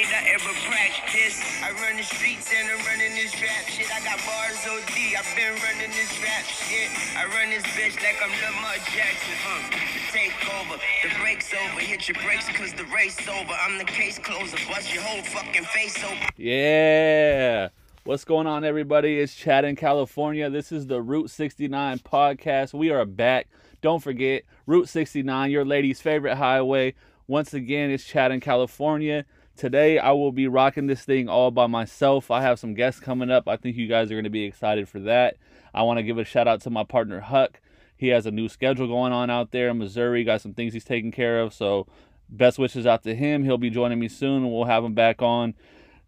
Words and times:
night 0.00 0.24
I 0.24 0.32
ever 0.32 0.52
practice. 0.64 1.40
I 1.62 1.72
run 1.72 1.96
the 1.96 2.02
streets 2.02 2.50
and 2.54 2.68
I'm 2.70 2.80
running 2.86 3.14
this 3.14 3.34
rap 3.40 3.66
shit. 3.68 3.86
I 3.92 4.00
got 4.00 4.18
bars 4.24 4.64
OD, 4.64 4.96
I've 5.18 5.36
been 5.36 5.52
running 5.60 5.90
this 5.92 6.12
rap 6.22 6.44
shit. 6.44 6.88
I 7.16 7.26
run 7.26 7.50
this 7.50 7.64
bitch 7.76 7.96
like 8.00 8.16
I'm 8.22 8.30
Lamar 8.40 8.76
Jackson. 8.88 9.36
Uh, 9.44 9.70
the 9.70 10.00
take 10.12 10.32
over, 10.56 10.80
the 11.02 11.10
break's 11.20 11.52
over. 11.52 11.80
Hit 11.80 12.08
your 12.08 12.16
brakes 12.24 12.48
cause 12.48 12.72
the 12.72 12.84
race 12.94 13.18
over. 13.28 13.52
I'm 13.62 13.78
the 13.78 13.84
case 13.84 14.18
closer, 14.18 14.56
bust 14.68 14.92
your 14.92 15.02
whole 15.02 15.22
fucking 15.22 15.64
face 15.64 16.02
open. 16.02 16.28
Yeah. 16.36 17.68
What's 18.04 18.24
going 18.24 18.46
on, 18.46 18.64
everybody? 18.64 19.20
It's 19.20 19.34
Chad 19.34 19.64
in 19.64 19.76
California. 19.76 20.48
This 20.48 20.72
is 20.72 20.86
the 20.86 21.02
Route 21.02 21.30
69 21.30 21.98
podcast. 21.98 22.72
We 22.72 22.90
are 22.90 23.04
back. 23.04 23.48
Don't 23.82 24.02
forget, 24.02 24.44
Route 24.66 24.88
69, 24.88 25.50
your 25.50 25.64
lady's 25.64 26.00
favorite 26.00 26.36
highway. 26.36 26.94
Once 27.26 27.54
again, 27.54 27.90
it's 27.90 28.04
Chad 28.04 28.32
in 28.32 28.40
California. 28.40 29.24
Today, 29.60 29.98
I 29.98 30.12
will 30.12 30.32
be 30.32 30.48
rocking 30.48 30.86
this 30.86 31.02
thing 31.02 31.28
all 31.28 31.50
by 31.50 31.66
myself. 31.66 32.30
I 32.30 32.40
have 32.40 32.58
some 32.58 32.72
guests 32.72 32.98
coming 32.98 33.30
up. 33.30 33.46
I 33.46 33.58
think 33.58 33.76
you 33.76 33.88
guys 33.88 34.10
are 34.10 34.14
going 34.14 34.24
to 34.24 34.30
be 34.30 34.44
excited 34.44 34.88
for 34.88 35.00
that. 35.00 35.36
I 35.74 35.82
want 35.82 35.98
to 35.98 36.02
give 36.02 36.16
a 36.16 36.24
shout 36.24 36.48
out 36.48 36.62
to 36.62 36.70
my 36.70 36.82
partner, 36.82 37.20
Huck. 37.20 37.60
He 37.94 38.08
has 38.08 38.24
a 38.24 38.30
new 38.30 38.48
schedule 38.48 38.86
going 38.86 39.12
on 39.12 39.28
out 39.28 39.50
there 39.50 39.68
in 39.68 39.76
Missouri, 39.76 40.24
got 40.24 40.40
some 40.40 40.54
things 40.54 40.72
he's 40.72 40.86
taking 40.86 41.12
care 41.12 41.42
of. 41.42 41.52
So, 41.52 41.86
best 42.30 42.58
wishes 42.58 42.86
out 42.86 43.02
to 43.02 43.14
him. 43.14 43.44
He'll 43.44 43.58
be 43.58 43.68
joining 43.68 43.98
me 43.98 44.08
soon, 44.08 44.44
and 44.44 44.50
we'll 44.50 44.64
have 44.64 44.82
him 44.82 44.94
back 44.94 45.20
on 45.20 45.52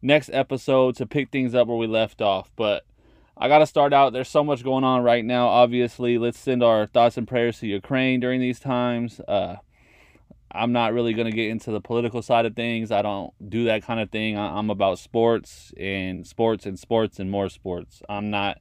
next 0.01 0.31
episode 0.33 0.97
to 0.97 1.05
pick 1.05 1.29
things 1.31 1.55
up 1.55 1.69
where 1.69 1.77
we 1.77 1.87
left 1.87 2.23
off. 2.23 2.51
But 2.57 2.87
I 3.37 3.49
got 3.49 3.59
to 3.59 3.67
start 3.67 3.93
out. 3.93 4.15
There's 4.15 4.31
so 4.31 4.43
much 4.43 4.65
going 4.65 4.85
on 4.85 5.03
right 5.03 5.27
now. 5.27 5.49
Obviously, 5.49 6.17
let's 6.17 6.39
send 6.39 6.63
our 6.63 6.87
thoughts 6.87 7.19
and 7.19 7.29
prayers 7.29 7.59
to 7.59 7.67
Ukraine 7.67 8.19
during 8.19 8.41
these 8.41 8.61
times. 8.61 9.21
Uh, 9.29 9.57
I'm 10.55 10.73
not 10.73 10.93
really 10.93 11.15
going 11.15 11.31
to 11.31 11.37
get 11.37 11.51
into 11.51 11.71
the 11.71 11.81
political 11.81 12.21
side 12.21 12.45
of 12.45 12.55
things. 12.55 12.93
I 12.93 13.03
don't 13.03 13.33
do 13.49 13.65
that 13.65 13.85
kind 13.85 14.01
of 14.01 14.11
thing. 14.11 14.39
I'm 14.39 14.71
about 14.71 14.99
sports 14.99 15.73
and 15.79 16.27
sports 16.27 16.67
and 16.67 16.79
sports 16.79 17.19
and 17.19 17.31
more 17.31 17.49
sports. 17.49 18.03
I'm 18.09 18.31
not 18.31 18.59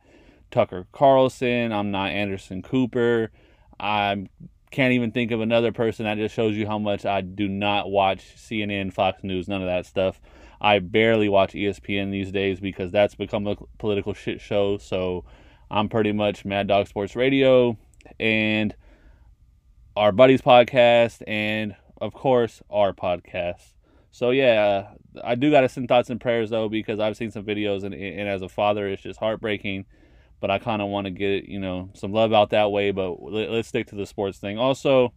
Tucker 0.51 0.87
Carlson. 0.93 1.73
I'm 1.73 1.91
not 1.91 2.11
Anderson 2.11 2.61
Cooper. 2.61 3.31
I 3.79 4.27
can't 4.71 4.93
even 4.93 5.11
think 5.11 5.31
of 5.31 5.41
another 5.41 5.73
person. 5.73 6.05
That 6.05 6.17
just 6.17 6.33
shows 6.33 6.55
you 6.55 6.65
how 6.65 6.79
much 6.79 7.05
I 7.05 7.21
do 7.21 7.49
not 7.49 7.91
watch 7.91 8.35
CNN, 8.37 8.93
Fox 8.93 9.23
News, 9.23 9.49
none 9.49 9.61
of 9.61 9.67
that 9.67 9.85
stuff. 9.85 10.21
I 10.61 10.79
barely 10.79 11.27
watch 11.27 11.53
ESPN 11.53 12.11
these 12.11 12.31
days 12.31 12.59
because 12.59 12.91
that's 12.91 13.15
become 13.15 13.47
a 13.47 13.55
political 13.79 14.13
shit 14.13 14.39
show. 14.39 14.77
So 14.77 15.25
I'm 15.69 15.89
pretty 15.89 16.13
much 16.13 16.45
Mad 16.45 16.67
Dog 16.67 16.87
Sports 16.87 17.15
Radio 17.15 17.77
and 18.19 18.75
our 19.95 20.11
buddies 20.11 20.41
podcast 20.41 21.21
and 21.27 21.75
of 22.01 22.13
course 22.13 22.61
our 22.69 22.91
podcast. 22.91 23.73
So 24.09 24.31
yeah, 24.31 24.89
I 25.23 25.35
do 25.35 25.51
got 25.51 25.61
to 25.61 25.69
send 25.69 25.87
thoughts 25.87 26.09
and 26.09 26.19
prayers 26.19 26.49
though 26.49 26.67
because 26.67 26.99
I've 26.99 27.15
seen 27.15 27.31
some 27.31 27.45
videos 27.45 27.83
and, 27.83 27.93
and 27.93 28.27
as 28.27 28.41
a 28.41 28.49
father 28.49 28.89
it's 28.89 29.01
just 29.01 29.19
heartbreaking. 29.19 29.85
But 30.41 30.49
I 30.49 30.57
kind 30.57 30.81
of 30.81 30.89
want 30.89 31.05
to 31.05 31.11
get 31.11 31.45
you 31.45 31.59
know 31.59 31.91
some 31.93 32.11
love 32.11 32.33
out 32.33 32.49
that 32.49 32.71
way. 32.71 32.91
But 32.91 33.21
let, 33.21 33.51
let's 33.51 33.67
stick 33.67 33.87
to 33.87 33.95
the 33.95 34.07
sports 34.07 34.39
thing. 34.39 34.57
Also, 34.57 35.13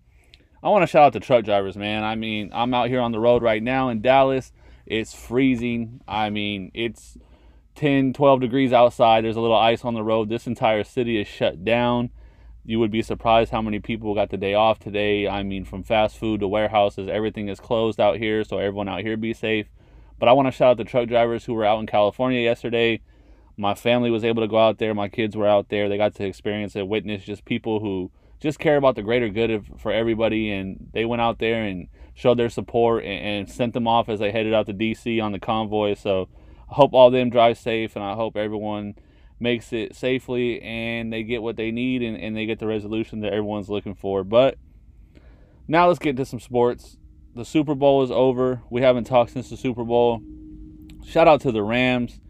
I 0.63 0.69
want 0.69 0.83
to 0.83 0.87
shout 0.87 1.07
out 1.07 1.13
the 1.15 1.21
truck 1.21 1.45
drivers, 1.45 1.77
man. 1.77 2.05
I 2.05 2.15
mean, 2.15 2.51
I'm 2.53 2.75
out 2.75 2.89
here 2.89 3.01
on 3.01 3.13
the 3.13 3.19
road 3.19 3.43
right 3.43 3.63
now 3.63 3.89
in 3.89 4.03
Dallas. 4.03 4.53
It's 4.87 5.15
freezing. 5.15 6.03
I 6.07 6.29
mean, 6.29 6.71
it's 6.75 7.17
10, 7.77 8.13
12 8.13 8.41
degrees 8.41 8.73
outside. 8.73 9.25
There's 9.25 9.37
a 9.37 9.41
little 9.41 9.57
ice 9.57 9.83
on 9.85 9.95
the 9.95 10.03
road. 10.03 10.29
This 10.29 10.47
entire 10.47 10.85
city 10.85 11.19
is 11.19 11.27
shut 11.27 11.65
down. 11.65 12.11
You 12.67 12.81
would 12.81 12.91
be 12.91 13.03
surprised 13.03 13.51
how 13.51 13.61
many 13.61 13.79
people 13.79 14.15
got 14.15 14.31
the 14.31 14.39
day 14.39 14.55
off 14.55 14.79
today. 14.79 15.29
I 15.29 15.43
mean, 15.43 15.67
from 15.67 15.83
fast 15.83 16.17
food 16.17 16.41
to 16.41 16.49
warehouses, 16.49 17.09
everything 17.09 17.49
is 17.49 17.61
closed 17.61 18.01
out 18.01 18.17
here. 18.17 18.43
So 18.43 18.59
everyone 18.59 18.89
out 18.89 19.03
here 19.03 19.19
be 19.19 19.35
safe. 19.35 19.67
But 20.19 20.29
I 20.29 20.33
want 20.33 20.49
to 20.49 20.53
shout 20.53 20.71
out 20.71 20.77
the 20.79 20.85
truck 20.85 21.09
drivers 21.09 21.45
who 21.45 21.53
were 21.53 21.67
out 21.67 21.81
in 21.81 21.87
California 21.87 22.41
yesterday. 22.41 23.03
My 23.57 23.75
family 23.75 24.11
was 24.11 24.25
able 24.25 24.43
to 24.43 24.49
go 24.49 24.59
out 24.59 24.79
there. 24.79 24.95
My 24.95 25.09
kids 25.09 25.37
were 25.37 25.47
out 25.47 25.69
there. 25.69 25.89
They 25.89 25.99
got 25.99 26.15
to 26.15 26.25
experience 26.25 26.75
it, 26.75 26.89
witness 26.89 27.25
just 27.25 27.45
people 27.45 27.81
who 27.81 28.11
just 28.41 28.59
care 28.59 28.77
about 28.77 28.97
the 28.97 29.03
greater 29.03 29.29
good 29.29 29.51
of, 29.51 29.67
for 29.77 29.93
everybody. 29.93 30.51
And 30.51 30.89
they 30.93 31.05
went 31.05 31.21
out 31.21 31.39
there 31.39 31.63
and 31.63 31.89
showed 32.15 32.39
their 32.39 32.49
support 32.49 33.05
and, 33.05 33.25
and 33.25 33.51
sent 33.51 33.75
them 33.75 33.87
off 33.87 34.09
as 34.09 34.21
they 34.21 34.33
headed 34.33 34.55
out 34.55 34.67
to 34.67 34.75
DC 34.75 35.23
on 35.23 35.33
the 35.33 35.39
convoy. 35.39 35.95
So 35.95 36.29
I 36.71 36.75
hope 36.75 36.95
all 36.95 37.11
them 37.11 37.29
drive 37.29 37.59
safe, 37.59 37.95
and 37.95 38.05
I 38.05 38.15
hope 38.15 38.37
everyone 38.37 38.95
makes 39.41 39.73
it 39.73 39.95
safely 39.95 40.61
and 40.63 41.13
they 41.13 41.23
get 41.23 41.43
what 41.43 41.57
they 41.57 41.71
need 41.71 42.03
and, 42.03 42.17
and 42.17 42.37
they 42.37 42.47
get 42.47 42.59
the 42.59 42.67
resolution 42.67 43.21
that 43.21 43.33
everyone's 43.33 43.69
looking 43.69 43.95
for. 43.95 44.25
But 44.25 44.57
now 45.67 45.89
let's 45.89 45.99
get 45.99 46.17
to 46.17 46.25
some 46.25 46.41
sports. 46.41 46.97
The 47.35 47.45
Super 47.45 47.75
Bowl 47.75 48.03
is 48.03 48.11
over. 48.11 48.63
We 48.71 48.83
haven't 48.83 49.05
talked 49.05 49.33
since 49.33 49.51
the 49.51 49.57
Super 49.57 49.85
Bowl. 49.85 50.23
Shout 51.05 51.27
out 51.27 51.41
to 51.43 51.53
the 51.53 51.63
Rams. 51.63 52.21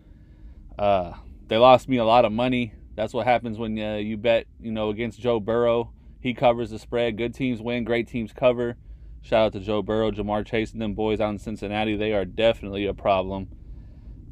Uh, 0.79 1.13
they 1.49 1.57
lost 1.57 1.89
me 1.89 1.99
a 1.99 2.05
lot 2.05 2.25
of 2.25 2.33
money. 2.33 2.73
That's 2.95 3.13
what 3.13 3.27
happens 3.27 3.59
when 3.59 3.79
uh, 3.79 3.97
you 3.97 4.17
bet, 4.17 4.47
you 4.61 4.73
know, 4.73 4.89
against 4.89 5.21
Joe 5.21 5.41
Burrow. 5.41 5.93
He 6.21 6.33
covers 6.33 6.71
the 6.71 6.79
spread. 6.79 7.19
Good 7.19 7.35
teams 7.35 7.61
win. 7.61 7.85
Great 7.85 8.09
teams 8.09 8.33
cover. 8.33 8.77
Shout 9.21 9.47
out 9.47 9.53
to 9.53 9.61
Joe 9.61 9.83
Burrow, 9.83 10.11
Ja'Marr 10.11 10.47
Chase, 10.47 10.73
and 10.73 10.81
them 10.81 10.95
boys 10.95 11.21
out 11.21 11.31
in 11.31 11.39
Cincinnati. 11.39 11.97
They 11.97 12.13
are 12.13 12.25
definitely 12.25 12.87
a 12.87 12.95
problem. 12.95 13.49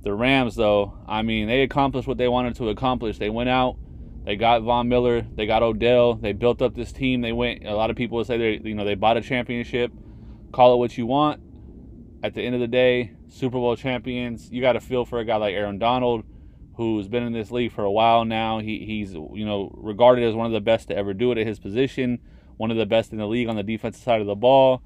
The 0.03 0.13
Rams, 0.13 0.57
though, 0.57 0.99
I 1.07 1.23
mean, 1.23 1.47
they 1.47 1.63
accomplished 1.63 2.09
what 2.09 2.19
they 2.19 2.29
wanted 2.29 2.57
to 2.57 2.69
accomplish. 2.71 3.19
They 3.19 3.31
went 3.31 3.49
out, 3.49 3.77
they 4.25 4.37
got 4.37 4.63
Von 4.63 4.89
Miller, 4.89 5.23
they 5.23 5.47
got 5.47 5.63
Odell, 5.63 6.15
they 6.15 6.33
built 6.33 6.61
up 6.61 6.75
this 6.75 6.93
team. 6.93 7.21
They 7.21 7.33
went. 7.33 7.67
A 7.67 7.75
lot 7.75 7.91
of 7.91 7.97
people 7.97 8.19
would 8.19 8.27
say 8.27 8.37
they, 8.37 8.69
you 8.69 8.75
know, 8.75 8.85
they 8.85 8.95
bought 8.95 9.17
a 9.17 9.21
championship. 9.21 9.93
Call 10.53 10.75
it 10.75 10.79
what 10.79 10.99
you 10.99 11.07
want. 11.07 11.41
At 12.23 12.35
the 12.35 12.43
end 12.43 12.55
of 12.55 12.61
the 12.61 12.69
day, 12.69 13.13
Super 13.29 13.59
Bowl 13.59 13.77
champions. 13.77 14.51
You 14.51 14.61
got 14.61 14.75
to 14.75 14.81
feel 14.81 15.05
for 15.05 15.19
a 15.19 15.25
guy 15.25 15.37
like 15.37 15.55
Aaron 15.55 15.79
Donald, 15.79 16.25
who's 16.77 17.09
been 17.09 17.23
in 17.23 17.33
this 17.33 17.51
league 17.51 17.73
for 17.73 17.85
a 17.85 17.91
while 17.91 18.25
now. 18.25 18.59
He, 18.59 18.85
he's, 18.85 19.13
you 19.13 19.45
know, 19.45 19.73
regarded 19.75 20.25
as 20.25 20.35
one 20.35 20.47
of 20.47 20.53
the 20.53 20.61
best 20.61 20.89
to 20.89 20.97
ever 20.97 21.15
do 21.15 21.33
it 21.33 21.39
at 21.39 21.47
his 21.47 21.59
position 21.59 22.21
one 22.63 22.71
of 22.71 22.77
the 22.77 22.87
best 22.87 23.11
in 23.11 23.19
the 23.19 23.27
league 23.27 23.49
on 23.49 23.57
the 23.57 23.63
defensive 23.65 24.03
side 24.03 24.21
of 24.21 24.27
the 24.29 24.37
ball. 24.37 24.83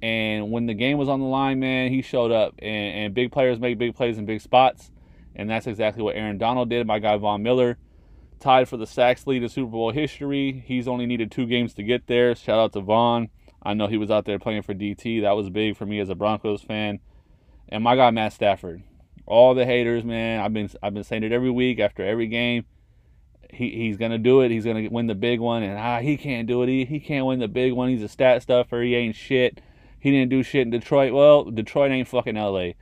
And 0.00 0.50
when 0.50 0.66
the 0.66 0.74
game 0.74 0.98
was 0.98 1.08
on 1.08 1.20
the 1.20 1.26
line, 1.26 1.58
man, 1.58 1.90
he 1.90 2.02
showed 2.02 2.30
up. 2.30 2.54
And, 2.58 2.94
and 2.98 3.14
big 3.14 3.32
players 3.32 3.58
make 3.58 3.78
big 3.78 3.94
plays 3.94 4.18
in 4.18 4.26
big 4.26 4.40
spots. 4.40 4.90
And 5.34 5.50
that's 5.50 5.66
exactly 5.66 6.02
what 6.02 6.16
Aaron 6.16 6.38
Donald 6.38 6.70
did. 6.70 6.86
My 6.86 6.98
guy 6.98 7.16
Von 7.16 7.42
Miller 7.42 7.78
tied 8.40 8.68
for 8.68 8.76
the 8.76 8.86
sacks 8.86 9.26
lead 9.26 9.42
in 9.42 9.48
Super 9.48 9.72
Bowl 9.72 9.92
history. 9.92 10.62
He's 10.66 10.86
only 10.88 11.06
needed 11.06 11.30
two 11.30 11.46
games 11.46 11.74
to 11.74 11.82
get 11.82 12.06
there. 12.06 12.34
Shout 12.34 12.58
out 12.58 12.72
to 12.74 12.80
Von. 12.80 13.30
I 13.62 13.74
know 13.74 13.88
he 13.88 13.96
was 13.96 14.10
out 14.10 14.24
there 14.24 14.38
playing 14.38 14.62
for 14.62 14.74
DT. 14.74 15.22
That 15.22 15.32
was 15.32 15.50
big 15.50 15.76
for 15.76 15.86
me 15.86 15.98
as 15.98 16.08
a 16.08 16.14
Broncos 16.14 16.62
fan. 16.62 17.00
And 17.68 17.82
my 17.82 17.96
guy 17.96 18.10
Matt 18.10 18.32
Stafford. 18.32 18.82
All 19.26 19.54
the 19.54 19.66
haters, 19.66 20.04
man. 20.04 20.40
I've 20.40 20.52
been 20.52 20.70
I've 20.82 20.94
been 20.94 21.04
saying 21.04 21.24
it 21.24 21.32
every 21.32 21.50
week 21.50 21.80
after 21.80 22.04
every 22.04 22.28
game 22.28 22.64
he, 23.50 23.70
he's 23.70 23.96
gonna 23.96 24.18
do 24.18 24.42
it. 24.42 24.50
He's 24.50 24.64
gonna 24.64 24.88
win 24.90 25.06
the 25.06 25.14
big 25.14 25.40
one, 25.40 25.62
and 25.62 25.78
ah, 25.78 26.00
he 26.00 26.16
can't 26.16 26.46
do 26.46 26.62
it. 26.62 26.68
He, 26.68 26.84
he 26.84 27.00
can't 27.00 27.26
win 27.26 27.38
the 27.38 27.48
big 27.48 27.72
one. 27.72 27.88
He's 27.88 28.02
a 28.02 28.08
stat 28.08 28.42
stuffer. 28.42 28.82
He 28.82 28.94
ain't 28.94 29.16
shit. 29.16 29.60
He 30.00 30.10
didn't 30.10 30.30
do 30.30 30.42
shit 30.42 30.62
in 30.62 30.70
Detroit. 30.70 31.12
Well, 31.12 31.44
Detroit 31.44 31.90
ain't 31.90 32.08
fucking 32.08 32.36
L.A. 32.36 32.76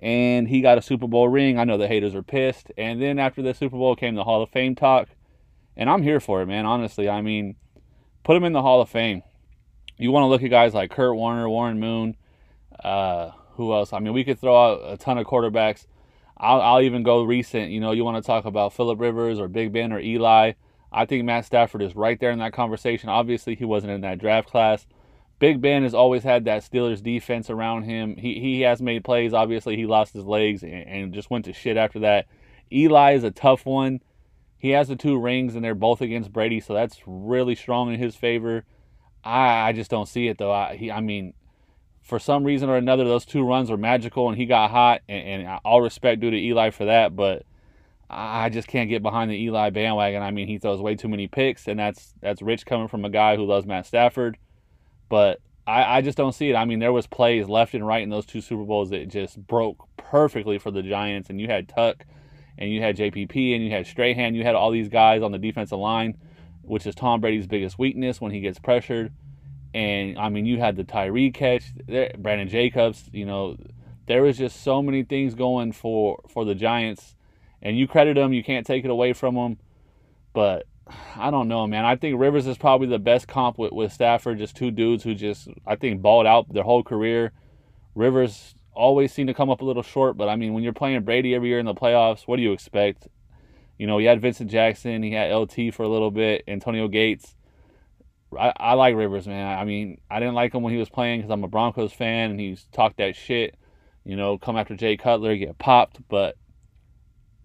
And 0.00 0.48
he 0.48 0.60
got 0.60 0.78
a 0.78 0.82
Super 0.82 1.08
Bowl 1.08 1.28
ring. 1.28 1.58
I 1.58 1.64
know 1.64 1.76
the 1.76 1.88
haters 1.88 2.14
are 2.14 2.22
pissed. 2.22 2.70
And 2.76 3.00
then 3.00 3.18
after 3.18 3.42
the 3.42 3.54
Super 3.54 3.76
Bowl 3.76 3.96
came 3.96 4.14
the 4.14 4.24
Hall 4.24 4.42
of 4.42 4.50
Fame 4.50 4.74
talk, 4.74 5.08
and 5.76 5.88
I'm 5.88 6.02
here 6.02 6.20
for 6.20 6.42
it, 6.42 6.46
man. 6.46 6.66
Honestly, 6.66 7.08
I 7.08 7.20
mean, 7.20 7.56
put 8.22 8.36
him 8.36 8.44
in 8.44 8.52
the 8.52 8.62
Hall 8.62 8.80
of 8.80 8.88
Fame. 8.88 9.22
You 9.96 10.12
want 10.12 10.24
to 10.24 10.28
look 10.28 10.42
at 10.42 10.50
guys 10.50 10.74
like 10.74 10.90
Kurt 10.90 11.16
Warner, 11.16 11.48
Warren 11.48 11.80
Moon, 11.80 12.16
uh, 12.84 13.30
who 13.54 13.72
else? 13.72 13.92
I 13.92 13.98
mean, 13.98 14.12
we 14.12 14.22
could 14.22 14.38
throw 14.38 14.56
out 14.56 14.92
a 14.92 14.96
ton 14.96 15.18
of 15.18 15.26
quarterbacks 15.26 15.86
I'll, 16.40 16.60
I'll 16.60 16.80
even 16.80 17.02
go 17.02 17.22
recent. 17.22 17.70
You 17.70 17.80
know, 17.80 17.92
you 17.92 18.04
want 18.04 18.22
to 18.22 18.26
talk 18.26 18.44
about 18.44 18.72
Philip 18.72 19.00
Rivers 19.00 19.38
or 19.38 19.48
Big 19.48 19.72
Ben 19.72 19.92
or 19.92 19.98
Eli. 19.98 20.52
I 20.92 21.04
think 21.04 21.24
Matt 21.24 21.44
Stafford 21.44 21.82
is 21.82 21.96
right 21.96 22.18
there 22.18 22.30
in 22.30 22.38
that 22.38 22.52
conversation. 22.52 23.08
Obviously, 23.08 23.54
he 23.54 23.64
wasn't 23.64 23.92
in 23.92 24.00
that 24.02 24.18
draft 24.18 24.48
class. 24.48 24.86
Big 25.38 25.60
Ben 25.60 25.84
has 25.84 25.94
always 25.94 26.24
had 26.24 26.44
that 26.44 26.62
Steelers 26.62 27.02
defense 27.02 27.48
around 27.48 27.84
him. 27.84 28.16
He 28.16 28.40
he 28.40 28.62
has 28.62 28.82
made 28.82 29.04
plays. 29.04 29.32
Obviously, 29.32 29.76
he 29.76 29.86
lost 29.86 30.12
his 30.12 30.24
legs 30.24 30.62
and, 30.62 30.72
and 30.72 31.14
just 31.14 31.30
went 31.30 31.44
to 31.44 31.52
shit 31.52 31.76
after 31.76 32.00
that. 32.00 32.26
Eli 32.72 33.14
is 33.14 33.24
a 33.24 33.30
tough 33.30 33.64
one. 33.64 34.00
He 34.56 34.70
has 34.70 34.88
the 34.88 34.96
two 34.96 35.18
rings, 35.18 35.54
and 35.54 35.64
they're 35.64 35.76
both 35.76 36.00
against 36.00 36.32
Brady, 36.32 36.58
so 36.60 36.74
that's 36.74 37.00
really 37.06 37.54
strong 37.54 37.92
in 37.92 38.00
his 38.00 38.16
favor. 38.16 38.64
I 39.22 39.68
I 39.68 39.72
just 39.72 39.90
don't 39.90 40.08
see 40.08 40.26
it 40.28 40.38
though. 40.38 40.52
I 40.52 40.76
he 40.76 40.90
I 40.90 41.00
mean 41.00 41.34
for 42.02 42.18
some 42.18 42.42
reason 42.42 42.70
or 42.70 42.76
another, 42.76 43.04
those 43.04 43.26
two 43.26 43.44
runs 43.44 43.70
were 43.70 43.76
magical, 43.76 44.28
and 44.28 44.36
he 44.36 44.46
got 44.46 44.70
hot. 44.70 45.02
And, 45.08 45.46
and 45.46 45.60
all 45.64 45.82
respect 45.82 46.20
due 46.20 46.30
to 46.30 46.36
Eli 46.36 46.70
for 46.70 46.86
that, 46.86 47.14
but 47.14 47.44
I 48.10 48.48
just 48.48 48.66
can't 48.68 48.88
get 48.88 49.02
behind 49.02 49.30
the 49.30 49.36
Eli 49.36 49.68
bandwagon. 49.70 50.22
I 50.22 50.30
mean, 50.30 50.48
he 50.48 50.58
throws 50.58 50.80
way 50.80 50.94
too 50.94 51.08
many 51.08 51.28
picks, 51.28 51.68
and 51.68 51.78
that's 51.78 52.14
that's 52.20 52.40
rich 52.40 52.64
coming 52.64 52.88
from 52.88 53.04
a 53.04 53.10
guy 53.10 53.36
who 53.36 53.44
loves 53.44 53.66
Matt 53.66 53.86
Stafford. 53.86 54.38
But 55.08 55.40
I, 55.66 55.98
I 55.98 56.00
just 56.00 56.16
don't 56.16 56.32
see 56.32 56.50
it. 56.50 56.54
I 56.54 56.64
mean, 56.64 56.78
there 56.78 56.92
was 56.92 57.06
plays 57.06 57.48
left 57.48 57.74
and 57.74 57.86
right 57.86 58.02
in 58.02 58.08
those 58.08 58.26
two 58.26 58.40
Super 58.40 58.64
Bowls 58.64 58.90
that 58.90 59.08
just 59.08 59.38
broke 59.46 59.86
perfectly 59.96 60.58
for 60.58 60.70
the 60.70 60.82
Giants, 60.82 61.30
and 61.30 61.40
you 61.40 61.46
had 61.46 61.68
Tuck, 61.68 62.04
and 62.56 62.70
you 62.72 62.80
had 62.80 62.96
JPP, 62.96 63.54
and 63.54 63.62
you 63.62 63.70
had 63.70 63.86
Strahan, 63.86 64.34
you 64.34 64.42
had 64.44 64.54
all 64.54 64.70
these 64.70 64.88
guys 64.88 65.22
on 65.22 65.30
the 65.30 65.38
defensive 65.38 65.78
line, 65.78 66.16
which 66.62 66.86
is 66.86 66.94
Tom 66.94 67.20
Brady's 67.20 67.46
biggest 67.46 67.78
weakness 67.78 68.20
when 68.20 68.32
he 68.32 68.40
gets 68.40 68.58
pressured. 68.58 69.12
And 69.74 70.18
I 70.18 70.30
mean, 70.30 70.46
you 70.46 70.58
had 70.58 70.76
the 70.76 70.84
Tyree 70.84 71.30
catch, 71.30 71.64
there, 71.86 72.10
Brandon 72.16 72.48
Jacobs. 72.48 73.08
You 73.12 73.26
know, 73.26 73.56
there 74.06 74.22
was 74.22 74.38
just 74.38 74.62
so 74.62 74.82
many 74.82 75.04
things 75.04 75.34
going 75.34 75.72
for 75.72 76.22
for 76.28 76.46
the 76.46 76.54
Giants, 76.54 77.14
and 77.60 77.78
you 77.78 77.86
credit 77.86 78.14
them. 78.14 78.32
You 78.32 78.42
can't 78.42 78.66
take 78.66 78.84
it 78.84 78.90
away 78.90 79.12
from 79.12 79.34
them, 79.34 79.58
but 80.32 80.66
I 81.16 81.30
don't 81.30 81.48
know, 81.48 81.66
man. 81.66 81.84
I 81.84 81.96
think 81.96 82.18
Rivers 82.18 82.46
is 82.46 82.56
probably 82.56 82.86
the 82.86 82.98
best 82.98 83.28
comp 83.28 83.58
with, 83.58 83.72
with 83.72 83.92
Stafford. 83.92 84.38
Just 84.38 84.56
two 84.56 84.70
dudes 84.70 85.04
who 85.04 85.14
just 85.14 85.48
I 85.66 85.76
think 85.76 86.00
balled 86.00 86.26
out 86.26 86.52
their 86.52 86.62
whole 86.62 86.82
career. 86.82 87.32
Rivers 87.94 88.54
always 88.72 89.12
seemed 89.12 89.28
to 89.28 89.34
come 89.34 89.50
up 89.50 89.60
a 89.60 89.64
little 89.64 89.82
short, 89.82 90.16
but 90.16 90.28
I 90.28 90.36
mean, 90.36 90.54
when 90.54 90.62
you're 90.62 90.72
playing 90.72 91.02
Brady 91.02 91.34
every 91.34 91.48
year 91.48 91.58
in 91.58 91.66
the 91.66 91.74
playoffs, 91.74 92.22
what 92.22 92.36
do 92.36 92.42
you 92.42 92.52
expect? 92.52 93.08
You 93.76 93.86
know, 93.86 93.98
he 93.98 94.06
had 94.06 94.20
Vincent 94.20 94.50
Jackson, 94.50 95.02
he 95.02 95.12
had 95.12 95.34
LT 95.34 95.74
for 95.74 95.82
a 95.82 95.88
little 95.88 96.10
bit, 96.10 96.44
Antonio 96.48 96.88
Gates. 96.88 97.34
I, 98.38 98.52
I 98.56 98.74
like 98.74 98.94
Rivers, 98.94 99.26
man. 99.26 99.58
I 99.58 99.64
mean, 99.64 100.00
I 100.10 100.20
didn't 100.20 100.34
like 100.34 100.54
him 100.54 100.62
when 100.62 100.72
he 100.72 100.78
was 100.78 100.90
playing 100.90 101.20
because 101.20 101.30
I'm 101.30 101.44
a 101.44 101.48
Broncos 101.48 101.92
fan 101.92 102.30
and 102.30 102.38
he's 102.38 102.64
talked 102.72 102.98
that 102.98 103.16
shit. 103.16 103.56
You 104.04 104.16
know, 104.16 104.38
come 104.38 104.56
after 104.56 104.76
Jay 104.76 104.96
Cutler, 104.96 105.36
get 105.36 105.58
popped. 105.58 105.98
But 106.08 106.36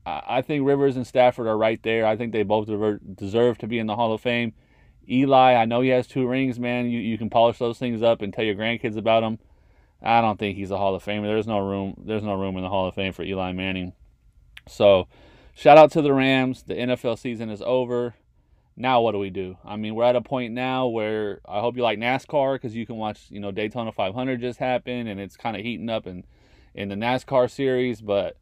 I, 0.05 0.41
think 0.41 0.65
Rivers 0.65 0.95
and 0.95 1.07
Stafford 1.07 1.47
are 1.47 1.57
right 1.57 1.81
there. 1.83 2.05
I 2.05 2.17
think 2.17 2.33
they 2.33 2.43
both 2.43 2.67
deserve 3.15 3.57
to 3.59 3.67
be 3.67 3.79
in 3.79 3.87
the 3.87 3.95
Hall 3.95 4.13
of 4.13 4.21
Fame. 4.21 4.53
Eli, 5.09 5.53
I 5.53 5.65
know 5.65 5.81
he 5.81 5.89
has 5.89 6.07
two 6.07 6.27
rings, 6.27 6.59
man. 6.59 6.89
You, 6.89 6.99
you 6.99 7.17
can 7.17 7.29
polish 7.29 7.57
those 7.57 7.77
things 7.77 8.01
up 8.01 8.21
and 8.21 8.33
tell 8.33 8.43
your 8.43 8.55
grandkids 8.55 8.97
about 8.97 9.23
him. 9.23 9.39
I 10.01 10.21
don't 10.21 10.37
think 10.37 10.57
he's 10.57 10.71
a 10.71 10.77
Hall 10.77 10.95
of 10.95 11.03
Famer. 11.03 11.23
There's 11.23 11.47
no 11.47 11.59
room. 11.59 11.95
There's 12.05 12.23
no 12.23 12.33
room 12.33 12.57
in 12.57 12.63
the 12.63 12.69
Hall 12.69 12.87
of 12.87 12.95
Fame 12.95 13.13
for 13.13 13.23
Eli 13.23 13.53
Manning. 13.53 13.93
So, 14.67 15.07
shout 15.53 15.77
out 15.77 15.91
to 15.91 16.01
the 16.01 16.13
Rams. 16.13 16.63
The 16.63 16.75
NFL 16.75 17.17
season 17.17 17.49
is 17.49 17.61
over 17.61 18.15
now 18.75 19.01
what 19.01 19.11
do 19.11 19.19
we 19.19 19.29
do? 19.29 19.57
I 19.63 19.75
mean, 19.75 19.95
we're 19.95 20.03
at 20.03 20.15
a 20.15 20.21
point 20.21 20.53
now 20.53 20.87
where 20.87 21.41
I 21.47 21.59
hope 21.59 21.77
you 21.77 21.83
like 21.83 21.99
NASCAR 21.99 22.55
because 22.55 22.75
you 22.75 22.85
can 22.85 22.97
watch, 22.97 23.25
you 23.29 23.39
know, 23.39 23.51
Daytona 23.51 23.91
500 23.91 24.41
just 24.41 24.59
happened 24.59 25.07
and 25.09 25.19
it's 25.19 25.37
kind 25.37 25.55
of 25.55 25.63
heating 25.63 25.89
up 25.89 26.07
in 26.07 26.23
in 26.73 26.89
the 26.89 26.95
NASCAR 26.95 27.51
series, 27.51 28.01
but 28.01 28.35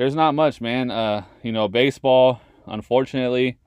there's 0.00 0.14
not 0.14 0.34
much, 0.34 0.62
man. 0.62 0.90
Uh, 0.90 1.24
you 1.42 1.52
know, 1.52 1.68
baseball, 1.68 2.40
unfortunately, 2.66 3.58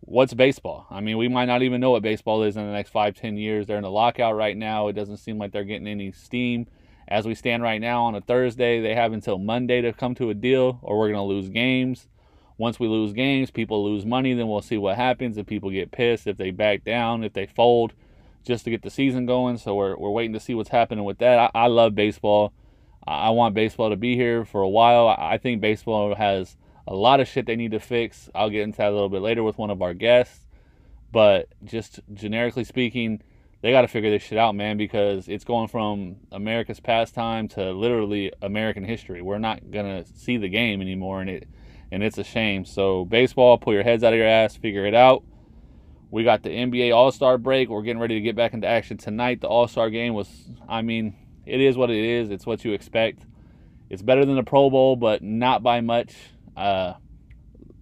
what's 0.00 0.32
baseball? 0.32 0.86
I 0.88 1.00
mean, 1.02 1.18
we 1.18 1.28
might 1.28 1.44
not 1.44 1.60
even 1.60 1.78
know 1.78 1.90
what 1.90 2.02
baseball 2.02 2.42
is 2.42 2.56
in 2.56 2.64
the 2.64 2.72
next 2.72 2.88
five, 2.88 3.14
ten 3.14 3.36
years. 3.36 3.66
They're 3.66 3.76
in 3.76 3.84
a 3.84 3.90
lockout 3.90 4.34
right 4.34 4.56
now. 4.56 4.88
It 4.88 4.94
doesn't 4.94 5.18
seem 5.18 5.36
like 5.36 5.52
they're 5.52 5.64
getting 5.64 5.86
any 5.86 6.10
steam. 6.10 6.68
As 7.06 7.26
we 7.26 7.34
stand 7.34 7.62
right 7.62 7.82
now 7.82 8.04
on 8.04 8.14
a 8.14 8.22
Thursday, 8.22 8.80
they 8.80 8.94
have 8.94 9.12
until 9.12 9.36
Monday 9.36 9.82
to 9.82 9.92
come 9.92 10.14
to 10.14 10.30
a 10.30 10.34
deal, 10.34 10.78
or 10.80 10.98
we're 10.98 11.12
going 11.12 11.16
to 11.16 11.22
lose 11.22 11.50
games 11.50 12.08
once 12.58 12.80
we 12.80 12.88
lose 12.88 13.12
games, 13.12 13.52
people 13.52 13.84
lose 13.84 14.04
money, 14.04 14.34
then 14.34 14.48
we'll 14.48 14.60
see 14.60 14.76
what 14.76 14.96
happens. 14.96 15.38
If 15.38 15.46
people 15.46 15.70
get 15.70 15.92
pissed, 15.92 16.26
if 16.26 16.36
they 16.36 16.50
back 16.50 16.82
down, 16.82 17.22
if 17.22 17.32
they 17.32 17.46
fold 17.46 17.92
just 18.44 18.64
to 18.64 18.70
get 18.70 18.82
the 18.82 18.90
season 18.90 19.26
going. 19.26 19.58
So 19.58 19.76
we're, 19.76 19.96
we're 19.96 20.10
waiting 20.10 20.32
to 20.32 20.40
see 20.40 20.54
what's 20.54 20.70
happening 20.70 21.04
with 21.04 21.18
that. 21.18 21.38
I, 21.38 21.50
I 21.54 21.66
love 21.68 21.94
baseball. 21.94 22.52
I 23.08 23.30
want 23.30 23.54
baseball 23.54 23.90
to 23.90 23.96
be 23.96 24.16
here 24.16 24.44
for 24.44 24.60
a 24.60 24.68
while. 24.68 25.08
I 25.08 25.38
think 25.38 25.60
baseball 25.60 26.14
has 26.14 26.56
a 26.86 26.94
lot 26.94 27.20
of 27.20 27.28
shit 27.28 27.46
they 27.46 27.56
need 27.56 27.70
to 27.72 27.80
fix. 27.80 28.28
I'll 28.34 28.50
get 28.50 28.62
into 28.62 28.78
that 28.78 28.90
a 28.90 28.92
little 28.92 29.08
bit 29.08 29.22
later 29.22 29.42
with 29.42 29.58
one 29.58 29.70
of 29.70 29.82
our 29.82 29.94
guests. 29.94 30.44
But 31.10 31.48
just 31.64 32.00
generically 32.12 32.64
speaking, 32.64 33.22
they 33.62 33.70
got 33.70 33.80
to 33.82 33.88
figure 33.88 34.10
this 34.10 34.22
shit 34.22 34.38
out, 34.38 34.54
man, 34.54 34.76
because 34.76 35.26
it's 35.26 35.44
going 35.44 35.68
from 35.68 36.16
America's 36.30 36.80
pastime 36.80 37.48
to 37.48 37.72
literally 37.72 38.32
American 38.42 38.84
history. 38.84 39.22
We're 39.22 39.38
not 39.38 39.60
to 39.72 40.04
see 40.14 40.36
the 40.36 40.48
game 40.48 40.82
anymore. 40.82 41.22
And 41.22 41.30
it 41.30 41.48
and 41.90 42.02
it's 42.02 42.18
a 42.18 42.24
shame. 42.24 42.64
So, 42.64 43.04
baseball, 43.04 43.58
pull 43.58 43.72
your 43.72 43.82
heads 43.82 44.04
out 44.04 44.12
of 44.12 44.18
your 44.18 44.28
ass, 44.28 44.56
figure 44.56 44.86
it 44.86 44.94
out. 44.94 45.24
We 46.10 46.24
got 46.24 46.42
the 46.42 46.50
NBA 46.50 46.94
All 46.94 47.12
Star 47.12 47.38
break. 47.38 47.68
We're 47.68 47.82
getting 47.82 48.00
ready 48.00 48.14
to 48.14 48.20
get 48.20 48.36
back 48.36 48.54
into 48.54 48.66
action 48.66 48.96
tonight. 48.96 49.40
The 49.40 49.48
All 49.48 49.68
Star 49.68 49.90
game 49.90 50.14
was, 50.14 50.28
I 50.68 50.82
mean, 50.82 51.16
it 51.48 51.60
is 51.60 51.76
what 51.76 51.90
it 51.90 52.04
is. 52.04 52.30
It's 52.30 52.46
what 52.46 52.64
you 52.64 52.72
expect. 52.72 53.22
It's 53.90 54.02
better 54.02 54.24
than 54.24 54.36
the 54.36 54.42
Pro 54.42 54.68
Bowl, 54.70 54.96
but 54.96 55.22
not 55.22 55.62
by 55.62 55.80
much. 55.80 56.14
Uh, 56.56 56.94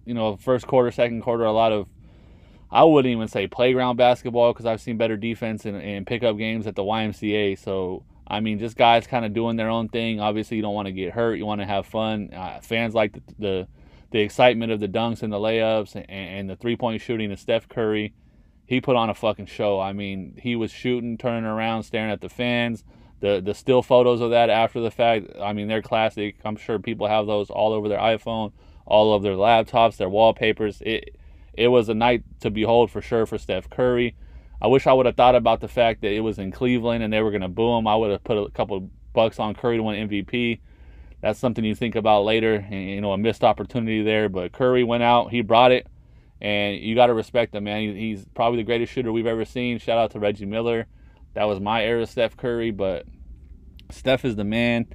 you 0.05 0.13
know, 0.13 0.37
first 0.37 0.67
quarter, 0.67 0.89
second 0.91 1.21
quarter, 1.21 1.43
a 1.43 1.51
lot 1.51 1.71
of, 1.71 1.87
I 2.71 2.83
wouldn't 2.83 3.11
even 3.11 3.27
say 3.27 3.47
playground 3.47 3.97
basketball 3.97 4.53
because 4.53 4.65
I've 4.65 4.81
seen 4.81 4.97
better 4.97 5.17
defense 5.17 5.65
and, 5.65 5.75
and 5.77 6.07
pickup 6.07 6.37
games 6.37 6.65
at 6.65 6.75
the 6.75 6.83
YMCA. 6.83 7.59
So, 7.59 8.03
I 8.25 8.39
mean, 8.39 8.59
just 8.59 8.77
guys 8.77 9.05
kind 9.05 9.25
of 9.25 9.33
doing 9.33 9.57
their 9.57 9.69
own 9.69 9.89
thing. 9.89 10.19
Obviously, 10.19 10.57
you 10.57 10.63
don't 10.63 10.73
want 10.73 10.87
to 10.87 10.93
get 10.93 11.13
hurt. 11.13 11.35
You 11.35 11.45
want 11.45 11.61
to 11.61 11.67
have 11.67 11.85
fun. 11.85 12.29
Uh, 12.33 12.59
fans 12.61 12.93
like 12.93 13.13
the, 13.13 13.21
the 13.39 13.67
the 14.11 14.19
excitement 14.19 14.71
of 14.71 14.79
the 14.79 14.87
dunks 14.87 15.21
and 15.21 15.31
the 15.33 15.37
layups 15.37 15.95
and, 15.95 16.09
and 16.09 16.49
the 16.49 16.55
three 16.55 16.75
point 16.75 17.01
shooting 17.01 17.31
of 17.31 17.39
Steph 17.39 17.67
Curry. 17.67 18.13
He 18.65 18.81
put 18.81 18.95
on 18.95 19.09
a 19.09 19.13
fucking 19.13 19.45
show. 19.45 19.79
I 19.79 19.93
mean, 19.93 20.37
he 20.41 20.55
was 20.55 20.71
shooting, 20.71 21.17
turning 21.17 21.45
around, 21.45 21.83
staring 21.83 22.11
at 22.11 22.21
the 22.21 22.29
fans. 22.29 22.83
The 23.19 23.41
the 23.41 23.53
still 23.53 23.81
photos 23.81 24.21
of 24.21 24.31
that 24.31 24.49
after 24.49 24.79
the 24.79 24.91
fact, 24.91 25.27
I 25.41 25.53
mean, 25.53 25.67
they're 25.67 25.81
classic. 25.81 26.35
I'm 26.45 26.55
sure 26.55 26.79
people 26.79 27.07
have 27.07 27.25
those 27.25 27.49
all 27.49 27.73
over 27.73 27.89
their 27.89 27.99
iPhone, 27.99 28.51
all 28.85 29.11
over 29.11 29.23
their 29.23 29.37
laptops, 29.37 29.97
their 29.97 30.09
wallpapers. 30.09 30.81
It 30.85 31.15
it 31.53 31.69
was 31.69 31.89
a 31.89 31.93
night 31.93 32.23
to 32.41 32.51
behold 32.51 32.91
for 32.91 33.01
sure 33.01 33.25
for 33.25 33.37
Steph 33.37 33.69
Curry. 33.69 34.15
I 34.61 34.67
wish 34.67 34.87
I 34.87 34.93
would 34.93 35.05
have 35.05 35.15
thought 35.15 35.35
about 35.35 35.61
the 35.61 35.67
fact 35.67 36.01
that 36.01 36.11
it 36.11 36.21
was 36.21 36.39
in 36.39 36.51
Cleveland 36.51 37.03
and 37.03 37.11
they 37.13 37.21
were 37.21 37.31
going 37.31 37.41
to 37.41 37.47
boo 37.47 37.77
him. 37.77 37.87
I 37.87 37.95
would 37.95 38.11
have 38.11 38.23
put 38.23 38.37
a 38.37 38.49
couple 38.49 38.89
bucks 39.13 39.39
on 39.39 39.53
Curry 39.53 39.77
to 39.77 39.83
win 39.83 40.09
MVP 40.09 40.59
that's 41.21 41.39
something 41.39 41.63
you 41.63 41.75
think 41.75 41.95
about 41.95 42.23
later. 42.23 42.65
And, 42.69 42.89
you 42.89 43.01
know, 43.01 43.11
a 43.11 43.17
missed 43.17 43.43
opportunity 43.43 44.03
there. 44.03 44.29
But 44.29 44.51
Curry 44.51 44.83
went 44.83 45.03
out, 45.03 45.31
he 45.31 45.41
brought 45.41 45.71
it, 45.71 45.87
and 46.41 46.77
you 46.77 46.95
got 46.95 47.07
to 47.07 47.13
respect 47.13 47.55
him, 47.55 47.65
man. 47.65 47.95
He's 47.95 48.25
probably 48.35 48.57
the 48.57 48.63
greatest 48.63 48.93
shooter 48.93 49.11
we've 49.11 49.27
ever 49.27 49.45
seen. 49.45 49.79
Shout 49.79 49.97
out 49.97 50.11
to 50.11 50.19
Reggie 50.19 50.45
Miller. 50.45 50.87
That 51.33 51.45
was 51.45 51.59
my 51.59 51.83
era, 51.83 52.05
Steph 52.05 52.37
Curry. 52.37 52.71
But 52.71 53.05
Steph 53.91 54.25
is 54.25 54.35
the 54.35 54.43
man. 54.43 54.87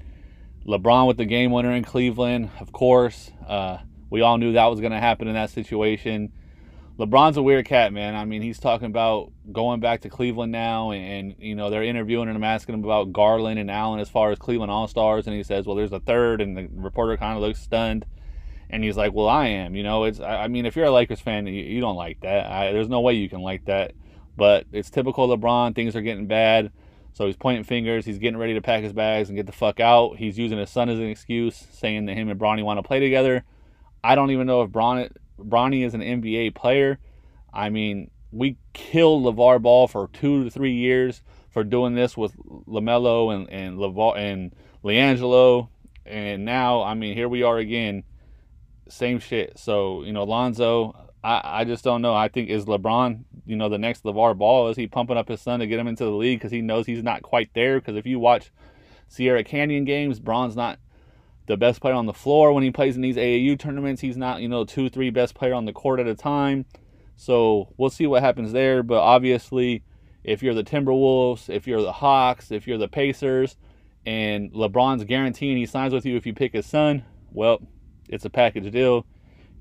LeBron 0.67 1.09
with 1.09 1.17
the 1.17 1.25
game 1.25 1.51
winner 1.51 1.73
in 1.73 1.83
Cleveland, 1.83 2.51
of 2.61 2.73
course. 2.73 3.31
Uh, 3.47 3.79
we 4.11 4.21
all 4.21 4.39
knew 4.39 4.53
that 4.53 4.67
was 4.67 4.81
going 4.81 4.93
to 4.93 5.01
happen 5.01 5.27
in 5.27 5.35
that 5.35 5.51
situation. 5.51 6.33
LeBron's 6.99 7.37
a 7.37 7.43
weird 7.43 7.65
cat, 7.65 7.93
man. 7.93 8.15
I 8.15 8.25
mean, 8.25 8.43
he's 8.43 8.59
talking 8.59 8.87
about 8.87 9.33
going 9.51 9.81
back 9.81 10.03
to 10.03 10.11
Cleveland 10.11 10.53
now, 10.53 10.91
and, 10.91 11.05
and 11.05 11.35
you 11.39 11.55
know 11.55 11.71
they're 11.71 11.83
interviewing 11.83 12.29
him, 12.29 12.45
asking 12.45 12.75
him 12.75 12.85
about 12.85 13.13
Garland 13.13 13.59
and 13.59 13.71
Allen 13.71 13.99
as 13.99 14.11
far 14.11 14.31
as 14.31 14.39
Cleveland 14.39 14.71
All 14.71 14.87
Stars, 14.87 15.27
and 15.27 15.35
he 15.35 15.43
says, 15.43 15.67
"Well, 15.67 15.75
there's 15.75 15.93
a 15.93 16.01
third, 16.01 16.41
and 16.41 16.57
the 16.57 16.69
reporter 16.73 17.17
kind 17.17 17.37
of 17.37 17.43
looks 17.43 17.61
stunned, 17.61 18.05
and 18.69 18.85
he's 18.85 18.97
like, 18.97 19.15
"Well, 19.15 19.29
I 19.29 19.47
am." 19.47 19.75
You 19.75 19.83
know, 19.83 20.05
it's 20.05 20.21
I, 20.21 20.49
mean, 20.49 20.67
if 20.67 20.77
you're 20.77 20.85
a 20.85 20.93
Lakers 20.93 21.21
fan, 21.21 21.47
you, 21.47 21.55
you 21.55 21.81
don't 21.81 21.97
like 21.97 22.21
that. 22.21 22.47
I, 22.47 22.73
there's 22.73 22.91
no 22.91 23.01
way 23.01 23.15
you 23.15 23.29
can 23.29 23.41
like 23.41 23.65
that, 23.65 23.95
but 24.37 24.67
it's 24.73 24.91
typical 24.91 25.29
LeBron. 25.29 25.75
Things 25.75 25.95
are 25.97 26.03
getting 26.03 26.27
bad, 26.27 26.73
so 27.13 27.27
he's 27.27 27.37
pointing 27.37 27.65
fingers. 27.65 28.05
He's 28.05 28.19
getting 28.19 28.39
ready 28.39 28.55
to 28.55 28.63
pack 28.63 28.83
his 28.83 28.93
bags 28.93 29.29
and 29.29 29.37
get 29.37 29.47
the 29.47 29.53
fuck 29.53 29.81
out. 29.81 30.17
He's 30.17 30.39
using 30.39 30.59
his 30.59 30.71
son 30.71 30.89
as 30.89 30.99
an 30.99 31.09
excuse, 31.09 31.57
saying 31.73 32.07
that 32.07 32.15
him 32.15 32.29
and 32.29 32.41
Bronny 32.41 32.65
want 32.65 32.79
to 32.79 32.83
play 32.83 33.01
together. 33.01 33.45
I 34.05 34.15
don't 34.15 34.31
even 34.31 34.47
know 34.47 34.63
if 34.63 34.71
Bron 34.71 35.09
Bronny 35.39 35.85
is 35.85 35.95
an 35.95 36.01
NBA 36.01 36.55
player. 36.55 36.99
I 37.53 37.71
mean, 37.71 38.11
we 38.31 38.57
killed 38.73 39.25
LeVar 39.25 39.61
Ball 39.61 39.87
for 39.87 40.09
two 40.09 40.45
to 40.45 40.51
three 40.51 40.75
years 40.75 41.23
for 41.51 41.65
doing 41.65 41.95
this 41.95 42.17
with 42.17 42.37
LaMelo 42.37 43.35
and, 43.35 43.49
and 43.51 43.79
LeVar 43.79 44.17
and. 44.17 44.55
And 46.05 46.45
now, 46.45 46.83
I 46.83 46.95
mean, 46.95 47.15
here 47.15 47.29
we 47.29 47.45
are 47.45 47.59
again. 47.59 48.03
Same 48.89 49.21
shit. 49.21 49.59
So, 49.59 50.03
you 50.03 50.13
know, 50.13 50.25
Lonzo, 50.25 51.11
I, 51.23 51.41
I 51.45 51.65
just 51.65 51.85
don't 51.85 52.03
know. 52.03 52.15
I 52.15 52.29
think 52.29 52.51
is 52.51 52.65
LeBron, 52.65 53.23
you 53.45 53.57
know, 53.57 53.69
the 53.69 53.79
next 53.79 54.05
LeVar 54.05 54.37
Ball? 54.37 54.69
Is 54.69 54.77
he 54.77 54.87
pumping 54.87 55.17
up 55.17 55.29
his 55.29 55.41
son 55.41 55.61
to 55.61 55.67
get 55.67 55.79
him 55.79 55.89
into 55.89 56.05
the 56.05 56.11
league 56.11 56.39
because 56.39 56.53
he 56.53 56.61
knows 56.61 56.87
he's 56.87 57.03
not 57.03 57.23
quite 57.23 57.51
there? 57.55 57.81
Because 57.81 57.97
if 57.97 58.07
you 58.07 58.19
watch 58.19 58.51
Sierra 59.09 59.45
Canyon 59.45 59.85
games, 59.85 60.21
Bron's 60.21 60.57
not 60.57 60.79
the 61.47 61.57
best 61.57 61.81
player 61.81 61.95
on 61.95 62.07
the 62.07 62.13
floor 62.13 62.53
when 62.53 62.63
he 62.63 62.71
plays 62.71 62.97
in 62.97 63.03
these 63.03 63.17
AAU 63.17 63.59
tournaments. 63.59 64.01
He's 64.01 64.17
not, 64.17 64.41
you 64.41 64.49
know, 64.49 64.65
two, 64.65 64.89
three 64.89 65.11
best 65.11 65.35
player 65.35 65.55
on 65.55 65.65
the 65.65 65.73
court 65.73 66.01
at 66.01 66.07
a 66.07 66.15
time. 66.15 66.67
So 67.17 67.73
we'll 67.77 67.91
see 67.91 68.07
what 68.07 68.23
happens 68.23 68.53
there. 68.53 68.83
But 68.83 69.01
obviously, 69.01 69.83
if 70.25 70.43
you're 70.43 70.55
the 70.55 70.65
Timberwolves, 70.65 71.49
if 71.49 71.67
you're 71.67 71.83
the 71.83 71.93
Hawks, 71.93 72.51
if 72.51 72.67
you're 72.67 72.79
the 72.79 72.89
Pacers, 72.89 73.57
and 74.07 74.53
LeBron's 74.53 75.05
guaranteeing 75.05 75.57
he 75.57 75.67
signs 75.67 75.93
with 75.93 76.07
you 76.07 76.17
if 76.17 76.27
you 76.27 76.35
pick 76.35 76.53
his 76.53 76.67
son, 76.67 77.05
well, 77.33 77.61
it's 78.09 78.25
a 78.25 78.31
package 78.31 78.71
deal. 78.73 79.07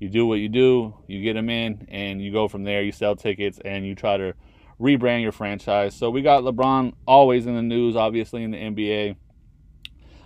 You 0.02 0.08
do 0.08 0.26
what 0.26 0.40
you 0.40 0.48
do, 0.48 0.94
you 1.06 1.22
get 1.22 1.36
him 1.36 1.48
in, 1.48 1.86
and 1.88 2.20
you 2.20 2.32
go 2.32 2.48
from 2.48 2.64
there. 2.64 2.82
You 2.82 2.90
sell 2.90 3.14
tickets 3.14 3.60
and 3.64 3.86
you 3.86 3.94
try 3.94 4.16
to 4.16 4.34
rebrand 4.80 5.22
your 5.22 5.30
franchise. 5.30 5.94
So 5.94 6.10
we 6.10 6.22
got 6.22 6.42
LeBron 6.42 6.94
always 7.06 7.46
in 7.46 7.54
the 7.54 7.62
news, 7.62 7.94
obviously, 7.94 8.42
in 8.42 8.50
the 8.50 8.58
NBA. 8.58 9.14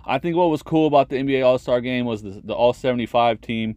I 0.03 0.17
think 0.17 0.35
what 0.35 0.49
was 0.49 0.63
cool 0.63 0.87
about 0.87 1.09
the 1.09 1.17
NBA 1.17 1.45
All 1.45 1.59
Star 1.59 1.79
game 1.79 2.07
was 2.07 2.23
the, 2.23 2.41
the 2.43 2.55
All 2.55 2.73
75 2.73 3.39
team. 3.39 3.75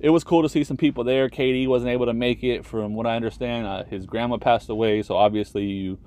It 0.00 0.08
was 0.08 0.24
cool 0.24 0.40
to 0.40 0.48
see 0.48 0.64
some 0.64 0.78
people 0.78 1.04
there. 1.04 1.28
KD 1.28 1.68
wasn't 1.68 1.90
able 1.90 2.06
to 2.06 2.14
make 2.14 2.42
it, 2.42 2.64
from 2.64 2.94
what 2.94 3.06
I 3.06 3.14
understand. 3.14 3.66
Uh, 3.66 3.84
his 3.84 4.06
grandma 4.06 4.38
passed 4.38 4.70
away, 4.70 5.02
so 5.02 5.16
obviously 5.16 5.64
you 5.64 5.98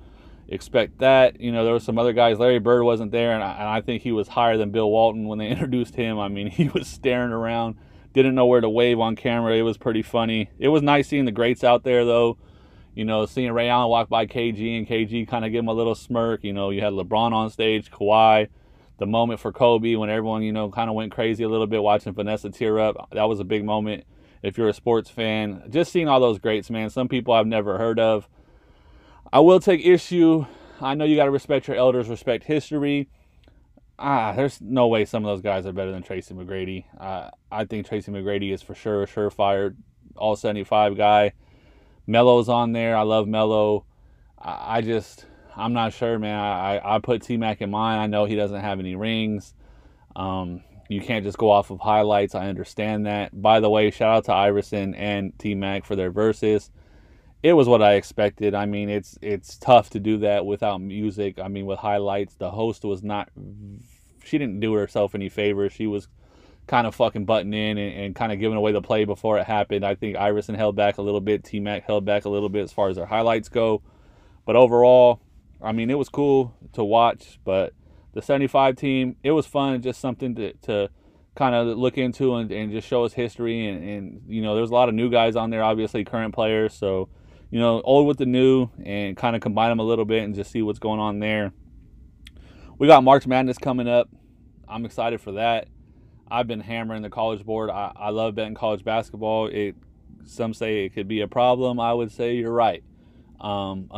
expect 0.48 0.98
that. 0.98 1.40
You 1.40 1.52
know, 1.52 1.62
there 1.62 1.72
were 1.72 1.78
some 1.78 2.00
other 2.00 2.12
guys. 2.12 2.40
Larry 2.40 2.58
Bird 2.58 2.82
wasn't 2.82 3.12
there, 3.12 3.32
and 3.32 3.44
I, 3.44 3.52
and 3.52 3.68
I 3.68 3.80
think 3.80 4.02
he 4.02 4.10
was 4.10 4.26
higher 4.26 4.56
than 4.56 4.72
Bill 4.72 4.90
Walton 4.90 5.28
when 5.28 5.38
they 5.38 5.46
introduced 5.50 5.94
him. 5.94 6.18
I 6.18 6.26
mean, 6.26 6.48
he 6.48 6.66
was 6.68 6.88
staring 6.88 7.30
around, 7.30 7.76
didn't 8.12 8.34
know 8.34 8.46
where 8.46 8.60
to 8.60 8.68
wave 8.68 8.98
on 8.98 9.16
camera. 9.16 9.54
It 9.54 9.62
was 9.62 9.76
pretty 9.76 10.02
funny. 10.02 10.50
It 10.58 10.68
was 10.68 10.82
nice 10.82 11.08
seeing 11.08 11.24
the 11.24 11.32
greats 11.32 11.64
out 11.64 11.84
there, 11.84 12.04
though. 12.04 12.38
You 12.94 13.04
know, 13.04 13.24
seeing 13.26 13.52
Ray 13.52 13.68
Allen 13.68 13.88
walk 13.88 14.08
by 14.08 14.26
KG 14.26 14.76
and 14.76 14.86
KG 14.86 15.28
kind 15.28 15.44
of 15.44 15.52
give 15.52 15.60
him 15.60 15.68
a 15.68 15.72
little 15.72 15.94
smirk. 15.94 16.42
You 16.42 16.52
know, 16.52 16.70
you 16.70 16.80
had 16.80 16.92
LeBron 16.92 17.32
on 17.32 17.50
stage, 17.50 17.90
Kawhi 17.90 18.48
the 19.00 19.06
moment 19.06 19.40
for 19.40 19.50
Kobe 19.50 19.94
when 19.96 20.10
everyone, 20.10 20.42
you 20.42 20.52
know, 20.52 20.70
kind 20.70 20.90
of 20.90 20.94
went 20.94 21.10
crazy 21.10 21.42
a 21.42 21.48
little 21.48 21.66
bit 21.66 21.82
watching 21.82 22.12
Vanessa 22.12 22.50
tear 22.50 22.78
up. 22.78 23.08
That 23.12 23.24
was 23.24 23.40
a 23.40 23.44
big 23.44 23.64
moment 23.64 24.04
if 24.42 24.58
you're 24.58 24.68
a 24.68 24.74
sports 24.74 25.08
fan. 25.08 25.62
Just 25.70 25.90
seeing 25.90 26.06
all 26.06 26.20
those 26.20 26.38
greats, 26.38 26.70
man. 26.70 26.90
Some 26.90 27.08
people 27.08 27.32
I've 27.32 27.46
never 27.46 27.78
heard 27.78 27.98
of. 27.98 28.28
I 29.32 29.40
will 29.40 29.58
take 29.58 29.84
issue. 29.84 30.44
I 30.82 30.94
know 30.94 31.06
you 31.06 31.16
got 31.16 31.24
to 31.24 31.30
respect 31.30 31.66
your 31.66 31.78
elders, 31.78 32.08
respect 32.10 32.44
history. 32.44 33.08
Ah, 34.02 34.32
there's 34.32 34.60
no 34.62 34.86
way 34.86 35.04
some 35.04 35.26
of 35.26 35.28
those 35.28 35.42
guys 35.42 35.66
are 35.66 35.72
better 35.72 35.92
than 35.92 36.02
Tracy 36.02 36.32
McGrady. 36.32 36.84
Uh, 36.98 37.28
I 37.52 37.66
think 37.66 37.86
Tracy 37.86 38.10
McGrady 38.10 38.50
is 38.52 38.62
for 38.62 38.74
sure 38.74 39.02
a 39.02 39.06
surefire 39.06 39.76
all 40.16 40.36
75 40.36 40.96
guy. 40.96 41.32
Melo's 42.06 42.48
on 42.48 42.72
there. 42.72 42.96
I 42.96 43.02
love 43.02 43.28
Melo. 43.28 43.84
I, 44.38 44.78
I 44.78 44.80
just, 44.80 45.26
I'm 45.54 45.74
not 45.74 45.92
sure, 45.92 46.18
man. 46.18 46.38
I, 46.38 46.80
I 46.96 46.98
put 46.98 47.22
T 47.22 47.36
Mac 47.36 47.60
in 47.60 47.70
mine. 47.70 47.98
I 47.98 48.06
know 48.06 48.24
he 48.24 48.36
doesn't 48.36 48.60
have 48.60 48.80
any 48.80 48.96
rings. 48.96 49.54
Um, 50.16 50.62
you 50.88 51.00
can't 51.00 51.24
just 51.24 51.38
go 51.38 51.50
off 51.50 51.70
of 51.70 51.78
highlights. 51.78 52.34
I 52.34 52.48
understand 52.48 53.06
that. 53.06 53.40
By 53.40 53.60
the 53.60 53.70
way, 53.70 53.90
shout 53.90 54.16
out 54.16 54.24
to 54.24 54.32
Iverson 54.32 54.94
and 54.94 55.38
T 55.38 55.54
Mac 55.54 55.84
for 55.84 55.94
their 55.94 56.10
verses. 56.10 56.70
It 57.42 57.52
was 57.52 57.68
what 57.68 57.80
I 57.80 57.94
expected. 57.94 58.54
I 58.54 58.66
mean, 58.66 58.90
it's 58.90 59.16
it's 59.22 59.56
tough 59.56 59.90
to 59.90 60.00
do 60.00 60.18
that 60.18 60.44
without 60.44 60.80
music. 60.80 61.38
I 61.38 61.48
mean, 61.48 61.64
with 61.64 61.78
highlights, 61.78 62.34
the 62.34 62.50
host 62.50 62.84
was 62.84 63.02
not. 63.02 63.30
She 64.24 64.38
didn't 64.38 64.60
do 64.60 64.72
herself 64.74 65.14
any 65.14 65.28
favors. 65.28 65.72
She 65.72 65.86
was 65.86 66.08
kind 66.66 66.86
of 66.86 66.94
fucking 66.94 67.24
butting 67.24 67.52
in 67.52 67.78
and, 67.78 68.00
and 68.00 68.14
kind 68.14 68.30
of 68.32 68.38
giving 68.38 68.56
away 68.56 68.72
the 68.72 68.80
play 68.80 69.04
before 69.04 69.38
it 69.38 69.46
happened. 69.46 69.84
I 69.84 69.96
think 69.96 70.16
Iverson 70.16 70.54
held 70.54 70.76
back 70.76 70.98
a 70.98 71.02
little 71.02 71.20
bit. 71.20 71.42
T 71.44 71.58
Mac 71.60 71.84
held 71.84 72.04
back 72.04 72.24
a 72.24 72.28
little 72.28 72.48
bit 72.48 72.62
as 72.62 72.72
far 72.72 72.88
as 72.88 72.96
their 72.96 73.06
highlights 73.06 73.48
go. 73.48 73.82
But 74.46 74.56
overall, 74.56 75.20
I 75.60 75.72
mean, 75.72 75.90
it 75.90 75.98
was 75.98 76.08
cool 76.08 76.54
to 76.74 76.84
watch. 76.84 77.40
But 77.44 77.74
the 78.12 78.22
75 78.22 78.76
team, 78.76 79.16
it 79.22 79.32
was 79.32 79.46
fun, 79.46 79.82
just 79.82 80.00
something 80.00 80.34
to, 80.36 80.52
to 80.62 80.90
kind 81.34 81.54
of 81.54 81.76
look 81.76 81.98
into 81.98 82.36
and, 82.36 82.50
and 82.50 82.70
just 82.70 82.86
show 82.86 83.04
us 83.04 83.12
history. 83.12 83.66
And, 83.66 83.84
and, 83.84 84.22
you 84.28 84.42
know, 84.42 84.54
there's 84.54 84.70
a 84.70 84.74
lot 84.74 84.88
of 84.88 84.94
new 84.94 85.10
guys 85.10 85.36
on 85.36 85.50
there, 85.50 85.64
obviously, 85.64 86.04
current 86.04 86.34
players. 86.34 86.74
So, 86.74 87.08
you 87.50 87.58
know, 87.58 87.80
old 87.82 88.06
with 88.06 88.18
the 88.18 88.26
new 88.26 88.68
and 88.84 89.16
kind 89.16 89.34
of 89.34 89.42
combine 89.42 89.70
them 89.70 89.80
a 89.80 89.84
little 89.84 90.04
bit 90.04 90.22
and 90.22 90.34
just 90.34 90.52
see 90.52 90.62
what's 90.62 90.78
going 90.78 91.00
on 91.00 91.18
there. 91.18 91.52
We 92.80 92.86
got 92.86 93.04
March 93.04 93.26
Madness 93.26 93.58
coming 93.58 93.86
up. 93.86 94.08
I'm 94.66 94.86
excited 94.86 95.20
for 95.20 95.32
that. 95.32 95.68
I've 96.30 96.46
been 96.46 96.60
hammering 96.60 97.02
the 97.02 97.10
college 97.10 97.44
board. 97.44 97.68
I, 97.68 97.92
I 97.94 98.08
love 98.08 98.34
betting 98.34 98.54
college 98.54 98.82
basketball. 98.84 99.48
It 99.48 99.76
some 100.24 100.54
say 100.54 100.86
it 100.86 100.94
could 100.94 101.06
be 101.06 101.20
a 101.20 101.28
problem. 101.28 101.78
I 101.78 101.92
would 101.92 102.10
say 102.10 102.36
you're 102.36 102.50
right. 102.50 102.82
Um, 103.38 103.90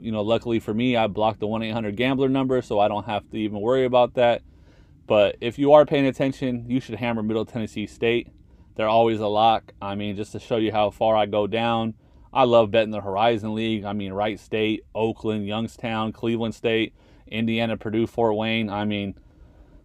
you 0.00 0.10
know, 0.10 0.22
luckily 0.22 0.58
for 0.58 0.72
me, 0.72 0.96
I 0.96 1.06
blocked 1.06 1.40
the 1.40 1.46
1 1.46 1.64
800 1.64 1.96
gambler 1.96 2.30
number, 2.30 2.62
so 2.62 2.80
I 2.80 2.88
don't 2.88 3.04
have 3.04 3.28
to 3.28 3.36
even 3.36 3.60
worry 3.60 3.84
about 3.84 4.14
that. 4.14 4.40
But 5.06 5.36
if 5.42 5.58
you 5.58 5.74
are 5.74 5.84
paying 5.84 6.06
attention, 6.06 6.64
you 6.66 6.80
should 6.80 6.94
hammer 6.94 7.22
Middle 7.22 7.44
Tennessee 7.44 7.86
State. 7.86 8.28
They're 8.74 8.88
always 8.88 9.20
a 9.20 9.26
lock. 9.26 9.74
I 9.82 9.96
mean, 9.96 10.16
just 10.16 10.32
to 10.32 10.40
show 10.40 10.56
you 10.56 10.72
how 10.72 10.88
far 10.88 11.14
I 11.14 11.26
go 11.26 11.46
down, 11.46 11.92
I 12.32 12.44
love 12.44 12.70
betting 12.70 12.90
the 12.90 13.02
Horizon 13.02 13.54
League. 13.54 13.84
I 13.84 13.92
mean, 13.92 14.14
Wright 14.14 14.40
State, 14.40 14.86
Oakland, 14.94 15.46
Youngstown, 15.46 16.12
Cleveland 16.12 16.54
State, 16.54 16.94
Indiana, 17.26 17.76
Purdue, 17.76 18.06
Fort 18.06 18.36
Wayne. 18.36 18.68
I 18.70 18.84
mean, 18.84 19.14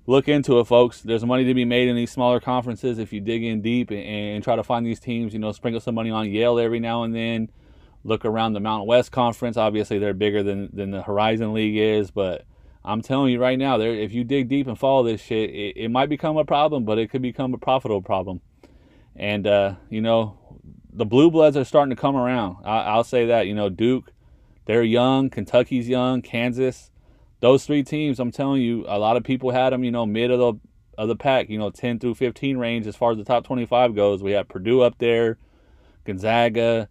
look 0.05 0.27
into 0.27 0.60
it, 0.60 0.65
folks. 0.65 1.01
There's 1.01 1.25
money 1.25 1.46
to 1.46 1.53
be 1.53 1.65
made 1.65 1.88
in 1.88 1.96
these 1.96 2.12
smaller 2.12 2.39
conferences 2.39 3.00
if 3.00 3.13
you 3.13 3.22
dig 3.22 3.43
in 3.43 3.62
deep 3.62 3.91
and, 3.91 4.00
and 4.00 4.43
try 4.43 4.55
to 4.55 4.63
find 4.63 4.86
these 4.86 5.00
teams. 5.00 5.34
You 5.34 5.39
know, 5.39 5.51
sprinkle 5.51 5.81
some 5.81 5.96
money 5.96 6.10
on 6.10 6.29
Yale 6.29 6.60
every 6.60 6.79
now 6.79 7.03
and 7.03 7.15
then 7.15 7.50
look 8.03 8.25
around 8.25 8.53
the 8.53 8.60
Mountain 8.60 8.88
West 8.88 9.12
Conference. 9.12 9.58
Obviously, 9.58 10.00
they're 10.00 10.13
bigger 10.13 10.43
than 10.43 10.69
than 10.74 10.91
the 10.91 11.01
Horizon 11.01 11.53
League 11.53 11.77
is, 11.77 12.12
but 12.12 12.46
I'm 12.84 13.01
telling 13.01 13.31
you 13.31 13.39
right 13.39 13.60
now, 13.60 13.77
there 13.77 13.93
if 13.93 14.13
you 14.13 14.24
dig 14.24 14.48
deep 14.48 14.67
and 14.67 14.77
follow 14.77 15.03
this 15.03 15.22
shit, 15.22 15.50
it, 15.50 15.77
it 15.77 15.89
might 15.89 16.10
become 16.10 16.38
a 16.38 16.46
problem, 16.46 16.86
but 16.86 16.98
it 16.98 17.10
could 17.10 17.22
become 17.22 17.53
a 17.53 17.58
profitable 17.58 18.01
problem. 18.01 18.41
And 19.15 19.46
uh, 19.46 19.75
you 19.89 20.01
know, 20.01 20.38
the 20.91 21.05
blue 21.05 21.29
bloods 21.29 21.58
are 21.58 21.65
starting 21.65 21.96
to 21.96 22.01
come 22.01 22.15
around. 22.15 22.58
I, 22.65 22.96
will 22.96 23.03
say 23.03 23.25
that. 23.27 23.48
You 23.48 23.53
know, 23.53 23.69
Duke, 23.69 24.12
they're 24.65 24.84
young. 24.84 25.29
Kentucky's 25.29 25.89
young. 25.89 26.22
Kansas, 26.22 26.91
those 27.39 27.65
three 27.65 27.84
teams. 27.84 28.19
I'm 28.19 28.31
telling 28.31 28.62
you, 28.62 28.86
a 28.88 29.00
lot 29.00 29.17
of 29.17 29.24
people 29.24 29.51
had 29.51 29.72
them. 29.72 29.84
You 29.84 29.91
know, 29.91 30.05
mid 30.05 30.31
of 30.31 30.39
the 30.39 30.53
of 30.98 31.08
the 31.08 31.15
pack. 31.15 31.50
You 31.50 31.58
know, 31.58 31.69
10 31.69 32.00
through 32.00 32.15
15 32.15 32.58
range 32.58 32.88
as 32.88 32.96
far 32.96 33.12
as 33.12 33.17
the 33.17 33.24
top 33.24 33.46
25 33.46 33.96
goes. 33.96 34.22
We 34.22 34.31
have 34.31 34.48
Purdue 34.48 34.81
up 34.81 34.98
there, 34.98 35.38
Gonzaga. 36.05 36.89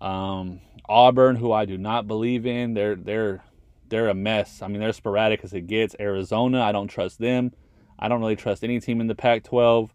Um, 0.00 0.60
Auburn, 0.88 1.36
who 1.36 1.52
I 1.52 1.64
do 1.64 1.78
not 1.78 2.06
believe 2.06 2.46
in, 2.46 2.74
they're 2.74 2.96
they're 2.96 3.44
they're 3.88 4.08
a 4.08 4.14
mess. 4.14 4.62
I 4.62 4.68
mean, 4.68 4.80
they're 4.80 4.92
sporadic 4.92 5.44
as 5.44 5.52
it 5.52 5.66
gets. 5.66 5.96
Arizona, 5.98 6.62
I 6.62 6.72
don't 6.72 6.88
trust 6.88 7.18
them. 7.18 7.52
I 7.98 8.08
don't 8.08 8.20
really 8.20 8.36
trust 8.36 8.62
any 8.62 8.80
team 8.80 9.00
in 9.00 9.06
the 9.06 9.14
Pac-12. 9.14 9.90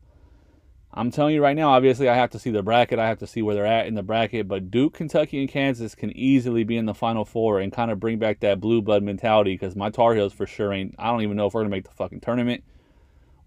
I'm 0.94 1.10
telling 1.10 1.34
you 1.34 1.42
right 1.42 1.56
now, 1.56 1.72
obviously, 1.72 2.10
I 2.10 2.16
have 2.16 2.32
to 2.32 2.40
see 2.40 2.52
the 2.52 2.64
bracket. 2.64 3.00
I 3.00 3.08
have 3.08 3.20
to 3.20 3.28
see 3.28 3.42
where 3.42 3.56
they're 3.56 3.66
at 3.66 3.88
in 3.88 3.96
the 3.96 4.04
bracket. 4.04 4.48
But 4.50 4.70
Duke, 4.70 4.94
Kentucky, 4.94 5.40
and 5.40 5.50
Kansas 5.50 5.96
can 5.96 6.12
easily 6.18 6.66
be 6.66 6.76
in 6.76 6.86
the 6.86 6.94
Final 6.94 7.24
Four 7.24 7.60
and 7.60 7.72
kind 7.72 7.92
of 7.92 8.00
bring 8.00 8.20
back 8.20 8.42
that 8.42 8.60
blue 8.60 8.82
blood 8.82 9.02
mentality 9.02 9.54
because 9.54 9.76
my 9.76 9.90
Tar 9.90 10.14
Heels 10.16 10.34
for 10.34 10.46
sure 10.46 10.74
ain't. 10.74 10.96
I 11.00 11.10
don't 11.10 11.22
even 11.22 11.38
know 11.38 11.46
if 11.46 11.54
we're 11.54 11.62
going 11.62 11.72
to 11.72 11.78
make 11.78 11.88
the 11.88 11.96
fucking 11.96 12.20
tournament. 12.20 12.64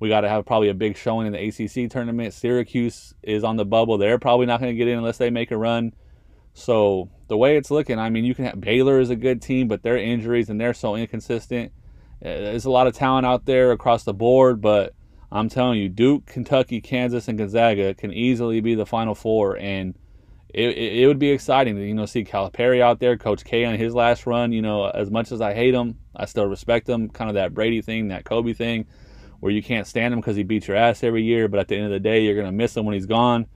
We 0.00 0.08
got 0.08 0.22
to 0.22 0.28
have 0.28 0.46
probably 0.46 0.70
a 0.70 0.74
big 0.74 0.96
showing 0.96 1.26
in 1.26 1.32
the 1.34 1.48
ACC 1.48 1.90
tournament. 1.90 2.32
Syracuse 2.32 3.14
is 3.22 3.44
on 3.44 3.56
the 3.56 3.64
bubble. 3.64 3.98
They're 3.98 4.18
probably 4.18 4.46
not 4.46 4.60
going 4.60 4.72
to 4.72 4.76
get 4.76 4.88
in 4.88 4.98
unless 4.98 5.18
they 5.18 5.30
make 5.30 5.50
a 5.50 5.56
run. 5.56 5.92
So 6.54 7.10
the 7.28 7.36
way 7.36 7.56
it's 7.56 7.70
looking, 7.70 7.98
I 7.98 8.08
mean, 8.10 8.24
you 8.24 8.34
can 8.34 8.46
have 8.46 8.60
Baylor 8.60 9.00
is 9.00 9.10
a 9.10 9.16
good 9.16 9.42
team, 9.42 9.68
but 9.68 9.82
their 9.82 9.98
injuries 9.98 10.48
and 10.48 10.60
they're 10.60 10.74
so 10.74 10.94
inconsistent. 10.94 11.72
Uh, 12.24 12.28
there's 12.28 12.64
a 12.64 12.70
lot 12.70 12.86
of 12.86 12.94
talent 12.94 13.26
out 13.26 13.44
there 13.44 13.72
across 13.72 14.04
the 14.04 14.14
board, 14.14 14.60
but 14.60 14.94
I'm 15.34 15.48
telling 15.48 15.80
you, 15.80 15.88
Duke, 15.88 16.26
Kentucky, 16.26 16.80
Kansas, 16.80 17.28
and 17.28 17.36
Gonzaga 17.36 17.92
can 17.94 18.12
easily 18.12 18.60
be 18.60 18.74
the 18.74 18.86
Final 18.86 19.14
Four, 19.14 19.58
and 19.58 19.94
it, 20.48 20.78
it, 20.78 21.06
would 21.08 21.18
be 21.18 21.30
exciting 21.30 21.74
to 21.74 21.84
you 21.84 21.92
know 21.92 22.06
see 22.06 22.24
Calipari 22.24 22.80
out 22.80 23.00
there, 23.00 23.18
Coach 23.18 23.44
K 23.44 23.64
on 23.64 23.74
his 23.74 23.94
last 23.94 24.26
run. 24.26 24.52
You 24.52 24.62
know, 24.62 24.86
as 24.86 25.10
much 25.10 25.32
as 25.32 25.40
I 25.40 25.52
hate 25.52 25.74
him, 25.74 25.98
I 26.14 26.26
still 26.26 26.46
respect 26.46 26.88
him. 26.88 27.10
Kind 27.10 27.28
of 27.28 27.34
that 27.34 27.52
Brady 27.52 27.82
thing, 27.82 28.08
that 28.08 28.24
Kobe 28.24 28.52
thing, 28.52 28.86
where 29.40 29.52
you 29.52 29.62
can't 29.62 29.86
stand 29.86 30.14
him 30.14 30.20
because 30.20 30.36
he 30.36 30.44
beats 30.44 30.68
your 30.68 30.76
ass 30.76 31.02
every 31.02 31.24
year, 31.24 31.48
but 31.48 31.60
at 31.60 31.68
the 31.68 31.76
end 31.76 31.86
of 31.86 31.90
the 31.90 32.00
day, 32.00 32.24
you're 32.24 32.36
gonna 32.36 32.52
miss 32.52 32.76
him 32.76 32.86
when 32.86 32.94
he's 32.94 33.06
gone. 33.06 33.46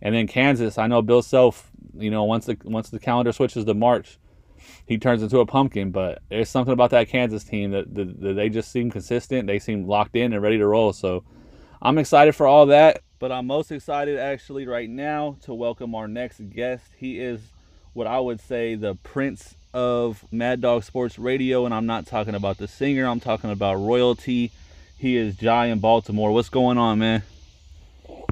And 0.00 0.14
then 0.14 0.26
Kansas, 0.26 0.78
I 0.78 0.86
know 0.86 1.02
Bill 1.02 1.22
Self 1.22 1.70
you 1.98 2.10
know, 2.10 2.24
once 2.24 2.46
the 2.46 2.56
once 2.64 2.90
the 2.90 2.98
calendar 2.98 3.32
switches 3.32 3.64
to 3.64 3.74
March, 3.74 4.18
he 4.86 4.98
turns 4.98 5.22
into 5.22 5.40
a 5.40 5.46
pumpkin. 5.46 5.90
But 5.90 6.22
there's 6.28 6.48
something 6.48 6.72
about 6.72 6.90
that 6.90 7.08
Kansas 7.08 7.44
team 7.44 7.72
that, 7.72 7.94
that, 7.94 8.20
that 8.20 8.32
they 8.34 8.48
just 8.48 8.70
seem 8.70 8.90
consistent. 8.90 9.46
They 9.46 9.58
seem 9.58 9.86
locked 9.86 10.16
in 10.16 10.32
and 10.32 10.42
ready 10.42 10.58
to 10.58 10.66
roll. 10.66 10.92
So 10.92 11.24
I'm 11.82 11.98
excited 11.98 12.34
for 12.34 12.46
all 12.46 12.66
that. 12.66 13.02
But 13.18 13.32
I'm 13.32 13.46
most 13.46 13.72
excited 13.72 14.18
actually 14.18 14.66
right 14.66 14.90
now 14.90 15.36
to 15.42 15.54
welcome 15.54 15.94
our 15.94 16.06
next 16.06 16.40
guest. 16.50 16.84
He 16.98 17.18
is 17.18 17.40
what 17.94 18.06
I 18.06 18.20
would 18.20 18.40
say 18.40 18.74
the 18.74 18.94
prince 18.96 19.54
of 19.72 20.24
Mad 20.30 20.60
Dog 20.60 20.84
Sports 20.84 21.18
Radio, 21.18 21.64
and 21.64 21.74
I'm 21.74 21.86
not 21.86 22.06
talking 22.06 22.34
about 22.34 22.58
the 22.58 22.68
singer. 22.68 23.06
I'm 23.06 23.20
talking 23.20 23.50
about 23.50 23.76
royalty. 23.76 24.52
He 24.98 25.16
is 25.16 25.36
Jai 25.36 25.66
in 25.66 25.78
Baltimore. 25.78 26.32
What's 26.32 26.50
going 26.50 26.76
on, 26.76 26.98
man? 26.98 27.22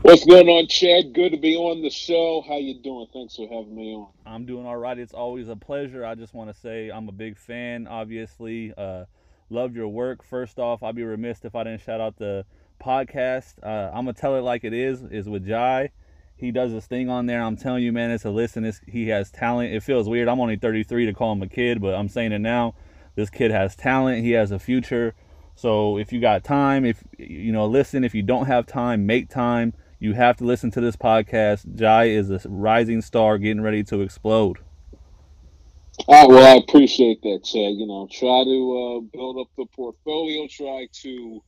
What's 0.04 0.26
going 0.26 0.50
on, 0.50 0.66
Chad? 0.66 1.14
Good 1.14 1.32
to 1.32 1.38
be 1.38 1.56
on 1.56 1.80
the 1.80 1.88
show. 1.88 2.44
How 2.46 2.58
you 2.58 2.74
doing? 2.74 3.06
Thanks 3.10 3.36
for 3.36 3.48
having 3.48 3.74
me 3.74 3.94
on. 3.94 4.08
I'm 4.26 4.44
doing 4.44 4.66
all 4.66 4.76
right. 4.76 4.98
It's 4.98 5.14
always 5.14 5.48
a 5.48 5.56
pleasure. 5.56 6.04
I 6.04 6.14
just 6.14 6.34
want 6.34 6.52
to 6.52 6.60
say 6.60 6.90
I'm 6.90 7.08
a 7.08 7.12
big 7.12 7.38
fan. 7.38 7.86
Obviously, 7.86 8.74
uh, 8.76 9.06
love 9.48 9.74
your 9.74 9.88
work. 9.88 10.22
First 10.22 10.58
off, 10.58 10.82
I'd 10.82 10.94
be 10.94 11.04
remiss 11.04 11.42
if 11.46 11.54
I 11.54 11.64
didn't 11.64 11.80
shout 11.80 12.02
out 12.02 12.18
the 12.18 12.44
podcast. 12.78 13.54
Uh, 13.62 13.90
I'm 13.94 14.04
gonna 14.04 14.12
tell 14.12 14.36
it 14.36 14.42
like 14.42 14.62
it 14.62 14.74
is. 14.74 15.00
Is 15.04 15.26
with 15.26 15.48
Jai. 15.48 15.90
He 16.36 16.50
does 16.50 16.72
his 16.72 16.84
thing 16.84 17.08
on 17.08 17.24
there. 17.24 17.42
I'm 17.42 17.56
telling 17.56 17.82
you, 17.82 17.90
man, 17.90 18.10
it's 18.10 18.26
a 18.26 18.30
listen. 18.30 18.66
It's, 18.66 18.82
he 18.86 19.08
has 19.08 19.30
talent. 19.30 19.72
It 19.72 19.82
feels 19.82 20.06
weird. 20.06 20.28
I'm 20.28 20.38
only 20.38 20.56
33 20.56 21.06
to 21.06 21.14
call 21.14 21.32
him 21.32 21.40
a 21.40 21.48
kid, 21.48 21.80
but 21.80 21.94
I'm 21.94 22.10
saying 22.10 22.32
it 22.32 22.40
now. 22.40 22.74
This 23.14 23.30
kid 23.30 23.50
has 23.52 23.74
talent. 23.74 24.22
He 24.22 24.32
has 24.32 24.50
a 24.50 24.58
future. 24.58 25.14
So 25.54 25.96
if 25.96 26.12
you 26.12 26.20
got 26.20 26.44
time, 26.44 26.84
if 26.84 27.02
you 27.16 27.52
know, 27.52 27.64
listen. 27.64 28.04
If 28.04 28.14
you 28.14 28.22
don't 28.22 28.44
have 28.44 28.66
time, 28.66 29.06
make 29.06 29.30
time 29.30 29.72
you 29.98 30.14
have 30.14 30.36
to 30.38 30.44
listen 30.44 30.70
to 30.72 30.80
this 30.80 30.96
podcast. 30.96 31.74
Jai 31.76 32.06
is 32.06 32.30
a 32.30 32.40
rising 32.48 33.02
star 33.02 33.38
getting 33.38 33.62
ready 33.62 33.82
to 33.84 34.00
explode. 34.00 34.58
All 36.06 36.28
right, 36.28 36.28
well, 36.28 36.56
I 36.56 36.56
appreciate 36.56 37.22
that, 37.22 37.44
Chad. 37.44 37.74
You 37.74 37.86
know, 37.86 38.08
try 38.10 38.44
to 38.44 39.00
uh, 39.04 39.16
build 39.16 39.38
up 39.38 39.46
the 39.56 39.66
portfolio, 39.74 40.46
try 40.50 40.88
to 41.02 41.42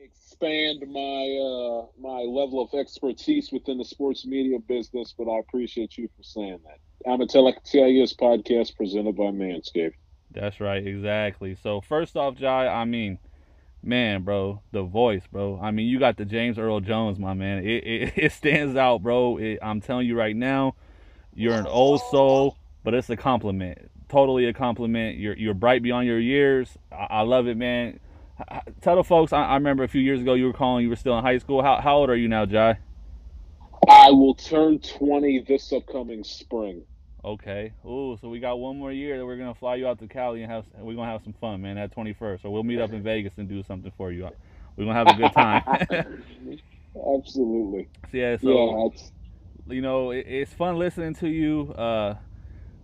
expand 0.00 0.84
my 0.88 1.00
uh, 1.00 1.86
my 2.00 2.20
level 2.20 2.62
of 2.62 2.78
expertise 2.78 3.50
within 3.52 3.78
the 3.78 3.84
sports 3.84 4.24
media 4.24 4.58
business, 4.60 5.14
but 5.16 5.28
I 5.28 5.38
appreciate 5.40 5.98
you 5.98 6.08
for 6.16 6.22
saying 6.22 6.60
that. 6.64 7.10
I'm 7.10 7.20
a 7.20 7.26
Telekias 7.26 8.16
podcast 8.16 8.76
presented 8.76 9.16
by 9.16 9.24
Manscaped. 9.24 9.94
That's 10.30 10.60
right, 10.60 10.86
exactly. 10.86 11.54
So 11.54 11.80
first 11.80 12.16
off, 12.16 12.36
Jai, 12.36 12.68
I 12.68 12.84
mean, 12.84 13.18
man, 13.86 14.22
bro, 14.22 14.60
the 14.72 14.82
voice, 14.82 15.22
bro. 15.30 15.58
I 15.62 15.70
mean, 15.70 15.86
you 15.86 15.98
got 15.98 16.16
the 16.16 16.24
James 16.24 16.58
Earl 16.58 16.80
Jones, 16.80 17.18
my 17.18 17.34
man. 17.34 17.58
It 17.58 17.84
it, 17.86 18.12
it 18.16 18.32
stands 18.32 18.76
out, 18.76 19.02
bro. 19.02 19.38
It, 19.38 19.58
I'm 19.62 19.80
telling 19.80 20.06
you 20.06 20.16
right 20.16 20.36
now, 20.36 20.74
you're 21.34 21.54
an 21.54 21.66
old 21.66 22.00
soul, 22.10 22.56
but 22.84 22.94
it's 22.94 23.08
a 23.10 23.16
compliment. 23.16 23.90
Totally 24.08 24.46
a 24.46 24.52
compliment. 24.52 25.18
You're 25.18 25.36
you're 25.36 25.54
bright 25.54 25.82
beyond 25.82 26.06
your 26.06 26.20
years. 26.20 26.76
I, 26.92 27.06
I 27.10 27.20
love 27.22 27.46
it, 27.46 27.56
man. 27.56 28.00
tell 28.80 28.96
the 28.96 29.04
folks. 29.04 29.32
I, 29.32 29.42
I, 29.42 29.54
remember 29.54 29.84
a 29.84 29.88
few 29.88 30.00
years 30.00 30.20
ago 30.20 30.34
you 30.34 30.46
were 30.46 30.52
calling. 30.52 30.82
You 30.82 30.90
were 30.90 30.96
still 30.96 31.16
in 31.18 31.24
high 31.24 31.38
school. 31.38 31.62
How 31.62 31.80
how 31.80 31.96
old 31.96 32.10
are 32.10 32.16
you 32.16 32.28
now, 32.28 32.46
Jai? 32.46 32.78
I 33.88 34.10
will 34.10 34.34
turn 34.34 34.78
20 34.78 35.44
this 35.46 35.72
upcoming 35.72 36.24
spring. 36.24 36.82
Okay. 37.24 37.72
Oh, 37.84 38.16
so 38.16 38.28
we 38.28 38.38
got 38.38 38.58
one 38.58 38.78
more 38.78 38.92
year 38.92 39.18
that 39.18 39.26
we're 39.26 39.36
gonna 39.36 39.54
fly 39.54 39.76
you 39.76 39.88
out 39.88 39.98
to 40.00 40.06
Cali 40.06 40.42
and 40.42 40.52
have 40.52 40.64
we're 40.78 40.94
gonna 40.94 41.10
have 41.10 41.22
some 41.24 41.34
fun, 41.34 41.62
man. 41.62 41.76
At 41.78 41.94
21st, 41.94 42.42
so 42.42 42.50
we'll 42.50 42.62
meet 42.62 42.80
up 42.80 42.92
in 42.92 43.02
Vegas 43.04 43.32
and 43.36 43.48
do 43.48 43.62
something 43.62 43.92
for 43.96 44.12
you. 44.12 44.28
We're 44.76 44.84
gonna 44.84 44.94
have 44.94 45.08
a 45.08 45.20
good 45.20 45.32
time. 45.32 45.62
Absolutely. 47.18 47.88
So, 48.10 48.16
Yeah. 48.16 48.36
So 48.36 48.92
yeah, 49.66 49.74
you 49.74 49.82
know, 49.82 50.10
it, 50.10 50.26
it's 50.28 50.52
fun 50.52 50.78
listening 50.78 51.14
to 51.16 51.28
you. 51.28 51.72
Uh, 51.72 52.14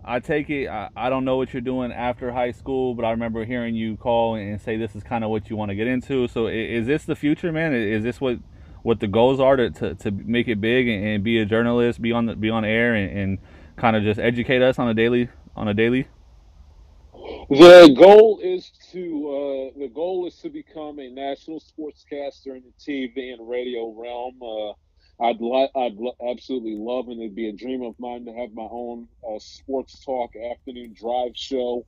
I 0.05 0.19
take 0.19 0.51
it. 0.51 0.69
I, 0.69 0.89
I 0.97 1.11
don't 1.11 1.25
know 1.25 1.37
what 1.37 1.53
you're 1.53 1.61
doing 1.61 1.93
after 1.93 2.33
high 2.33 2.51
school, 2.51 2.95
but 2.95 3.05
I 3.05 3.11
remember 3.11 3.45
hearing 3.45 3.75
you 3.75 3.97
call 3.97 4.35
and 4.35 4.61
say 4.61 4.77
this 4.77 4.97
is 4.97 5.03
kind 5.03 5.23
of 5.23 5.31
what 5.31 5.49
you 5.49 5.57
want 5.57 5.69
to 5.69 5.77
get 5.77 5.87
into. 5.87 6.27
So 6.27 6.49
is, 6.49 6.83
is 6.83 6.87
this 6.87 7.05
the 7.05 7.15
future, 7.15 7.53
man? 7.53 7.73
Is 7.75 8.03
this 8.03 8.21
what 8.21 8.39
what 8.83 8.99
the 8.99 9.07
goals 9.07 9.39
are 9.39 9.57
to, 9.57 9.71
to, 9.71 9.95
to 9.95 10.11
make 10.11 10.49
it 10.49 10.61
big 10.61 10.89
and, 10.89 11.05
and, 11.05 11.23
be 11.23 11.39
a 11.39 11.45
journalist, 11.45 12.03
be 12.03 12.11
on 12.11 12.27
the, 12.27 12.35
be 12.35 12.51
on 12.51 12.65
air, 12.65 12.95
and, 12.95 13.17
and 13.17 13.39
kind 13.83 13.97
of 13.97 14.05
just 14.05 14.21
educate 14.21 14.63
us 14.63 14.79
on 14.79 14.89
a 14.89 14.95
daily 14.95 15.29
on 15.57 15.67
a 15.67 15.75
daily? 15.75 16.07
The 17.51 17.93
goal 17.99 18.39
is 18.41 18.71
to 18.93 19.73
uh, 19.75 19.79
the 19.79 19.89
goal 19.89 20.27
is 20.29 20.37
to 20.39 20.51
become 20.51 21.01
a 21.01 21.11
national 21.11 21.61
sportscaster 21.61 22.57
in 22.57 22.63
the 22.63 22.75
TV 22.79 23.33
and 23.33 23.47
radio 23.47 23.93
realm. 23.93 24.39
Uh, 24.41 25.25
I'd 25.25 25.41
li- 25.41 25.71
I'd 25.75 25.97
lo- 25.97 26.17
absolutely 26.31 26.77
love, 26.77 27.09
and 27.09 27.21
it'd 27.21 27.35
be 27.35 27.49
a 27.49 27.53
dream 27.53 27.83
of 27.83 27.97
mine 27.99 28.25
to 28.27 28.33
have 28.33 28.55
my 28.55 28.69
own 28.71 29.09
uh, 29.29 29.41
sports 29.41 30.03
talk 30.05 30.31
afternoon 30.37 30.95
drive 30.97 31.33
show, 31.35 31.85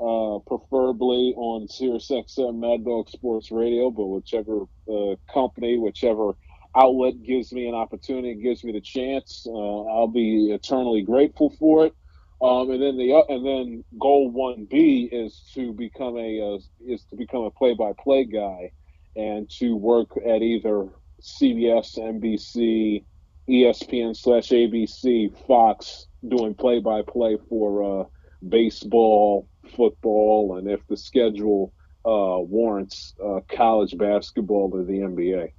uh, 0.00 0.38
preferably 0.46 1.34
on 1.36 1.68
Sirius 1.68 2.10
XM 2.10 2.58
Mad 2.58 2.86
Dog 2.86 3.10
Sports 3.10 3.52
Radio. 3.52 3.90
But 3.90 4.06
whichever 4.06 4.62
uh, 4.90 5.16
company, 5.32 5.76
whichever 5.78 6.32
outlet 6.76 7.22
gives 7.22 7.52
me 7.52 7.68
an 7.68 7.74
opportunity, 7.74 8.34
gives 8.34 8.64
me 8.64 8.72
the 8.72 8.80
chance, 8.80 9.46
uh, 9.48 9.82
I'll 9.84 10.08
be 10.08 10.50
eternally 10.52 11.02
grateful 11.02 11.50
for 11.58 11.86
it. 11.86 11.94
Um, 12.42 12.70
and 12.70 12.82
then 12.82 12.98
the 12.98 13.24
and 13.28 13.46
then 13.46 13.84
goal 13.98 14.30
one 14.30 14.66
B 14.68 15.08
is 15.10 15.50
to 15.54 15.72
become 15.72 16.16
a 16.18 16.56
uh, 16.56 16.58
is 16.86 17.04
to 17.10 17.16
become 17.16 17.44
a 17.44 17.50
play 17.50 17.74
by 17.74 17.92
play 17.98 18.24
guy, 18.24 18.72
and 19.16 19.48
to 19.58 19.76
work 19.76 20.10
at 20.16 20.42
either 20.42 20.88
CBS, 21.22 21.96
NBC, 21.98 23.04
ESPN 23.48 24.16
slash 24.16 24.48
ABC, 24.48 25.32
Fox 25.46 26.06
doing 26.26 26.54
play 26.54 26.80
by 26.80 27.02
play 27.02 27.38
for 27.48 28.02
uh, 28.02 28.04
baseball, 28.46 29.48
football, 29.76 30.56
and 30.58 30.68
if 30.68 30.86
the 30.88 30.96
schedule 30.96 31.72
uh, 32.04 32.36
warrants, 32.40 33.14
uh, 33.24 33.40
college 33.48 33.96
basketball 33.96 34.70
or 34.72 34.84
the 34.84 34.92
NBA. 34.98 35.52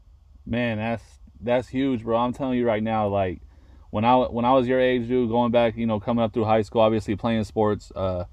Man, 0.45 0.77
that's 0.77 1.03
that's 1.41 1.67
huge, 1.67 2.03
bro. 2.03 2.17
I'm 2.17 2.33
telling 2.33 2.57
you 2.57 2.65
right 2.65 2.83
now, 2.83 3.07
like 3.07 3.41
when 3.89 4.05
I 4.05 4.15
when 4.15 4.45
I 4.45 4.51
was 4.51 4.67
your 4.67 4.79
age, 4.79 5.07
dude, 5.07 5.29
going 5.29 5.51
back, 5.51 5.77
you 5.77 5.85
know, 5.85 5.99
coming 5.99 6.23
up 6.23 6.33
through 6.33 6.45
high 6.45 6.61
school, 6.61 6.81
obviously 6.81 7.15
playing 7.15 7.43
sports, 7.45 7.91
uh, 7.95 8.25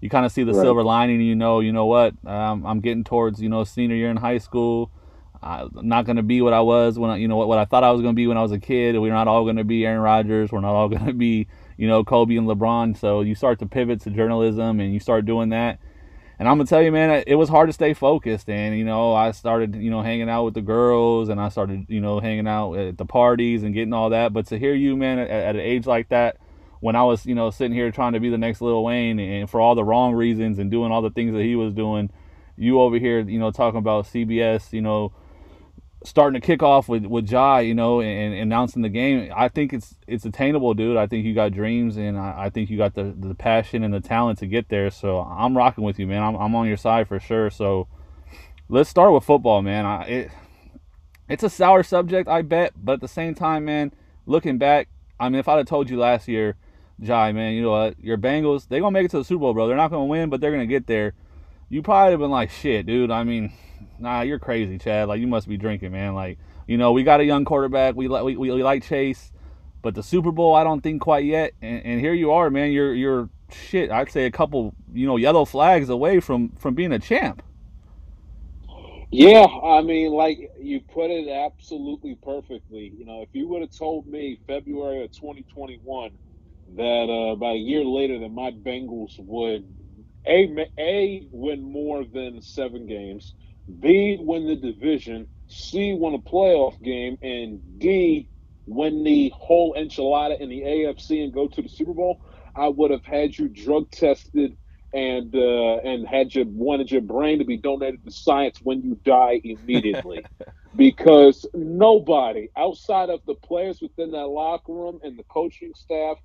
you 0.00 0.08
kind 0.08 0.24
of 0.24 0.32
see 0.32 0.44
the 0.44 0.52
right. 0.52 0.62
silver 0.62 0.82
lining. 0.82 1.20
You 1.20 1.34
know, 1.34 1.60
you 1.60 1.72
know 1.72 1.86
what? 1.86 2.14
Um, 2.26 2.64
I'm 2.64 2.80
getting 2.80 3.04
towards 3.04 3.40
you 3.42 3.48
know 3.48 3.64
senior 3.64 3.96
year 3.96 4.10
in 4.10 4.16
high 4.16 4.38
school. 4.38 4.90
I'm 5.42 5.70
not 5.88 6.04
going 6.04 6.16
to 6.16 6.22
be 6.22 6.40
what 6.40 6.52
I 6.52 6.60
was 6.60 6.98
when 6.98 7.10
I, 7.10 7.16
you 7.16 7.28
know, 7.28 7.36
what, 7.36 7.48
what 7.48 7.58
I 7.58 7.64
thought 7.64 7.84
I 7.84 7.90
was 7.92 8.02
going 8.02 8.14
to 8.14 8.16
be 8.16 8.26
when 8.26 8.36
I 8.36 8.42
was 8.42 8.52
a 8.52 8.58
kid. 8.58 8.98
We're 8.98 9.12
not 9.12 9.28
all 9.28 9.44
going 9.44 9.56
to 9.56 9.64
be 9.64 9.86
Aaron 9.86 10.00
Rodgers. 10.00 10.50
We're 10.50 10.60
not 10.60 10.74
all 10.74 10.88
going 10.88 11.06
to 11.06 11.12
be, 11.12 11.46
you 11.76 11.86
know, 11.86 12.02
Kobe 12.04 12.36
and 12.36 12.48
LeBron. 12.48 12.98
So 12.98 13.20
you 13.20 13.34
start 13.34 13.58
to 13.60 13.66
pivot 13.66 14.00
to 14.02 14.10
journalism 14.10 14.80
and 14.80 14.92
you 14.92 15.00
start 15.00 15.26
doing 15.26 15.50
that. 15.50 15.78
And 16.38 16.48
I'm 16.48 16.58
to 16.58 16.64
tell 16.64 16.80
you, 16.80 16.92
man, 16.92 17.24
it 17.26 17.34
was 17.34 17.48
hard 17.48 17.68
to 17.68 17.72
stay 17.72 17.94
focused. 17.94 18.48
And, 18.48 18.78
you 18.78 18.84
know, 18.84 19.12
I 19.12 19.32
started, 19.32 19.74
you 19.74 19.90
know, 19.90 20.02
hanging 20.02 20.30
out 20.30 20.44
with 20.44 20.54
the 20.54 20.62
girls 20.62 21.30
and 21.30 21.40
I 21.40 21.48
started, 21.48 21.86
you 21.88 22.00
know, 22.00 22.20
hanging 22.20 22.46
out 22.46 22.74
at 22.74 22.96
the 22.96 23.04
parties 23.04 23.64
and 23.64 23.74
getting 23.74 23.92
all 23.92 24.10
that. 24.10 24.32
But 24.32 24.46
to 24.46 24.58
hear 24.58 24.72
you, 24.72 24.96
man, 24.96 25.18
at, 25.18 25.28
at 25.28 25.56
an 25.56 25.60
age 25.60 25.86
like 25.86 26.10
that, 26.10 26.38
when 26.80 26.94
I 26.94 27.02
was, 27.02 27.26
you 27.26 27.34
know, 27.34 27.50
sitting 27.50 27.74
here 27.74 27.90
trying 27.90 28.12
to 28.12 28.20
be 28.20 28.30
the 28.30 28.38
next 28.38 28.60
Lil 28.60 28.84
Wayne 28.84 29.18
and 29.18 29.50
for 29.50 29.60
all 29.60 29.74
the 29.74 29.82
wrong 29.82 30.14
reasons 30.14 30.60
and 30.60 30.70
doing 30.70 30.92
all 30.92 31.02
the 31.02 31.10
things 31.10 31.32
that 31.32 31.42
he 31.42 31.56
was 31.56 31.74
doing, 31.74 32.08
you 32.56 32.80
over 32.80 32.98
here, 32.98 33.18
you 33.20 33.40
know, 33.40 33.50
talking 33.50 33.78
about 33.78 34.06
CBS, 34.06 34.72
you 34.72 34.80
know, 34.80 35.12
starting 36.04 36.40
to 36.40 36.46
kick 36.46 36.62
off 36.62 36.88
with 36.88 37.04
with 37.06 37.26
Jai, 37.26 37.62
you 37.62 37.74
know, 37.74 38.00
and, 38.00 38.34
and, 38.34 38.42
announcing 38.42 38.82
the 38.82 38.88
game. 38.88 39.32
I 39.34 39.48
think 39.48 39.72
it's 39.72 39.96
it's 40.06 40.24
attainable, 40.24 40.74
dude. 40.74 40.96
I 40.96 41.06
think 41.06 41.24
you 41.24 41.34
got 41.34 41.52
dreams, 41.52 41.96
and 41.96 42.18
I, 42.18 42.44
I, 42.44 42.50
think 42.50 42.70
you 42.70 42.76
got 42.76 42.94
the 42.94 43.14
the 43.16 43.34
passion 43.34 43.82
and 43.82 43.92
the 43.92 44.00
talent 44.00 44.38
to 44.40 44.46
get 44.46 44.68
there. 44.68 44.90
So 44.90 45.20
I'm 45.20 45.56
rocking 45.56 45.84
with 45.84 45.98
you, 45.98 46.06
man. 46.06 46.22
I'm 46.22 46.36
I'm 46.36 46.54
on 46.54 46.66
your 46.66 46.76
side 46.76 47.08
for 47.08 47.18
sure. 47.18 47.50
So 47.50 47.88
let's 48.68 48.88
start 48.88 49.12
with 49.12 49.24
football, 49.24 49.62
man. 49.62 49.86
I, 49.86 50.02
it 50.04 50.30
it's 51.28 51.42
a 51.42 51.50
sour 51.50 51.82
subject, 51.82 52.28
I 52.28 52.42
bet, 52.42 52.72
but 52.76 52.94
at 52.94 53.00
the 53.00 53.08
same 53.08 53.34
time, 53.34 53.66
man, 53.66 53.92
looking 54.24 54.56
back, 54.56 54.88
I 55.20 55.28
mean, 55.28 55.38
if 55.38 55.46
I'd 55.46 55.58
have 55.58 55.66
told 55.66 55.90
you 55.90 55.98
last 55.98 56.26
year, 56.26 56.56
Jai, 57.00 57.32
man, 57.32 57.52
you 57.52 57.62
know 57.62 57.70
what, 57.70 58.00
your 58.00 58.16
Bengals, 58.16 58.66
they're 58.66 58.80
gonna 58.80 58.92
make 58.92 59.04
it 59.04 59.10
to 59.10 59.18
the 59.18 59.24
Super 59.24 59.40
Bowl, 59.40 59.54
bro. 59.54 59.66
They're 59.66 59.76
not 59.76 59.90
gonna 59.90 60.06
win, 60.06 60.30
but 60.30 60.40
they're 60.40 60.52
gonna 60.52 60.66
get 60.66 60.86
there. 60.86 61.12
You 61.68 61.82
probably 61.82 62.12
have 62.12 62.20
been 62.20 62.30
like, 62.30 62.50
shit, 62.50 62.86
dude. 62.86 63.10
I 63.10 63.24
mean 63.24 63.52
nah, 63.98 64.22
you're 64.22 64.38
crazy, 64.38 64.78
Chad. 64.78 65.08
Like 65.08 65.20
you 65.20 65.26
must 65.26 65.48
be 65.48 65.56
drinking, 65.56 65.92
man. 65.92 66.14
Like 66.14 66.38
you 66.66 66.76
know, 66.76 66.92
we 66.92 67.02
got 67.02 67.20
a 67.20 67.24
young 67.24 67.44
quarterback. 67.44 67.94
We 67.94 68.08
like 68.08 68.24
we, 68.24 68.36
we, 68.36 68.62
like 68.62 68.84
Chase, 68.84 69.32
but 69.82 69.94
the 69.94 70.02
Super 70.02 70.32
Bowl, 70.32 70.54
I 70.54 70.64
don't 70.64 70.82
think 70.82 71.02
quite 71.02 71.24
yet. 71.24 71.52
And, 71.62 71.84
and 71.84 72.00
here 72.00 72.14
you 72.14 72.32
are, 72.32 72.50
man. 72.50 72.72
You're 72.72 72.94
you're 72.94 73.30
shit. 73.50 73.90
I'd 73.90 74.10
say 74.10 74.26
a 74.26 74.30
couple, 74.30 74.74
you 74.92 75.06
know, 75.06 75.16
yellow 75.16 75.44
flags 75.44 75.88
away 75.88 76.20
from 76.20 76.50
from 76.50 76.74
being 76.74 76.92
a 76.92 76.98
champ. 76.98 77.42
Yeah, 79.10 79.46
I 79.46 79.80
mean, 79.80 80.12
like 80.12 80.50
you 80.60 80.80
put 80.80 81.10
it 81.10 81.28
absolutely 81.28 82.14
perfectly. 82.16 82.92
You 82.96 83.06
know, 83.06 83.22
if 83.22 83.30
you 83.32 83.48
would 83.48 83.62
have 83.62 83.70
told 83.70 84.06
me 84.06 84.38
February 84.46 85.04
of 85.04 85.12
2021 85.12 86.10
that 86.76 87.06
uh, 87.08 87.32
about 87.32 87.54
a 87.54 87.58
year 87.58 87.84
later 87.84 88.18
that 88.18 88.28
my 88.28 88.50
Bengals 88.50 89.18
would 89.18 89.64
a 90.26 90.66
a 90.78 91.26
win 91.32 91.62
more 91.62 92.04
than 92.04 92.42
seven 92.42 92.86
games, 92.86 93.34
B, 93.80 94.18
win 94.20 94.46
the 94.46 94.56
division, 94.56 95.28
C, 95.48 95.94
win 95.94 96.14
a 96.14 96.18
playoff 96.18 96.80
game, 96.82 97.18
and 97.22 97.60
D, 97.78 98.28
win 98.66 99.02
the 99.04 99.32
whole 99.36 99.74
enchilada 99.74 100.38
in 100.40 100.48
the 100.48 100.62
AFC 100.62 101.22
and 101.22 101.32
go 101.32 101.48
to 101.48 101.62
the 101.62 101.68
Super 101.68 101.94
Bowl, 101.94 102.20
I 102.54 102.68
would 102.68 102.90
have 102.90 103.04
had 103.04 103.36
you 103.36 103.48
drug 103.48 103.90
tested 103.90 104.56
and 104.92 105.34
uh, 105.34 105.76
and 105.84 106.06
had 106.08 106.34
you 106.34 106.44
wanted 106.46 106.90
your 106.90 107.02
brain 107.02 107.38
to 107.38 107.44
be 107.44 107.58
donated 107.58 108.04
to 108.04 108.10
science 108.10 108.58
when 108.62 108.82
you 108.82 108.98
die 109.04 109.40
immediately, 109.44 110.24
because 110.76 111.46
nobody 111.54 112.48
outside 112.56 113.10
of 113.10 113.20
the 113.26 113.34
players 113.34 113.80
within 113.82 114.12
that 114.12 114.26
locker 114.26 114.72
room 114.72 114.98
and 115.02 115.18
the 115.18 115.24
coaching 115.24 115.72
staff 115.74 116.16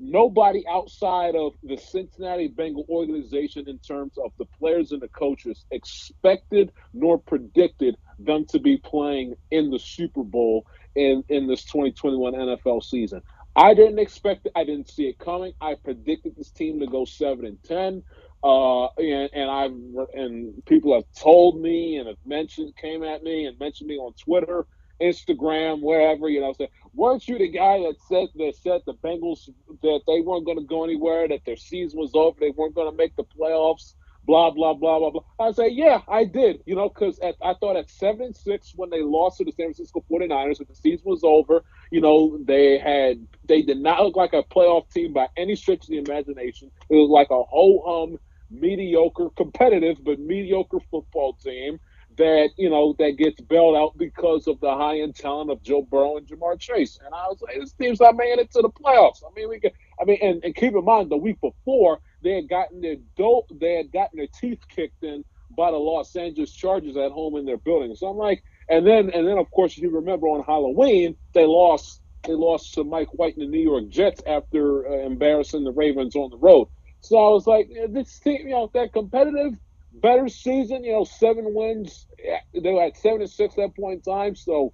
nobody 0.00 0.64
outside 0.68 1.36
of 1.36 1.52
the 1.62 1.76
Cincinnati 1.76 2.48
Bengal 2.48 2.86
organization 2.88 3.68
in 3.68 3.78
terms 3.78 4.14
of 4.24 4.32
the 4.38 4.46
players 4.58 4.92
and 4.92 5.02
the 5.02 5.08
coaches 5.08 5.66
expected 5.70 6.72
nor 6.94 7.18
predicted 7.18 7.96
them 8.18 8.46
to 8.46 8.58
be 8.58 8.78
playing 8.78 9.34
in 9.50 9.70
the 9.70 9.78
Super 9.78 10.24
Bowl 10.24 10.66
in, 10.96 11.22
in 11.28 11.46
this 11.46 11.64
2021 11.64 12.32
NFL 12.32 12.82
season. 12.82 13.22
I 13.54 13.74
didn't 13.74 13.98
expect 13.98 14.46
it. 14.46 14.52
I 14.54 14.64
didn't 14.64 14.88
see 14.88 15.04
it 15.04 15.18
coming. 15.18 15.52
I 15.60 15.74
predicted 15.74 16.34
this 16.36 16.50
team 16.50 16.80
to 16.80 16.86
go 16.86 17.04
seven 17.04 17.44
and 17.44 17.62
ten. 17.62 18.02
Uh, 18.42 18.86
and, 18.96 19.28
and 19.34 19.50
I've 19.50 19.72
and 20.14 20.64
people 20.64 20.94
have 20.94 21.04
told 21.14 21.60
me 21.60 21.96
and 21.96 22.08
have 22.08 22.16
mentioned 22.24 22.74
came 22.80 23.02
at 23.04 23.22
me 23.22 23.44
and 23.44 23.58
mentioned 23.58 23.88
me 23.88 23.98
on 23.98 24.14
Twitter 24.14 24.66
Instagram, 25.00 25.82
wherever, 25.82 26.28
you 26.28 26.40
know, 26.40 26.52
say, 26.52 26.68
weren't 26.94 27.26
you 27.28 27.38
the 27.38 27.48
guy 27.48 27.78
that 27.78 27.96
said 28.08 28.28
that 28.36 28.54
said 28.56 28.82
the 28.86 28.94
Bengals 28.94 29.48
that 29.82 30.00
they 30.06 30.20
weren't 30.20 30.46
going 30.46 30.58
to 30.58 30.64
go 30.64 30.84
anywhere, 30.84 31.28
that 31.28 31.44
their 31.44 31.56
season 31.56 31.98
was 31.98 32.12
over, 32.14 32.36
they 32.40 32.50
weren't 32.50 32.74
going 32.74 32.90
to 32.90 32.96
make 32.96 33.16
the 33.16 33.24
playoffs, 33.24 33.94
blah 34.24 34.50
blah 34.50 34.74
blah 34.74 34.98
blah 34.98 35.10
blah. 35.10 35.22
I 35.38 35.52
say, 35.52 35.68
yeah, 35.68 36.02
I 36.08 36.24
did, 36.24 36.62
you 36.66 36.74
know, 36.74 36.88
because 36.88 37.18
I 37.22 37.54
thought 37.54 37.76
at 37.76 37.90
seven 37.90 38.26
and 38.26 38.36
six 38.36 38.72
when 38.74 38.90
they 38.90 39.02
lost 39.02 39.38
to 39.38 39.44
the 39.44 39.52
San 39.52 39.66
Francisco 39.66 40.04
49ers, 40.10 40.58
that 40.58 40.68
the 40.68 40.74
season 40.74 41.04
was 41.04 41.22
over, 41.24 41.64
you 41.90 42.00
know, 42.00 42.38
they 42.44 42.78
had 42.78 43.26
they 43.48 43.62
did 43.62 43.78
not 43.78 44.02
look 44.02 44.16
like 44.16 44.32
a 44.32 44.42
playoff 44.42 44.90
team 44.90 45.12
by 45.12 45.28
any 45.36 45.56
stretch 45.56 45.82
of 45.82 45.88
the 45.88 45.98
imagination. 45.98 46.70
It 46.88 46.94
was 46.94 47.10
like 47.10 47.30
a 47.30 47.42
whole 47.42 48.10
um 48.12 48.18
mediocre, 48.50 49.30
competitive 49.36 49.98
but 50.04 50.18
mediocre 50.18 50.80
football 50.90 51.34
team 51.34 51.78
that 52.20 52.50
you 52.58 52.68
know 52.68 52.94
that 52.98 53.16
gets 53.16 53.40
bailed 53.40 53.76
out 53.76 53.96
because 53.96 54.46
of 54.46 54.60
the 54.60 54.70
high 54.70 55.00
end 55.00 55.16
talent 55.16 55.50
of 55.50 55.62
Joe 55.62 55.80
Burrow 55.82 56.18
and 56.18 56.26
Ja'Marr 56.26 56.60
Chase. 56.60 56.98
And 57.04 57.14
I 57.14 57.26
was 57.28 57.40
like, 57.40 57.58
this 57.58 57.72
team's 57.72 57.98
not 57.98 58.14
making 58.14 58.40
it 58.40 58.50
to 58.52 58.60
the 58.60 58.68
playoffs. 58.68 59.22
I 59.26 59.32
mean, 59.34 59.48
we 59.48 59.58
can. 59.58 59.70
I 59.98 60.04
mean, 60.04 60.18
and, 60.22 60.44
and 60.44 60.54
keep 60.54 60.74
in 60.74 60.84
mind 60.84 61.10
the 61.10 61.16
week 61.16 61.40
before 61.40 62.00
they 62.22 62.34
had 62.34 62.48
gotten 62.48 62.82
their 62.82 62.96
dope, 63.16 63.50
they 63.58 63.74
had 63.74 63.90
gotten 63.90 64.18
their 64.18 64.28
teeth 64.38 64.60
kicked 64.68 65.02
in 65.02 65.24
by 65.56 65.70
the 65.70 65.78
Los 65.78 66.14
Angeles 66.14 66.52
Chargers 66.52 66.96
at 66.96 67.10
home 67.10 67.36
in 67.36 67.46
their 67.46 67.56
building. 67.56 67.94
So 67.94 68.08
I'm 68.08 68.18
like, 68.18 68.44
and 68.68 68.86
then 68.86 69.10
and 69.10 69.26
then 69.26 69.38
of 69.38 69.50
course 69.50 69.78
you 69.78 69.90
remember 69.90 70.26
on 70.28 70.44
Halloween 70.44 71.16
they 71.32 71.46
lost 71.46 72.02
they 72.26 72.34
lost 72.34 72.74
to 72.74 72.84
Mike 72.84 73.08
White 73.14 73.36
and 73.38 73.46
the 73.46 73.50
New 73.50 73.62
York 73.62 73.88
Jets 73.88 74.20
after 74.26 74.86
uh, 74.86 75.06
embarrassing 75.06 75.64
the 75.64 75.72
Ravens 75.72 76.14
on 76.14 76.28
the 76.28 76.36
road. 76.36 76.68
So 77.00 77.16
I 77.16 77.30
was 77.30 77.46
like, 77.46 77.70
this 77.88 78.18
team, 78.18 78.46
you 78.46 78.50
know, 78.50 78.70
they're 78.74 78.90
competitive 78.90 79.54
better 79.92 80.28
season. 80.28 80.84
You 80.84 80.92
know, 80.92 81.04
seven 81.04 81.54
wins. 81.54 82.06
They 82.54 82.72
were 82.72 82.82
at 82.82 82.96
seven 82.96 83.22
and 83.22 83.30
six 83.30 83.54
at 83.58 83.62
that 83.62 83.76
point 83.76 84.02
in 84.06 84.12
time. 84.12 84.36
So 84.36 84.72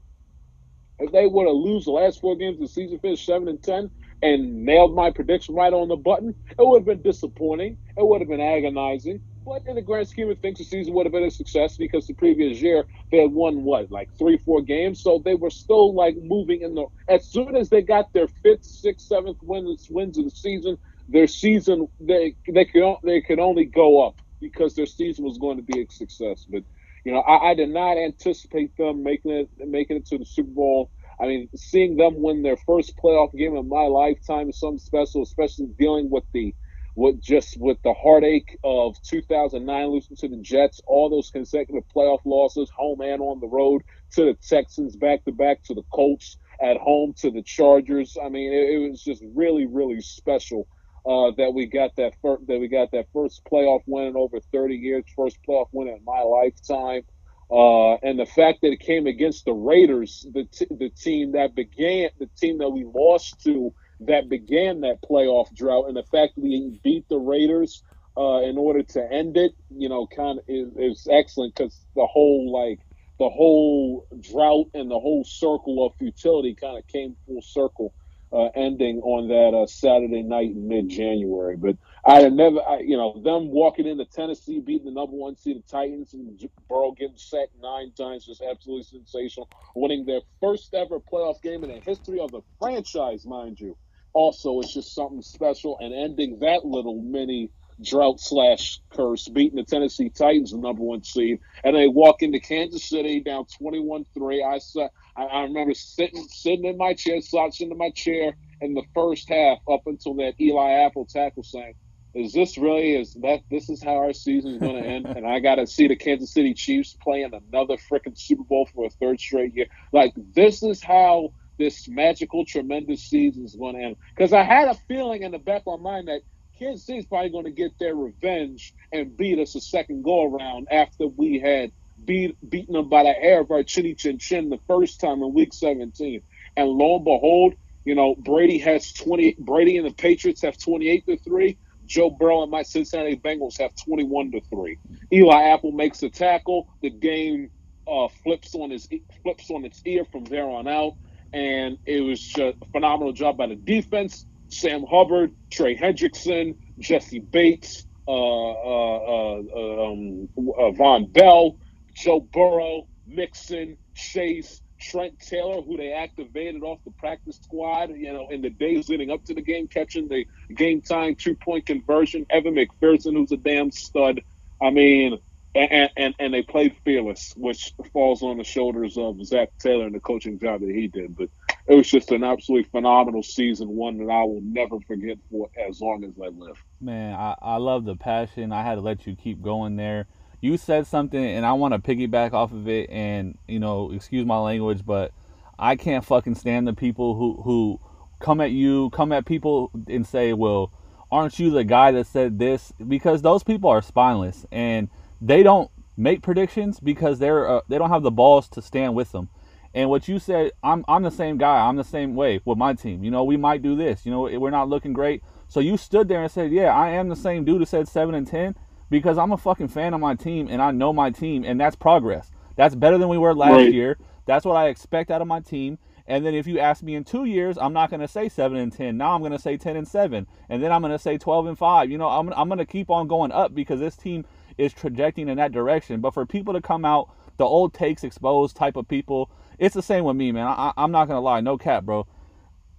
if 0.98 1.12
they 1.12 1.26
were 1.26 1.44
to 1.44 1.52
lose 1.52 1.84
the 1.84 1.90
last 1.92 2.20
four 2.20 2.36
games 2.36 2.56
of 2.56 2.62
the 2.62 2.68
season, 2.68 2.98
finish 3.00 3.24
seven 3.24 3.48
and 3.48 3.62
ten, 3.62 3.90
and 4.22 4.64
nailed 4.64 4.94
my 4.94 5.10
prediction 5.10 5.54
right 5.54 5.72
on 5.72 5.88
the 5.88 5.96
button, 5.96 6.34
it 6.50 6.56
would 6.58 6.80
have 6.80 6.86
been 6.86 7.02
disappointing. 7.02 7.76
It 7.96 8.06
would 8.06 8.20
have 8.20 8.28
been 8.30 8.40
agonizing. 8.40 9.20
But 9.44 9.62
in 9.66 9.76
the 9.76 9.82
grand 9.82 10.08
scheme 10.08 10.28
of 10.30 10.40
things, 10.40 10.58
the 10.58 10.64
season 10.64 10.92
would 10.94 11.06
have 11.06 11.12
been 11.12 11.22
a 11.22 11.30
success 11.30 11.76
because 11.76 12.06
the 12.06 12.14
previous 12.14 12.60
year 12.60 12.84
they 13.12 13.18
had 13.18 13.30
won 13.30 13.62
what, 13.62 13.92
like 13.92 14.10
three, 14.18 14.38
four 14.38 14.60
games. 14.60 15.02
So 15.02 15.22
they 15.24 15.36
were 15.36 15.50
still 15.50 15.94
like 15.94 16.16
moving 16.20 16.62
in 16.62 16.74
the. 16.74 16.86
As 17.08 17.30
soon 17.30 17.54
as 17.54 17.68
they 17.68 17.82
got 17.82 18.12
their 18.12 18.26
fifth, 18.26 18.64
sixth, 18.64 19.06
seventh 19.06 19.38
wins 19.42 19.86
wins 19.88 20.18
of 20.18 20.24
the 20.24 20.30
season, 20.30 20.78
their 21.08 21.28
season 21.28 21.86
they 22.00 22.34
they 22.52 22.64
could 22.64 22.96
they 23.04 23.20
could 23.20 23.38
only 23.38 23.66
go 23.66 24.04
up 24.06 24.16
because 24.40 24.74
their 24.74 24.86
season 24.86 25.24
was 25.24 25.38
going 25.38 25.56
to 25.58 25.62
be 25.62 25.80
a 25.82 25.86
success. 25.90 26.46
But 26.48 26.62
you 27.04 27.12
know, 27.12 27.20
I, 27.20 27.50
I 27.50 27.54
did 27.54 27.70
not 27.70 27.96
anticipate 27.96 28.76
them 28.76 29.02
making 29.02 29.30
it 29.32 29.48
making 29.66 29.96
it 29.98 30.06
to 30.06 30.18
the 30.18 30.24
Super 30.24 30.50
Bowl. 30.50 30.90
I 31.20 31.26
mean, 31.26 31.48
seeing 31.56 31.96
them 31.96 32.20
win 32.20 32.42
their 32.42 32.56
first 32.56 32.94
playoff 33.02 33.32
game 33.34 33.56
of 33.56 33.66
my 33.66 33.84
lifetime 33.84 34.50
is 34.50 34.58
something 34.58 34.78
special, 34.78 35.22
especially 35.22 35.68
dealing 35.78 36.10
with 36.10 36.24
the 36.32 36.54
with 36.96 37.20
just 37.22 37.56
with 37.60 37.78
the 37.84 37.92
heartache 37.92 38.58
of 38.64 38.96
2009 39.02 39.86
losing 39.88 40.16
to 40.16 40.28
the 40.28 40.38
Jets, 40.38 40.80
all 40.86 41.10
those 41.10 41.30
consecutive 41.30 41.84
playoff 41.94 42.20
losses, 42.24 42.70
home 42.74 43.00
and 43.02 43.20
on 43.20 43.38
the 43.38 43.46
road, 43.46 43.82
to 44.12 44.24
the 44.24 44.34
Texans 44.34 44.96
back 44.96 45.24
to 45.24 45.32
back, 45.32 45.62
to 45.64 45.74
the 45.74 45.82
Colts 45.92 46.38
at 46.60 46.78
home, 46.78 47.12
to 47.18 47.30
the 47.30 47.42
Chargers. 47.42 48.16
I 48.22 48.30
mean, 48.30 48.52
it, 48.52 48.74
it 48.74 48.90
was 48.90 49.02
just 49.02 49.22
really, 49.34 49.66
really 49.66 50.00
special 50.00 50.66
uh, 51.06 51.32
that 51.38 51.52
we 51.54 51.66
got 51.66 51.92
that 51.96 52.14
first 52.22 52.46
that 52.48 52.58
we 52.60 52.68
got 52.68 52.90
that 52.92 53.06
first 53.12 53.42
playoff 53.50 53.82
win 53.86 54.06
in 54.08 54.16
over 54.16 54.40
30 54.52 54.76
years, 54.76 55.04
first 55.16 55.38
playoff 55.48 55.68
win 55.72 55.88
in 55.88 56.00
my 56.04 56.20
lifetime. 56.22 57.02
Uh, 57.50 57.94
and 58.02 58.18
the 58.18 58.26
fact 58.26 58.60
that 58.62 58.72
it 58.72 58.80
came 58.80 59.06
against 59.06 59.44
the 59.44 59.52
Raiders, 59.52 60.26
the 60.32 60.44
t- 60.52 60.66
the 60.70 60.90
team 60.90 61.32
that 61.32 61.54
began, 61.54 62.10
the 62.18 62.30
team 62.38 62.58
that 62.58 62.70
we 62.70 62.84
lost 62.84 63.42
to 63.44 63.72
that 64.00 64.28
began 64.28 64.80
that 64.80 64.98
playoff 65.08 65.46
drought, 65.54 65.86
and 65.88 65.96
the 65.96 66.04
fact 66.04 66.34
that 66.36 66.42
we 66.42 66.80
beat 66.82 67.06
the 67.08 67.18
Raiders 67.18 67.84
uh, 68.18 68.42
in 68.42 68.58
order 68.58 68.82
to 68.82 69.12
end 69.12 69.36
it, 69.36 69.52
you 69.70 69.88
know, 69.88 70.06
kind 70.08 70.38
of 70.40 70.44
is, 70.48 70.68
is 70.76 71.08
excellent 71.10 71.54
because 71.54 71.80
the 71.96 72.06
whole 72.06 72.52
like 72.52 72.80
the 73.18 73.30
whole 73.30 74.06
drought 74.20 74.66
and 74.74 74.90
the 74.90 75.00
whole 75.00 75.24
circle 75.24 75.86
of 75.86 75.94
futility 75.98 76.56
kind 76.60 76.78
of 76.78 76.86
came 76.88 77.16
full 77.26 77.42
circle, 77.42 77.94
uh, 78.32 78.48
ending 78.54 79.00
on 79.02 79.28
that 79.28 79.56
uh, 79.56 79.66
Saturday 79.66 80.22
night 80.22 80.50
in 80.50 80.68
mid-January. 80.68 81.56
But 81.56 81.76
I 82.04 82.20
had 82.20 82.32
never, 82.32 82.60
I, 82.60 82.80
you 82.80 82.96
know, 82.96 83.20
them 83.22 83.48
walking 83.50 83.86
into 83.86 84.04
Tennessee, 84.04 84.60
beating 84.60 84.86
the 84.86 84.92
number 84.92 85.16
one 85.16 85.36
seed, 85.36 85.58
the 85.58 85.62
Titans, 85.70 86.14
and 86.14 86.38
Burrow 86.68 86.92
getting 86.92 87.16
sacked 87.16 87.52
nine 87.60 87.92
times 87.92 88.26
was 88.26 88.40
absolutely 88.40 88.84
sensational. 88.84 89.48
Winning 89.74 90.04
their 90.06 90.20
first 90.40 90.74
ever 90.74 91.00
playoff 91.00 91.40
game 91.42 91.64
in 91.64 91.70
the 91.70 91.80
history 91.80 92.20
of 92.20 92.30
the 92.30 92.42
franchise, 92.58 93.26
mind 93.26 93.60
you 93.60 93.76
also 94.16 94.60
it's 94.60 94.72
just 94.72 94.94
something 94.94 95.20
special 95.20 95.76
and 95.78 95.92
ending 95.92 96.38
that 96.40 96.64
little 96.64 97.02
mini 97.02 97.50
drought 97.82 98.20
slash 98.20 98.80
curse, 98.90 99.28
beating 99.28 99.56
the 99.56 99.64
Tennessee 99.64 100.10
Titans, 100.10 100.52
the 100.52 100.58
number 100.58 100.82
one 100.82 101.02
seed, 101.02 101.40
and 101.64 101.76
they 101.76 101.88
walk 101.88 102.22
into 102.22 102.40
Kansas 102.40 102.88
City 102.88 103.20
down 103.20 103.44
21-3. 103.60 104.44
I 104.44 104.58
saw, 104.58 104.88
I, 105.16 105.42
remember 105.42 105.74
sitting 105.74 106.26
sitting 106.28 106.64
in 106.64 106.76
my 106.76 106.94
chair, 106.94 107.20
slouching 107.20 107.70
in 107.70 107.78
my 107.78 107.90
chair 107.90 108.36
in 108.60 108.74
the 108.74 108.84
first 108.94 109.28
half 109.28 109.58
up 109.70 109.82
until 109.86 110.14
that 110.14 110.34
Eli 110.40 110.84
Apple 110.84 111.06
tackle 111.06 111.42
saying, 111.42 111.74
is 112.14 112.32
this 112.32 112.56
really 112.56 112.94
is 112.94 113.12
that 113.20 113.40
this 113.50 113.68
is 113.68 113.82
how 113.82 113.96
our 113.96 114.14
season 114.14 114.54
is 114.54 114.58
going 114.58 114.82
to 114.82 114.88
end 114.88 115.04
and 115.04 115.26
i 115.26 115.38
got 115.38 115.56
to 115.56 115.66
see 115.66 115.86
the 115.86 115.94
kansas 115.94 116.32
city 116.32 116.54
chiefs 116.54 116.96
playing 117.02 117.30
another 117.34 117.76
freaking 117.76 118.16
super 118.16 118.42
bowl 118.42 118.66
for 118.74 118.86
a 118.86 118.88
third 118.88 119.20
straight 119.20 119.54
year 119.54 119.66
like 119.92 120.14
this 120.34 120.62
is 120.62 120.82
how 120.82 121.30
this 121.58 121.88
magical, 121.88 122.44
tremendous 122.44 123.02
season 123.02 123.44
is 123.44 123.54
going 123.54 123.76
to 123.76 123.82
end. 123.82 123.96
Because 124.14 124.32
I 124.32 124.42
had 124.42 124.68
a 124.68 124.74
feeling 124.88 125.22
in 125.22 125.32
the 125.32 125.38
back 125.38 125.62
of 125.66 125.80
my 125.80 125.92
mind 125.92 126.08
that 126.08 126.20
Kansas 126.58 126.86
City's 126.86 127.06
probably 127.06 127.30
going 127.30 127.44
to 127.44 127.50
get 127.50 127.78
their 127.78 127.94
revenge 127.94 128.74
and 128.92 129.16
beat 129.16 129.38
us 129.38 129.54
a 129.54 129.60
second 129.60 130.02
go 130.02 130.24
around 130.24 130.68
after 130.70 131.06
we 131.06 131.38
had 131.38 131.72
beat 132.04 132.36
beaten 132.48 132.74
them 132.74 132.88
by 132.88 133.02
the 133.02 133.12
hair 133.12 133.40
of 133.40 133.50
our 133.50 133.62
chinny 133.62 133.94
chin 133.94 134.18
chin 134.18 134.50
the 134.50 134.60
first 134.66 135.00
time 135.00 135.22
in 135.22 135.34
Week 135.34 135.52
17. 135.52 136.22
And 136.56 136.68
lo 136.68 136.96
and 136.96 137.04
behold, 137.04 137.54
you 137.84 137.94
know 137.94 138.14
Brady 138.16 138.58
has 138.58 138.92
20. 138.92 139.36
Brady 139.38 139.76
and 139.78 139.86
the 139.86 139.94
Patriots 139.94 140.42
have 140.42 140.58
28 140.58 141.06
to 141.06 141.16
three. 141.18 141.58
Joe 141.84 142.10
Burrow 142.10 142.42
and 142.42 142.50
my 142.50 142.62
Cincinnati 142.62 143.16
Bengals 143.16 143.58
have 143.58 143.70
21 143.84 144.32
to 144.32 144.40
three. 144.50 144.78
Eli 145.12 145.42
Apple 145.50 145.72
makes 145.72 146.02
a 146.02 146.10
tackle. 146.10 146.68
The 146.82 146.90
game 146.90 147.50
uh, 147.86 148.08
flips 148.24 148.54
on 148.54 148.70
his 148.70 148.88
flips 149.22 149.50
on 149.50 149.64
its 149.64 149.80
ear 149.84 150.04
from 150.04 150.24
there 150.24 150.48
on 150.48 150.66
out 150.66 150.94
and 151.32 151.78
it 151.84 152.00
was 152.00 152.20
just 152.20 152.56
a 152.62 152.66
phenomenal 152.72 153.12
job 153.12 153.36
by 153.36 153.46
the 153.46 153.56
defense. 153.56 154.26
Sam 154.48 154.84
Hubbard, 154.88 155.34
Trey 155.50 155.76
Hendrickson, 155.76 156.56
Jessie 156.78 157.20
Bates, 157.20 157.86
uh, 158.08 158.12
uh, 158.12 159.42
uh, 159.54 159.90
um, 159.90 160.28
uh, 160.38 160.70
Vonn 160.72 161.12
Bell, 161.12 161.56
Joe 161.94 162.20
Burrow, 162.20 162.86
Mixon, 163.06 163.76
Chase, 163.94 164.60
Trent 164.78 165.18
Taylor, 165.18 165.62
who 165.62 165.76
they 165.76 165.92
activated 165.92 166.62
off 166.62 166.78
the 166.84 166.90
practice 166.92 167.38
squad, 167.42 167.90
you 167.96 168.12
know, 168.12 168.28
in 168.28 168.42
the 168.42 168.50
days 168.50 168.88
leading 168.88 169.10
up 169.10 169.24
to 169.24 169.34
the 169.34 169.40
game, 169.40 169.66
catching 169.66 170.08
the 170.08 170.26
game 170.54 170.82
time 170.82 171.14
two 171.14 171.34
point 171.34 171.66
conversion. 171.66 172.26
Evan 172.30 172.54
McPherson, 172.54 173.14
who's 173.14 173.32
a 173.32 173.36
damn 173.36 173.70
stud. 173.70 174.20
I 174.60 174.70
mean, 174.70 175.18
and, 175.54 175.90
and, 175.96 176.14
and 176.18 176.34
they 176.34 176.42
played 176.42 176.76
fearless, 176.84 177.32
which 177.36 177.72
falls 177.92 178.22
on 178.22 178.36
the 178.36 178.44
shoulders 178.44 178.98
of 178.98 179.24
Zac 179.24 179.48
Taylor 179.58 179.86
and 179.86 179.94
the 179.94 180.00
coaching 180.00 180.38
job 180.38 180.60
that 180.60 180.70
he 180.70 180.88
did. 180.88 181.16
But 181.16 181.30
it 181.68 181.74
was 181.74 181.88
just 181.88 182.12
an 182.12 182.22
absolutely 182.22 182.68
phenomenal 182.70 183.22
season, 183.22 183.68
one 183.68 183.98
that 183.98 184.10
I 184.10 184.22
will 184.22 184.40
never 184.42 184.78
forget 184.86 185.18
for 185.30 185.48
as 185.68 185.80
long 185.80 186.04
as 186.04 186.12
I 186.22 186.28
live. 186.28 186.62
Man, 186.80 187.14
I, 187.14 187.34
I 187.42 187.56
love 187.56 187.84
the 187.84 187.96
passion. 187.96 188.52
I 188.52 188.62
had 188.62 188.76
to 188.76 188.80
let 188.80 189.06
you 189.06 189.16
keep 189.16 189.42
going 189.42 189.76
there. 189.76 190.06
You 190.40 190.56
said 190.58 190.86
something, 190.86 191.22
and 191.24 191.44
I 191.44 191.54
want 191.54 191.74
to 191.74 191.80
piggyback 191.80 192.32
off 192.32 192.52
of 192.52 192.68
it. 192.68 192.88
And 192.90 193.36
you 193.48 193.58
know, 193.58 193.90
excuse 193.92 194.24
my 194.24 194.38
language, 194.38 194.86
but 194.86 195.12
I 195.58 195.74
can't 195.76 196.04
fucking 196.04 196.36
stand 196.36 196.68
the 196.68 196.74
people 196.74 197.16
who 197.16 197.42
who 197.42 197.80
come 198.20 198.40
at 198.40 198.52
you, 198.52 198.90
come 198.90 199.10
at 199.12 199.26
people, 199.26 199.70
and 199.88 200.06
say, 200.06 200.32
"Well, 200.34 200.70
aren't 201.10 201.38
you 201.38 201.50
the 201.50 201.64
guy 201.64 201.90
that 201.92 202.06
said 202.06 202.38
this?" 202.38 202.72
Because 202.86 203.22
those 203.22 203.42
people 203.42 203.70
are 203.70 203.82
spineless 203.82 204.46
and 204.52 204.88
they 205.20 205.42
don't 205.42 205.70
make 205.96 206.22
predictions 206.22 206.78
because 206.78 207.18
they're 207.18 207.48
uh, 207.48 207.60
they 207.68 207.78
don't 207.78 207.90
have 207.90 208.02
the 208.02 208.10
balls 208.10 208.48
to 208.50 208.62
stand 208.62 208.94
with 208.94 209.10
them. 209.12 209.30
And 209.76 209.90
what 209.90 210.08
you 210.08 210.18
said, 210.18 210.52
I'm 210.64 210.86
I'm 210.88 211.02
the 211.02 211.10
same 211.10 211.36
guy. 211.36 211.68
I'm 211.68 211.76
the 211.76 211.84
same 211.84 212.14
way 212.14 212.40
with 212.46 212.56
my 212.56 212.72
team. 212.72 213.04
You 213.04 213.10
know, 213.10 213.24
we 213.24 213.36
might 213.36 213.60
do 213.60 213.76
this. 213.76 214.06
You 214.06 214.10
know, 214.10 214.22
we're 214.22 214.48
not 214.48 214.70
looking 214.70 214.94
great. 214.94 215.22
So 215.48 215.60
you 215.60 215.76
stood 215.76 216.08
there 216.08 216.22
and 216.22 216.32
said, 216.32 216.50
"Yeah, 216.50 216.74
I 216.74 216.92
am 216.92 217.10
the 217.10 217.14
same 217.14 217.44
dude 217.44 217.60
who 217.60 217.66
said 217.66 217.86
seven 217.86 218.14
and 218.14 218.26
ten 218.26 218.56
because 218.88 219.18
I'm 219.18 219.32
a 219.32 219.36
fucking 219.36 219.68
fan 219.68 219.92
of 219.92 220.00
my 220.00 220.14
team 220.14 220.48
and 220.48 220.62
I 220.62 220.70
know 220.70 220.94
my 220.94 221.10
team, 221.10 221.44
and 221.44 221.60
that's 221.60 221.76
progress. 221.76 222.30
That's 222.56 222.74
better 222.74 222.96
than 222.96 223.10
we 223.10 223.18
were 223.18 223.34
last 223.34 223.52
right. 223.52 223.72
year. 223.72 223.98
That's 224.24 224.46
what 224.46 224.56
I 224.56 224.68
expect 224.68 225.10
out 225.10 225.20
of 225.20 225.28
my 225.28 225.40
team. 225.40 225.78
And 226.06 226.24
then 226.24 226.34
if 226.34 226.46
you 226.46 226.58
ask 226.58 226.82
me 226.82 226.94
in 226.94 227.04
two 227.04 227.26
years, 227.26 227.58
I'm 227.58 227.74
not 227.74 227.90
going 227.90 228.00
to 228.00 228.08
say 228.08 228.30
seven 228.30 228.56
and 228.56 228.72
ten. 228.72 228.96
Now 228.96 229.14
I'm 229.14 229.20
going 229.20 229.32
to 229.32 229.38
say 229.38 229.58
ten 229.58 229.76
and 229.76 229.86
seven, 229.86 230.26
and 230.48 230.62
then 230.62 230.72
I'm 230.72 230.80
going 230.80 230.92
to 230.92 230.98
say 230.98 231.18
twelve 231.18 231.46
and 231.46 231.58
five. 231.58 231.90
You 231.90 231.98
know, 231.98 232.08
I'm 232.08 232.32
I'm 232.32 232.48
going 232.48 232.58
to 232.58 232.64
keep 232.64 232.88
on 232.88 233.08
going 233.08 233.30
up 233.30 233.54
because 233.54 233.80
this 233.80 233.96
team 233.96 234.24
is 234.56 234.72
trajecting 234.72 235.28
in 235.28 235.36
that 235.36 235.52
direction. 235.52 236.00
But 236.00 236.14
for 236.14 236.24
people 236.24 236.54
to 236.54 236.62
come 236.62 236.86
out, 236.86 237.10
the 237.36 237.44
old 237.44 237.74
takes 237.74 238.04
exposed 238.04 238.56
type 238.56 238.76
of 238.76 238.88
people, 238.88 239.30
it's 239.58 239.74
the 239.74 239.82
same 239.82 240.04
with 240.04 240.16
me, 240.16 240.32
man. 240.32 240.46
I, 240.46 240.72
am 240.76 240.92
not 240.92 241.08
gonna 241.08 241.20
lie, 241.20 241.40
no 241.40 241.58
cap, 241.58 241.84
bro. 241.84 242.06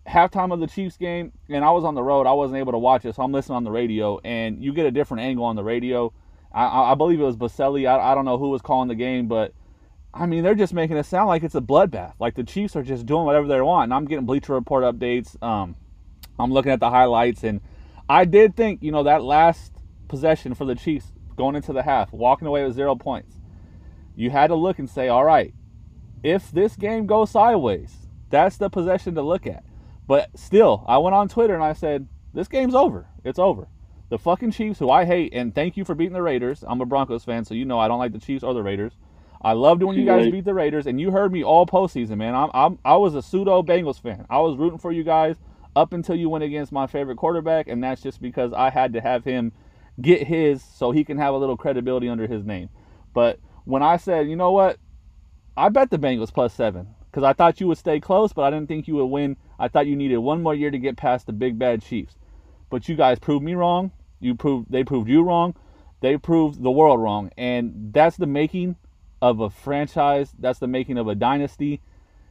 Halftime 0.08 0.54
of 0.54 0.60
the 0.60 0.68
Chiefs 0.68 0.98
game, 0.98 1.34
and 1.50 1.66
I 1.66 1.72
was 1.72 1.84
on 1.84 1.96
the 1.96 2.04
road. 2.04 2.28
I 2.28 2.34
wasn't 2.34 2.60
able 2.60 2.72
to 2.72 2.78
watch 2.78 3.06
it, 3.06 3.16
so 3.16 3.24
I'm 3.24 3.32
listening 3.32 3.58
on 3.58 3.64
the 3.64 3.72
radio, 3.72 4.20
and 4.24 4.64
you 4.64 4.74
get 4.74 4.86
a 4.86 4.92
different 4.92 5.24
angle 5.24 5.46
on 5.46 5.56
the 5.56 5.64
radio. 5.64 6.14
I, 6.54 6.92
I 6.92 6.96
believe 6.96 7.20
it 7.20 7.24
was 7.24 7.36
Boselli. 7.36 7.88
I, 7.88 8.12
I 8.12 8.16
don't 8.16 8.26
know 8.26 8.38
who 8.38 8.50
was 8.50 8.62
calling 8.62 8.88
the 8.88 8.96
game, 8.96 9.28
but 9.28 9.54
I 10.14 10.26
mean, 10.26 10.44
they're 10.44 10.56
just 10.56 10.74
making 10.74 10.98
it 10.98 11.06
sound 11.06 11.28
like 11.28 11.44
it's 11.44 11.56
a 11.56 11.62
bloodbath. 11.62 12.14
Like 12.20 12.36
the 12.36 12.44
Chiefs 12.44 12.76
are 12.76 12.84
just 12.84 13.06
doing 13.06 13.26
whatever 13.26 13.48
they 13.48 13.62
want. 13.62 13.86
And 13.86 13.94
I'm 13.94 14.06
getting 14.06 14.26
Bleacher 14.26 14.54
Report 14.54 14.84
updates. 14.84 15.42
Um, 15.44 15.76
I'm 16.40 16.52
looking 16.52 16.72
at 16.72 16.80
the 16.80 16.90
highlights, 16.90 17.44
and 17.44 17.62
I 18.10 18.26
did 18.26 18.56
think, 18.56 18.82
you 18.82 18.92
know, 18.92 19.04
that 19.04 19.24
last 19.24 19.74
possession 20.08 20.54
for 20.54 20.66
the 20.66 20.76
Chiefs 20.76 21.12
going 21.36 21.56
into 21.56 21.74
the 21.74 21.84
half, 21.84 22.12
walking 22.12 22.48
away 22.48 22.64
with 22.64 22.76
zero 22.76 22.96
points. 22.96 23.37
You 24.18 24.32
had 24.32 24.48
to 24.48 24.56
look 24.56 24.80
and 24.80 24.90
say, 24.90 25.08
all 25.08 25.24
right, 25.24 25.54
if 26.24 26.52
this 26.52 26.76
game 26.76 27.06
goes 27.06 27.30
sideways, 27.32 27.96
that's 28.30 28.58
the 28.58 28.70
possession 28.70 29.16
to 29.16 29.22
look 29.22 29.46
at. 29.46 29.64
But 30.08 30.30
still, 30.36 30.84
I 30.88 30.98
went 30.98 31.16
on 31.16 31.30
Twitter 31.30 31.54
and 31.54 31.64
I 31.64 31.74
said, 31.74 32.08
this 32.34 32.48
game's 32.48 32.76
over. 32.76 33.08
It's 33.24 33.40
over. 33.40 33.68
The 34.10 34.18
fucking 34.18 34.52
Chiefs, 34.52 34.80
who 34.80 34.90
I 34.90 35.06
hate, 35.06 35.34
and 35.34 35.54
thank 35.54 35.78
you 35.78 35.86
for 35.86 35.94
beating 35.94 36.14
the 36.14 36.22
Raiders. 36.22 36.64
I'm 36.68 36.82
a 36.82 36.86
Broncos 36.86 37.24
fan, 37.24 37.46
so 37.46 37.54
you 37.54 37.66
know 37.66 37.78
I 37.78 37.88
don't 37.88 38.00
like 38.00 38.12
the 38.12 38.20
Chiefs 38.20 38.44
or 38.44 38.54
the 38.54 38.64
Raiders. 38.64 38.94
I 39.42 39.54
loved 39.54 39.84
when 39.84 39.96
you 39.96 40.06
guys 40.06 40.32
beat 40.32 40.46
the 40.46 40.54
Raiders, 40.54 40.88
and 40.88 41.00
you 41.00 41.12
heard 41.12 41.32
me 41.32 41.44
all 41.44 41.68
postseason, 41.68 42.18
man. 42.18 42.34
I'm, 42.34 42.50
I'm 42.54 42.80
I 42.84 42.96
was 42.98 43.14
a 43.14 43.22
pseudo 43.22 43.62
Bengals 43.62 44.02
fan. 44.02 44.26
I 44.30 44.40
was 44.40 44.58
rooting 44.58 44.80
for 44.80 44.92
you 44.92 45.04
guys 45.04 45.36
up 45.76 45.94
until 45.94 46.16
you 46.16 46.28
went 46.28 46.44
against 46.44 46.72
my 46.72 46.88
favorite 46.88 47.18
quarterback, 47.18 47.68
and 47.68 47.84
that's 47.84 48.02
just 48.02 48.20
because 48.20 48.52
I 48.54 48.72
had 48.72 48.94
to 48.94 49.02
have 49.02 49.24
him 49.24 49.52
get 50.02 50.26
his 50.26 50.64
so 50.64 50.92
he 50.92 51.04
can 51.04 51.18
have 51.18 51.34
a 51.34 51.38
little 51.38 51.58
credibility 51.58 52.10
under 52.10 52.26
his 52.26 52.46
name. 52.46 52.70
But 53.14 53.40
when 53.68 53.84
I 53.84 53.98
said, 53.98 54.30
you 54.30 54.38
know 54.38 54.52
what, 54.52 54.78
I 55.58 55.68
bet 55.68 55.90
the 55.90 56.00
Bengals 56.00 56.34
plus 56.34 56.54
seven 56.54 56.88
because 57.12 57.24
I 57.24 57.34
thought 57.34 57.60
you 57.60 57.68
would 57.68 57.78
stay 57.78 58.00
close, 58.00 58.32
but 58.32 58.44
I 58.44 58.50
didn't 58.50 58.68
think 58.70 58.88
you 58.88 58.96
would 58.96 59.08
win. 59.08 59.36
I 59.60 59.68
thought 59.68 59.88
you 59.88 59.96
needed 59.96 60.20
one 60.20 60.42
more 60.42 60.56
year 60.56 60.72
to 60.72 60.78
get 60.78 60.96
past 60.96 61.26
the 61.26 61.34
big 61.34 61.60
bad 61.60 61.84
Chiefs. 61.84 62.16
But 62.70 62.88
you 62.88 62.96
guys 62.96 63.20
proved 63.20 63.44
me 63.44 63.56
wrong. 63.56 63.92
You 64.22 64.36
proved 64.36 64.72
they 64.72 64.86
proved 64.86 65.10
you 65.10 65.22
wrong. 65.22 65.54
They 66.00 66.16
proved 66.18 66.64
the 66.64 66.72
world 66.72 67.02
wrong, 67.02 67.32
and 67.38 67.92
that's 67.92 68.18
the 68.18 68.26
making 68.26 68.78
of 69.22 69.42
a 69.42 69.50
franchise. 69.50 70.32
That's 70.40 70.60
the 70.60 70.68
making 70.68 70.98
of 70.98 71.08
a 71.08 71.16
dynasty. 71.16 71.82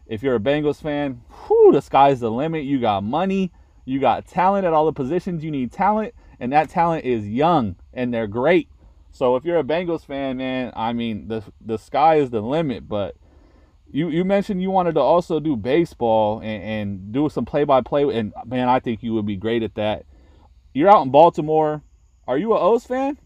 If 0.06 0.22
you're 0.22 0.36
a 0.36 0.40
Bengals 0.40 0.80
fan, 0.80 1.20
whew, 1.46 1.72
the 1.72 1.82
sky's 1.82 2.20
the 2.20 2.30
limit. 2.30 2.64
You 2.64 2.80
got 2.80 3.02
money, 3.02 3.52
you 3.84 4.00
got 4.00 4.26
talent 4.26 4.66
at 4.66 4.72
all 4.72 4.86
the 4.86 4.92
positions. 4.92 5.44
You 5.44 5.50
need 5.50 5.72
talent, 5.72 6.14
and 6.40 6.52
that 6.52 6.70
talent 6.70 7.04
is 7.04 7.28
young, 7.28 7.76
and 7.92 8.14
they're 8.14 8.28
great. 8.28 8.70
So 9.16 9.36
if 9.36 9.46
you're 9.46 9.58
a 9.58 9.64
Bengals 9.64 10.04
fan, 10.04 10.36
man, 10.36 10.72
I 10.76 10.92
mean 10.92 11.28
the 11.28 11.42
the 11.64 11.78
sky 11.78 12.16
is 12.16 12.28
the 12.30 12.42
limit. 12.42 12.86
But 12.86 13.16
you 13.90 14.10
you 14.10 14.24
mentioned 14.24 14.60
you 14.60 14.70
wanted 14.70 14.94
to 14.96 15.00
also 15.00 15.40
do 15.40 15.56
baseball 15.56 16.40
and, 16.40 16.62
and 16.62 17.12
do 17.12 17.30
some 17.30 17.46
play 17.46 17.64
by 17.64 17.80
play, 17.80 18.02
and 18.02 18.34
man, 18.44 18.68
I 18.68 18.78
think 18.78 19.02
you 19.02 19.14
would 19.14 19.24
be 19.26 19.36
great 19.36 19.62
at 19.62 19.74
that. 19.76 20.04
You're 20.74 20.90
out 20.90 21.02
in 21.02 21.10
Baltimore. 21.10 21.82
Are 22.28 22.36
you 22.36 22.52
a 22.52 22.60
O's 22.60 22.84
fan? 22.84 23.16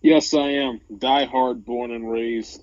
Yes, 0.00 0.32
I 0.32 0.50
am. 0.50 0.80
Die 0.96 1.24
hard, 1.24 1.64
born 1.64 1.90
and 1.90 2.08
raised. 2.08 2.62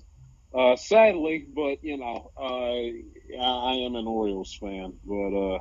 Uh, 0.54 0.76
sadly, 0.76 1.46
but 1.54 1.84
you 1.84 1.98
know, 1.98 2.30
uh, 2.36 3.42
I 3.42 3.74
am 3.84 3.94
an 3.94 4.06
Orioles 4.06 4.54
fan. 4.54 4.94
But 5.04 5.34
uh, 5.36 5.58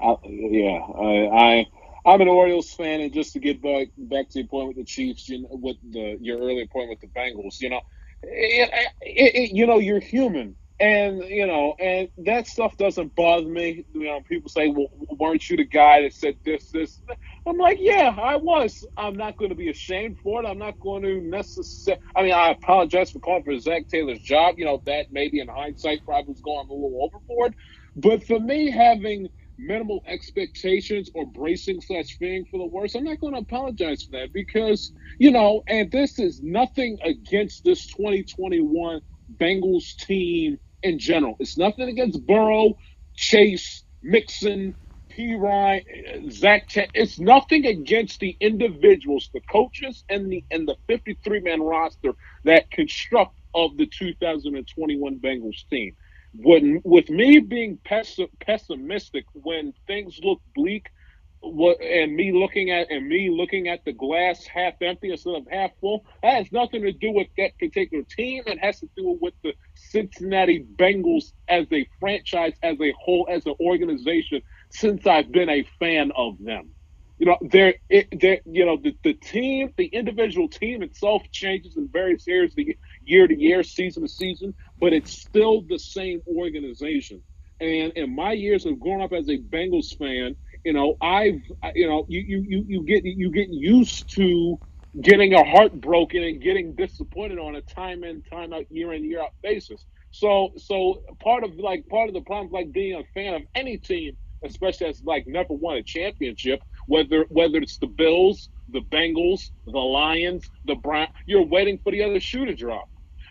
I, 0.00 0.16
yeah, 0.26 0.78
I, 0.78 1.26
I 1.32 1.66
I'm 2.06 2.20
an 2.20 2.28
Orioles 2.28 2.72
fan, 2.72 3.00
and 3.00 3.12
just 3.12 3.32
to 3.34 3.40
get 3.40 3.62
back 3.62 3.88
back 3.96 4.30
to 4.30 4.38
your 4.40 4.48
point 4.48 4.68
with 4.68 4.76
the 4.76 4.84
Chiefs, 4.84 5.28
you 5.28 5.42
know, 5.42 5.48
with 5.50 5.76
the 5.90 6.18
your 6.20 6.38
earlier 6.38 6.66
point 6.66 6.90
with 6.90 7.00
the 7.00 7.08
Bengals, 7.08 7.60
you 7.60 7.70
know, 7.70 7.80
it, 8.22 8.70
it, 9.02 9.34
it, 9.34 9.50
you 9.52 9.66
know, 9.66 9.78
you're 9.78 10.00
human, 10.00 10.56
and 10.80 11.22
you 11.24 11.46
know, 11.46 11.74
and 11.78 12.08
that 12.18 12.46
stuff 12.46 12.76
doesn't 12.76 13.14
bother 13.14 13.48
me. 13.48 13.84
You 13.94 14.04
know, 14.04 14.20
people 14.28 14.48
say, 14.48 14.68
"Well, 14.68 14.88
weren't 15.18 15.48
you 15.50 15.56
the 15.56 15.64
guy 15.64 16.02
that 16.02 16.14
said 16.14 16.36
this, 16.44 16.70
this?" 16.70 17.02
I'm 17.46 17.58
like, 17.58 17.78
"Yeah, 17.80 18.14
I 18.20 18.36
was. 18.36 18.86
I'm 18.96 19.16
not 19.16 19.36
going 19.36 19.50
to 19.50 19.56
be 19.56 19.70
ashamed 19.70 20.18
for 20.22 20.42
it. 20.42 20.46
I'm 20.46 20.58
not 20.58 20.78
going 20.80 21.02
to 21.02 21.20
necessarily. 21.20 22.00
I 22.16 22.22
mean, 22.22 22.32
I 22.32 22.50
apologize 22.50 23.10
for 23.10 23.18
calling 23.20 23.44
for 23.44 23.58
Zac 23.58 23.88
Taylor's 23.88 24.20
job. 24.20 24.54
You 24.58 24.66
know, 24.66 24.82
that 24.86 25.06
maybe 25.10 25.40
in 25.40 25.48
hindsight 25.48 26.04
probably 26.04 26.32
was 26.32 26.40
going 26.40 26.68
a 26.68 26.72
little 26.72 27.00
overboard, 27.02 27.54
but 27.96 28.24
for 28.24 28.38
me, 28.38 28.70
having 28.70 29.28
minimal 29.58 30.02
expectations 30.06 31.10
or 31.14 31.26
bracing 31.26 31.80
slash 31.82 32.16
fearing 32.18 32.46
for 32.50 32.58
the 32.58 32.66
worst, 32.66 32.96
I'm 32.96 33.04
not 33.04 33.20
going 33.20 33.34
to 33.34 33.40
apologize 33.40 34.04
for 34.04 34.12
that 34.18 34.32
because, 34.34 34.92
you 35.18 35.32
know, 35.32 35.62
and 35.68 35.90
this 35.92 36.18
is 36.20 36.42
nothing 36.42 36.98
against 37.04 37.64
this 37.64 37.86
2021 37.88 39.02
Bengals 39.40 39.96
team 39.98 40.58
in 40.82 40.98
general. 41.00 41.36
It's 41.40 41.58
nothing 41.58 41.88
against 41.90 42.26
Burrow, 42.26 42.74
Chase, 43.16 43.84
Mixon, 44.02 44.76
P. 45.10 45.34
Ryan, 45.36 46.30
Zac. 46.30 46.68
Ch- 46.68 46.90
it's 46.94 47.20
nothing 47.20 47.66
against 47.66 48.20
the 48.20 48.36
individuals, 48.40 49.30
the 49.34 49.42
coaches, 49.50 50.04
and 50.10 50.30
the 50.32 50.44
and 50.50 50.68
the 50.68 50.76
53 50.88 51.40
man 51.42 51.62
roster 51.62 52.14
that 52.44 52.70
construct 52.72 53.36
of 53.54 53.76
the 53.78 53.86
2021 53.86 55.20
Bengals 55.20 55.68
team 55.70 55.92
with 56.34 57.10
me 57.10 57.38
being 57.40 57.78
pessimistic 57.84 59.24
when 59.34 59.72
things 59.86 60.18
look 60.22 60.40
bleak 60.54 60.86
what 61.40 61.80
and 61.80 62.14
me 62.16 62.32
looking 62.32 62.70
at 62.70 62.90
and 62.90 63.06
me 63.08 63.30
looking 63.30 63.68
at 63.68 63.84
the 63.84 63.92
glass 63.92 64.44
half 64.46 64.74
empty 64.82 65.10
instead 65.12 65.36
of 65.36 65.46
half 65.50 65.70
full 65.80 66.04
that 66.22 66.34
has 66.34 66.52
nothing 66.52 66.82
to 66.82 66.92
do 66.92 67.12
with 67.12 67.28
that 67.36 67.56
particular 67.58 68.04
team. 68.04 68.42
It 68.46 68.58
has 68.60 68.80
to 68.80 68.88
do 68.96 69.18
with 69.20 69.34
the 69.44 69.54
cincinnati 69.74 70.66
bengals 70.76 71.32
as 71.48 71.66
a 71.72 71.86
franchise 72.00 72.54
as 72.62 72.80
a 72.80 72.92
whole 73.00 73.28
as 73.30 73.46
an 73.46 73.54
organization 73.60 74.42
since 74.70 75.06
i've 75.06 75.30
been 75.32 75.48
a 75.48 75.64
fan 75.78 76.10
of 76.16 76.36
them. 76.40 76.70
You 77.18 77.26
know 77.26 77.38
they're 77.40 77.74
you 77.90 78.66
know 78.66 78.78
the, 78.82 78.96
the 79.04 79.14
team 79.14 79.70
the 79.76 79.86
individual 79.86 80.48
team 80.48 80.82
itself 80.82 81.22
changes 81.32 81.76
in 81.76 81.88
various 81.92 82.26
areas 82.28 82.54
the 82.56 82.76
year 83.08 83.28
to 83.28 83.38
year 83.38 83.64
season 83.64 84.04
to 84.04 84.08
season 84.10 84.54
but 84.78 84.94
it's 84.94 85.12
still 85.12 85.62
the 85.68 85.78
same 85.78 86.20
organization 86.36 87.22
and 87.60 87.92
in 87.94 88.14
my 88.14 88.32
years 88.32 88.66
of 88.66 88.80
growing 88.80 89.02
up 89.02 89.12
as 89.14 89.28
a 89.30 89.38
bengals 89.38 89.96
fan 89.98 90.36
you 90.64 90.74
know 90.74 90.96
i've 91.02 91.40
you 91.74 91.88
know 91.88 92.06
you 92.08 92.20
you 92.20 92.44
you, 92.48 92.64
you 92.68 92.84
get 92.84 93.04
you 93.04 93.32
get 93.32 93.48
used 93.50 94.14
to 94.14 94.58
getting 95.02 95.34
a 95.34 95.44
heart 95.44 95.72
broken 95.80 96.24
and 96.24 96.42
getting 96.42 96.74
disappointed 96.76 97.38
on 97.38 97.56
a 97.56 97.62
time 97.62 98.04
in 98.04 98.22
time 98.24 98.52
out 98.54 98.64
year 98.70 98.94
in 98.94 99.04
year 99.04 99.22
out 99.22 99.30
basis 99.42 99.86
so 100.12 100.50
so 100.58 101.02
part 101.22 101.44
of 101.44 101.54
like 101.56 101.86
part 101.88 102.08
of 102.08 102.14
the 102.14 102.22
problem 102.22 102.50
like 102.52 102.72
being 102.72 102.96
a 103.00 103.04
fan 103.14 103.34
of 103.34 103.42
any 103.56 103.78
team 103.78 104.12
especially 104.44 104.88
as 104.88 105.02
like 105.04 105.24
never 105.28 105.54
won 105.54 105.78
a 105.78 105.84
championship 105.84 106.60
whether 106.88 107.26
whether 107.30 107.58
it's 107.58 107.78
the 107.78 107.88
Bills, 107.88 108.50
the 108.70 108.82
Bengals, 108.92 109.42
the 109.66 109.78
Lions, 109.78 110.50
the 110.66 110.76
Brown, 110.76 111.08
you're 111.26 111.46
waiting 111.46 111.80
for 111.84 111.92
the 111.92 112.04
other 112.04 112.20
shoe 112.20 112.46
to 112.46 112.56
drop. 112.56 112.86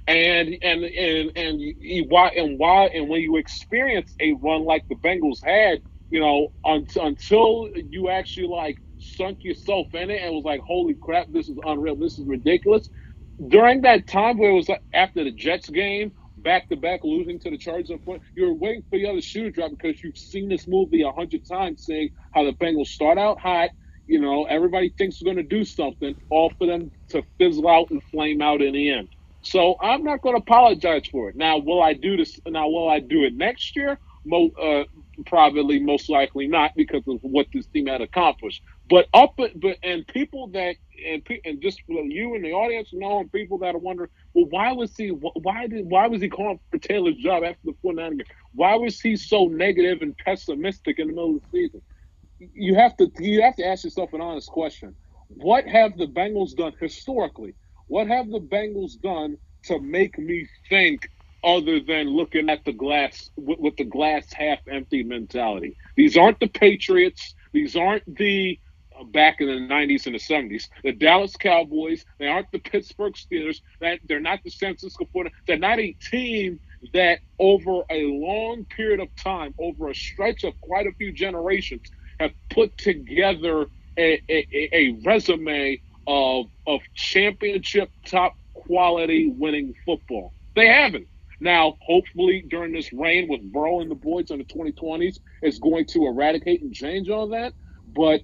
And 0.07 0.57
and 0.61 0.83
and 0.85 1.31
and 1.35 1.61
you, 1.61 2.05
why 2.09 2.29
and 2.29 2.59
why 2.59 2.87
and 2.87 3.09
when 3.09 3.21
you 3.21 3.37
experience 3.37 4.13
a 4.21 4.33
run 4.33 4.65
like 4.65 4.85
the 4.89 4.95
Bengals 4.95 5.43
had, 5.43 5.81
you 6.11 6.21
know, 6.21 6.49
until, 6.65 7.05
until 7.07 7.69
you 7.89 8.09
actually 8.09 8.47
like 8.47 8.77
sunk 8.99 9.39
yourself 9.43 9.87
in 9.93 10.09
it 10.09 10.21
and 10.23 10.35
was 10.35 10.45
like, 10.45 10.61
holy 10.65 10.95
crap, 11.01 11.27
this 11.31 11.49
is 11.49 11.57
unreal, 11.65 11.95
this 11.97 12.19
is 12.19 12.25
ridiculous. 12.27 12.89
During 13.49 13.81
that 13.81 14.07
time 14.07 14.37
where 14.37 14.51
it 14.51 14.55
was 14.55 14.69
like 14.69 14.83
after 14.93 15.23
the 15.23 15.31
Jets 15.31 15.69
game 15.69 16.13
back 16.37 16.69
to 16.69 16.75
back 16.75 17.01
losing 17.03 17.39
to 17.39 17.49
the 17.51 17.57
Chargers. 17.57 17.91
You're 18.35 18.53
waiting 18.53 18.83
for 18.89 18.97
the 18.99 19.07
other 19.07 19.21
shoe 19.21 19.43
to 19.43 19.51
drop 19.51 19.71
because 19.71 20.03
you've 20.03 20.17
seen 20.17 20.49
this 20.49 20.67
movie 20.67 21.01
a 21.03 21.11
hundred 21.11 21.45
times, 21.47 21.83
seeing 21.85 22.09
how 22.33 22.43
the 22.43 22.53
Bengals 22.53 22.87
start 22.87 23.17
out 23.17 23.39
hot. 23.39 23.71
You 24.07 24.21
know, 24.21 24.45
everybody 24.45 24.93
thinks 24.97 25.19
they're 25.19 25.33
going 25.33 25.47
to 25.47 25.55
do 25.57 25.65
something, 25.65 26.15
all 26.29 26.51
for 26.57 26.67
them 26.67 26.91
to 27.09 27.23
fizzle 27.37 27.67
out 27.67 27.91
and 27.91 28.03
flame 28.03 28.41
out 28.41 28.61
in 28.61 28.73
the 28.73 28.91
end. 28.91 29.09
So 29.47 29.75
I'm 29.81 30.03
not 30.03 30.21
going 30.21 30.36
to 30.36 30.41
apologize 30.41 31.03
for 31.10 31.29
it. 31.29 31.36
Now, 31.36 31.57
will 31.57 31.81
I 31.81 31.93
do 31.93 32.17
this? 32.17 32.39
Now, 32.47 32.67
will 32.67 32.89
I 32.89 32.99
do 32.99 33.23
it 33.23 33.33
next 33.33 33.75
year? 33.77 33.97
Mo, 34.25 34.49
uh, 34.62 34.83
probably, 35.25 35.79
most 35.79 36.10
likely 36.10 36.47
not, 36.47 36.71
because 36.75 37.03
of 37.07 37.19
what 37.21 37.47
this 37.53 37.65
team 37.67 37.88
had 37.88 38.01
accomplished. 38.01 38.62
But 38.89 39.07
up, 39.13 39.36
but 39.38 39.51
and 39.83 40.05
people 40.07 40.47
that 40.49 40.75
and 41.10 41.25
and 41.45 41.62
just 41.62 41.81
you 41.88 42.36
and 42.36 42.43
the 42.43 42.51
audience 42.51 42.89
know, 42.91 43.19
and 43.19 43.31
people 43.31 43.60
that 43.60 43.73
are 43.73 43.79
wondering, 43.79 44.10
well, 44.33 44.47
why 44.49 44.73
was 44.73 44.93
he? 44.97 45.10
Why 45.10 45.67
did? 45.67 45.86
Why 45.86 46.07
was 46.07 46.21
he 46.21 46.27
calling 46.27 46.60
for 46.69 46.77
Taylor's 46.77 47.15
job 47.15 47.43
after 47.45 47.60
the 47.63 47.73
49 47.81 48.17
game? 48.17 48.25
Why 48.53 48.75
was 48.75 48.99
he 48.99 49.15
so 49.15 49.45
negative 49.45 49.99
and 50.01 50.15
pessimistic 50.25 50.99
in 50.99 51.07
the 51.07 51.13
middle 51.13 51.38
of 51.38 51.41
the 51.51 51.60
season? 51.63 51.81
You 52.39 52.75
have 52.75 52.97
to 52.97 53.10
you 53.19 53.43
have 53.43 53.55
to 53.55 53.65
ask 53.65 53.86
yourself 53.86 54.12
an 54.13 54.21
honest 54.21 54.49
question. 54.49 54.95
What 55.29 55.65
have 55.67 55.97
the 55.97 56.07
Bengals 56.07 56.55
done 56.55 56.73
historically? 56.81 57.55
What 57.88 58.08
have 58.08 58.30
the 58.30 58.39
Bengals 58.39 59.00
done 59.02 59.38
to 59.65 59.80
make 59.80 60.17
me 60.17 60.47
think 60.69 61.10
other 61.43 61.80
than 61.80 62.10
looking 62.10 62.50
at 62.50 62.65
the 62.65 62.73
glass 62.73 63.30
with, 63.38 63.60
with 63.60 63.78
the 63.78 63.86
glass 63.86 64.32
half 64.34 64.60
empty 64.69 65.04
mentality? 65.04 65.76
These 65.95 66.17
aren't 66.17 66.39
the 66.39 66.47
Patriots. 66.47 67.34
These 67.54 67.76
aren't 67.76 68.04
the 68.17 68.60
uh, 69.00 69.04
back 69.06 69.38
in 69.39 69.47
the 69.47 69.73
90s 69.73 70.06
and 70.06 70.15
the 70.15 70.19
70s. 70.19 70.67
The 70.84 70.91
Dallas 70.91 71.36
Cowboys, 71.38 72.04
they 72.19 72.28
aren't 72.28 72.52
the 72.52 72.60
Pittsburgh 72.60 73.13
Steelers. 73.13 73.58
That 73.80 74.00
they're 74.08 74.19
not 74.19 74.39
the 74.43 74.50
San 74.50 74.76
Francisco 74.76 75.08
49ers. 75.15 75.32
They're 75.47 75.58
not 75.58 75.80
a 75.80 75.95
team 76.12 76.60
that 76.93 77.19
over 77.39 77.82
a 77.89 78.04
long 78.06 78.65
period 78.65 79.00
of 79.00 79.08
time, 79.15 79.54
over 79.60 79.89
a 79.89 79.95
stretch 79.95 80.43
of 80.43 80.60
quite 80.62 80.88
a 80.88 80.91
few 80.97 81.12
generations, 81.12 81.84
have 82.19 82.32
put 82.50 82.78
together 82.78 83.67
a, 83.97 84.21
a, 84.30 84.69
a 84.73 85.00
resume 85.06 85.82
of 86.07 86.47
of 86.65 86.81
championship 86.95 87.89
top 88.05 88.35
quality 88.53 89.29
winning 89.29 89.75
football. 89.85 90.33
They 90.55 90.67
haven't. 90.67 91.07
Now, 91.39 91.77
hopefully, 91.81 92.43
during 92.49 92.73
this 92.73 92.91
reign 92.91 93.27
with 93.29 93.41
Burrow 93.51 93.81
and 93.81 93.91
the 93.91 93.95
boys 93.95 94.31
in 94.31 94.39
the 94.39 94.43
2020s, 94.45 95.19
is 95.43 95.59
going 95.59 95.85
to 95.87 96.07
eradicate 96.07 96.61
and 96.63 96.73
change 96.73 97.09
all 97.09 97.27
that. 97.29 97.53
But 97.95 98.21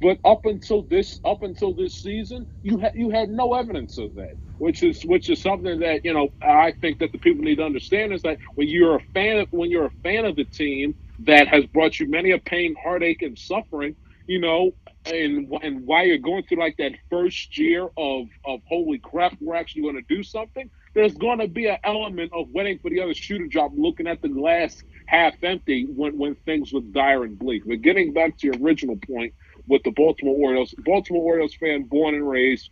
but 0.00 0.18
up 0.24 0.44
until 0.44 0.82
this 0.82 1.20
up 1.24 1.42
until 1.42 1.72
this 1.72 1.94
season, 1.94 2.46
you 2.62 2.78
had 2.78 2.94
you 2.96 3.10
had 3.10 3.28
no 3.28 3.54
evidence 3.54 3.96
of 3.98 4.14
that, 4.16 4.34
which 4.58 4.82
is 4.82 5.04
which 5.04 5.30
is 5.30 5.40
something 5.40 5.78
that 5.80 6.04
you 6.04 6.12
know 6.12 6.30
I 6.42 6.72
think 6.72 6.98
that 6.98 7.12
the 7.12 7.18
people 7.18 7.44
need 7.44 7.56
to 7.56 7.64
understand 7.64 8.12
is 8.12 8.22
that 8.22 8.38
when 8.56 8.68
you're 8.68 8.96
a 8.96 9.02
fan 9.14 9.38
of 9.38 9.52
when 9.52 9.70
you're 9.70 9.86
a 9.86 10.02
fan 10.02 10.24
of 10.24 10.34
the 10.34 10.44
team 10.44 10.96
that 11.20 11.46
has 11.46 11.64
brought 11.66 12.00
you 12.00 12.08
many 12.08 12.32
a 12.32 12.38
pain, 12.38 12.74
heartache, 12.82 13.22
and 13.22 13.38
suffering, 13.38 13.94
you 14.26 14.40
know, 14.40 14.72
and 15.10 15.52
and 15.62 15.86
why 15.86 16.04
you're 16.04 16.18
going 16.18 16.44
through 16.44 16.58
like 16.58 16.76
that 16.78 16.92
first 17.10 17.56
year 17.58 17.88
of 17.96 18.26
of 18.44 18.60
holy 18.68 18.98
crap, 18.98 19.36
we're 19.40 19.56
actually 19.56 19.82
going 19.82 19.96
to 19.96 20.14
do 20.14 20.22
something. 20.22 20.70
There's 20.94 21.14
going 21.14 21.38
to 21.38 21.48
be 21.48 21.66
an 21.66 21.78
element 21.84 22.32
of 22.34 22.48
waiting 22.50 22.78
for 22.78 22.90
the 22.90 23.00
other 23.00 23.14
shoe 23.14 23.38
to 23.38 23.48
drop, 23.48 23.72
looking 23.76 24.06
at 24.06 24.22
the 24.22 24.28
glass 24.28 24.82
half 25.06 25.34
empty 25.42 25.84
when 25.84 26.18
when 26.18 26.34
things 26.34 26.72
look 26.72 26.90
dire 26.92 27.24
and 27.24 27.38
bleak. 27.38 27.62
But 27.66 27.82
getting 27.82 28.12
back 28.12 28.38
to 28.38 28.46
your 28.48 28.56
original 28.60 28.96
point 28.96 29.34
with 29.68 29.82
the 29.84 29.90
Baltimore 29.90 30.36
Orioles. 30.36 30.74
Baltimore 30.78 31.22
Orioles 31.22 31.54
fan, 31.54 31.84
born 31.84 32.14
and 32.14 32.28
raised. 32.28 32.70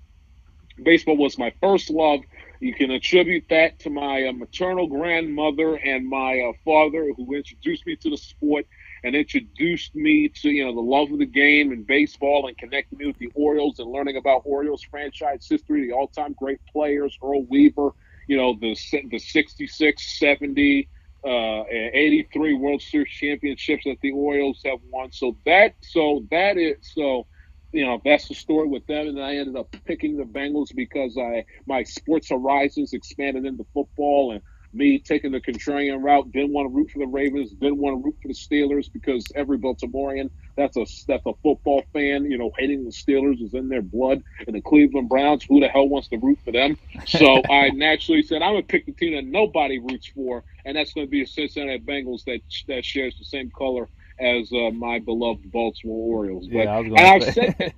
Baseball 0.83 1.17
was 1.17 1.39
my 1.39 1.53
first 1.61 1.91
love. 1.91 2.21
You 2.61 2.75
can 2.75 2.91
attribute 2.91 3.45
that 3.51 3.79
to 3.81 3.91
my 3.91 4.27
uh, 4.27 4.33
maternal 4.33 4.87
grandmother 4.89 5.77
and 5.77 6.09
my 6.09 6.41
uh, 6.41 6.53
father, 6.65 7.13
who 7.17 7.35
introduced 7.35 7.87
me 7.87 7.97
to 7.97 8.11
the 8.11 8.17
sport 8.17 8.67
and 9.07 9.17
introduced 9.17 9.95
me 9.95 10.29
to 10.43 10.51
you 10.51 10.65
know 10.67 10.75
the 10.75 10.81
love 10.81 11.13
of 11.13 11.21
the 11.21 11.27
game 11.27 11.73
and 11.73 11.87
baseball 11.87 12.49
and 12.49 12.59
connected 12.59 12.99
me 12.99 13.07
with 13.07 13.19
the 13.19 13.31
Orioles 13.37 13.79
and 13.79 13.91
learning 13.91 14.17
about 14.17 14.43
Orioles 14.45 14.83
franchise 14.91 15.47
history, 15.49 15.87
the 15.87 15.95
all-time 15.95 16.35
great 16.37 16.59
players, 16.73 17.17
Earl 17.23 17.47
Weaver, 17.47 17.91
you 18.27 18.37
know 18.37 18.57
the 18.61 18.77
the 19.11 19.19
66, 19.19 20.19
70, 20.19 20.89
uh, 21.25 21.29
and 21.29 21.95
83 21.95 22.55
World 22.55 22.83
Series 22.83 23.11
championships 23.13 23.85
that 23.85 23.99
the 24.03 24.11
Orioles 24.13 24.61
have 24.67 24.81
won. 24.93 25.13
So 25.13 25.37
that 25.47 25.75
so 25.83 26.27
that 26.33 26.59
is 26.59 26.77
so 26.83 27.29
you 27.73 27.87
know 27.87 28.01
that's 28.05 28.29
the 28.29 28.35
story 28.35 28.69
with 28.69 28.87
them 28.87 29.09
and 29.09 29.23
i 29.23 29.37
ended 29.37 29.57
up 29.57 29.69
picking 29.87 30.17
the 30.17 30.25
bengals 30.25 30.69
because 30.75 31.19
i 31.19 31.45
my 31.67 31.83
sports 31.83 32.31
horizons 32.31 32.93
expanded 32.95 33.45
into 33.45 33.67
football 33.75 34.33
and 34.33 34.43
me 34.73 34.99
taking 34.99 35.33
the 35.33 35.41
contrarian 35.41 36.03
route, 36.03 36.31
didn't 36.33 36.53
want 36.53 36.71
to 36.71 36.75
root 36.75 36.91
for 36.91 36.99
the 36.99 37.07
Ravens, 37.07 37.51
didn't 37.53 37.79
want 37.79 38.01
to 38.01 38.05
root 38.05 38.17
for 38.21 38.29
the 38.29 38.35
Steelers 38.35 38.93
because 38.93 39.25
every 39.35 39.59
Baltimorean 39.59 40.31
that's 40.57 40.77
a 40.77 40.87
that's 41.07 41.25
a 41.27 41.33
football 41.43 41.85
fan, 41.93 42.25
you 42.25 42.39
know, 42.39 42.51
hating 42.59 42.85
the 42.85 42.91
Steelers 42.91 43.43
is 43.43 43.55
in 43.55 43.69
their 43.69 43.83
blood. 43.83 44.23
And 44.47 44.57
the 44.57 44.63
Cleveland 44.63 45.09
Browns, 45.09 45.45
who 45.45 45.61
the 45.61 45.69
hell 45.69 45.89
wants 45.89 46.09
to 46.09 46.17
root 46.19 46.39
for 46.45 46.53
them? 46.53 46.79
So 47.07 47.43
I 47.51 47.69
naturally 47.71 48.23
said 48.23 48.43
I'm 48.43 48.55
gonna 48.55 48.63
pick 48.63 48.87
the 48.87 48.93
team 48.93 49.15
that 49.15 49.27
nobody 49.27 49.79
roots 49.79 50.07
for, 50.09 50.45
and 50.65 50.77
that's 50.77 50.93
going 50.95 51.07
to 51.07 51.11
be 51.11 51.23
the 51.23 51.27
Cincinnati 51.27 51.79
Bengals 51.79 52.25
that 52.25 52.41
that 52.69 52.85
shares 52.85 53.17
the 53.19 53.25
same 53.25 53.51
color 53.51 53.89
as 54.19 54.51
uh, 54.53 54.71
my 54.71 54.99
beloved 54.99 55.53
Baltimore 55.53 56.17
Orioles. 56.19 56.47
Yeah, 56.47 56.65
but, 56.65 56.71
I 56.71 56.79
was 56.79 56.87
and 56.87 56.97
going 56.97 57.07
I've 57.07 57.35
said 57.35 57.57
say 57.59 57.75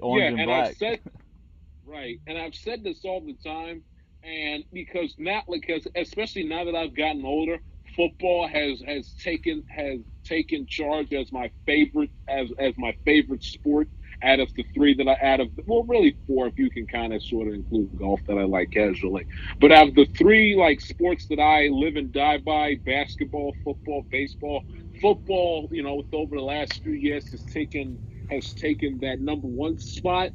orange 0.00 0.22
yeah, 0.22 0.28
and 0.28 0.40
and. 0.40 0.50
I've 0.52 0.76
said 0.76 1.00
right, 1.86 2.20
and 2.28 2.38
I've 2.38 2.54
said 2.54 2.84
this 2.84 3.04
all 3.04 3.20
the 3.20 3.36
time, 3.44 3.82
and 4.24 4.64
because 4.72 5.14
now, 5.18 5.42
because 5.50 5.86
especially 5.96 6.44
now 6.44 6.64
that 6.64 6.74
I've 6.74 6.96
gotten 6.96 7.24
older, 7.24 7.58
football 7.96 8.48
has 8.48 8.82
has 8.86 9.12
taken 9.22 9.64
has 9.68 10.00
taken 10.24 10.66
charge 10.66 11.12
as 11.12 11.32
my 11.32 11.50
favorite 11.66 12.10
as 12.28 12.48
as 12.58 12.74
my 12.78 12.94
favorite 13.04 13.42
sport 13.42 13.88
out 14.22 14.40
of 14.40 14.50
the 14.56 14.64
three 14.74 14.94
that 14.94 15.08
I 15.08 15.16
out 15.26 15.40
of 15.40 15.48
well 15.66 15.84
really 15.84 16.16
four 16.26 16.46
if 16.48 16.58
you 16.58 16.70
can 16.70 16.86
kind 16.86 17.12
of 17.14 17.22
sort 17.22 17.48
of 17.48 17.54
include 17.54 17.90
golf 17.96 18.20
that 18.28 18.36
I 18.38 18.44
like 18.44 18.70
casually. 18.72 19.26
But 19.60 19.72
out 19.72 19.88
of 19.88 19.94
the 19.94 20.06
three 20.16 20.54
like 20.56 20.80
sports 20.80 21.26
that 21.30 21.40
I 21.40 21.68
live 21.68 21.96
and 21.96 22.12
die 22.12 22.38
by, 22.38 22.76
basketball, 22.84 23.54
football, 23.64 24.06
baseball, 24.10 24.62
football, 25.00 25.68
you 25.70 25.82
know, 25.82 25.96
with 25.96 26.06
over 26.12 26.36
the 26.36 26.42
last 26.42 26.82
few 26.82 26.92
years 26.92 27.28
has 27.30 27.42
taken 27.44 27.98
has 28.28 28.52
taken 28.54 28.98
that 29.00 29.20
number 29.20 29.48
one 29.48 29.78
spot. 29.78 30.30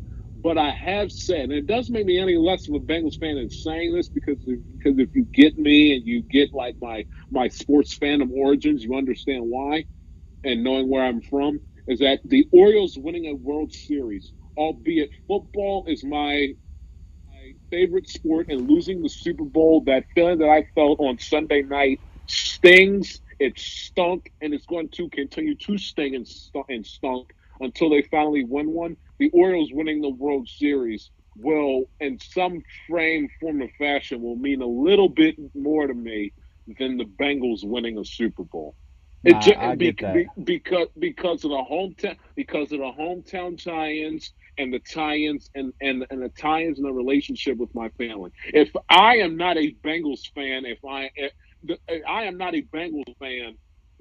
But 0.45 0.59
I 0.59 0.71
have 0.71 1.11
said, 1.11 1.45
and 1.45 1.53
it 1.53 1.67
doesn't 1.67 1.93
make 1.93 2.07
me 2.07 2.19
any 2.19 2.37
less 2.37 2.69
of 2.69 2.75
a 2.75 2.79
Bengals 2.79 3.19
fan 3.19 3.39
in 3.39 3.49
saying 3.51 3.95
this 3.95 4.09
because 4.09 4.39
if, 4.47 4.61
because 4.73 4.99
if 4.99 5.09
you 5.15 5.25
get 5.33 5.59
me 5.59 5.97
and 5.97 6.07
you 6.07 6.23
get 6.23 6.53
like 6.55 6.77
my 6.81 7.07
my 7.31 7.49
sports 7.49 7.97
fandom 7.99 8.31
origins, 8.31 8.85
you 8.85 8.95
understand 8.95 9.45
why, 9.47 9.87
and 10.43 10.63
knowing 10.63 10.89
where 10.89 11.05
I'm 11.05 11.21
from, 11.21 11.61
is 11.87 11.99
that 11.99 12.21
the 12.25 12.47
Orioles 12.53 12.97
winning 12.97 13.27
a 13.27 13.35
World 13.35 13.73
Series, 13.73 14.33
albeit 14.57 15.11
football 15.27 15.85
is 15.87 16.03
my 16.05 16.49
my 17.27 17.53
favorite 17.71 18.09
sport, 18.09 18.47
and 18.49 18.69
losing 18.69 19.01
the 19.01 19.09
Super 19.09 19.45
Bowl, 19.45 19.83
that 19.87 20.05
feeling 20.15 20.39
that 20.39 20.49
I 20.49 20.65
felt 20.75 20.99
on 21.01 21.19
Sunday 21.19 21.63
night 21.63 22.01
stings. 22.27 23.21
It 23.39 23.59
stunk, 23.59 24.31
and 24.41 24.53
it's 24.53 24.67
going 24.67 24.89
to 24.91 25.09
continue 25.09 25.55
to 25.57 25.77
sting 25.77 26.15
and, 26.15 26.27
stu- 26.27 26.63
and 26.69 26.85
stunk 26.85 27.31
until 27.61 27.89
they 27.91 28.03
finally 28.03 28.45
win 28.45 28.71
one. 28.71 28.97
The 29.19 29.29
Orioles 29.31 29.71
winning 29.73 30.01
the 30.01 30.09
World 30.09 30.47
Series 30.49 31.11
will, 31.37 31.85
in 31.99 32.19
some 32.19 32.61
frame, 32.89 33.27
form, 33.39 33.61
or 33.61 33.69
fashion, 33.77 34.21
will 34.21 34.35
mean 34.37 34.61
a 34.61 34.67
little 34.67 35.09
bit 35.09 35.35
more 35.55 35.87
to 35.87 35.93
me 35.93 36.33
than 36.79 36.97
the 36.97 37.05
Bengals 37.05 37.63
winning 37.63 37.97
a 37.97 38.05
Super 38.05 38.43
Bowl. 38.43 38.75
Nah, 39.23 39.53
I 39.57 39.75
be- 39.75 39.77
get 39.77 39.99
that. 40.01 40.13
be- 40.13 40.29
because 40.43 40.87
because 40.99 41.43
of 41.43 41.51
the 41.51 41.63
hometown 41.69 42.15
because 42.35 42.71
of 42.71 42.79
the 42.79 42.91
hometown 42.99 43.61
tie-ins 43.61 44.33
and 44.57 44.73
the 44.73 44.79
tie-ins 44.79 45.49
and, 45.55 45.73
and 45.81 46.05
and 46.11 46.21
the 46.21 46.29
tie-ins 46.29 46.77
and 46.79 46.87
the 46.87 46.93
relationship 46.93 47.57
with 47.57 47.73
my 47.75 47.89
family. 47.97 48.31
If 48.53 48.71
I 48.89 49.17
am 49.17 49.37
not 49.37 49.57
a 49.57 49.75
Bengals 49.85 50.21
fan, 50.35 50.65
if 50.65 50.79
I 50.87 51.09
if, 51.15 51.31
the, 51.63 51.77
I 52.07 52.23
am 52.25 52.37
not 52.37 52.55
a 52.55 52.63
Bengals 52.73 53.15
fan 53.19 53.55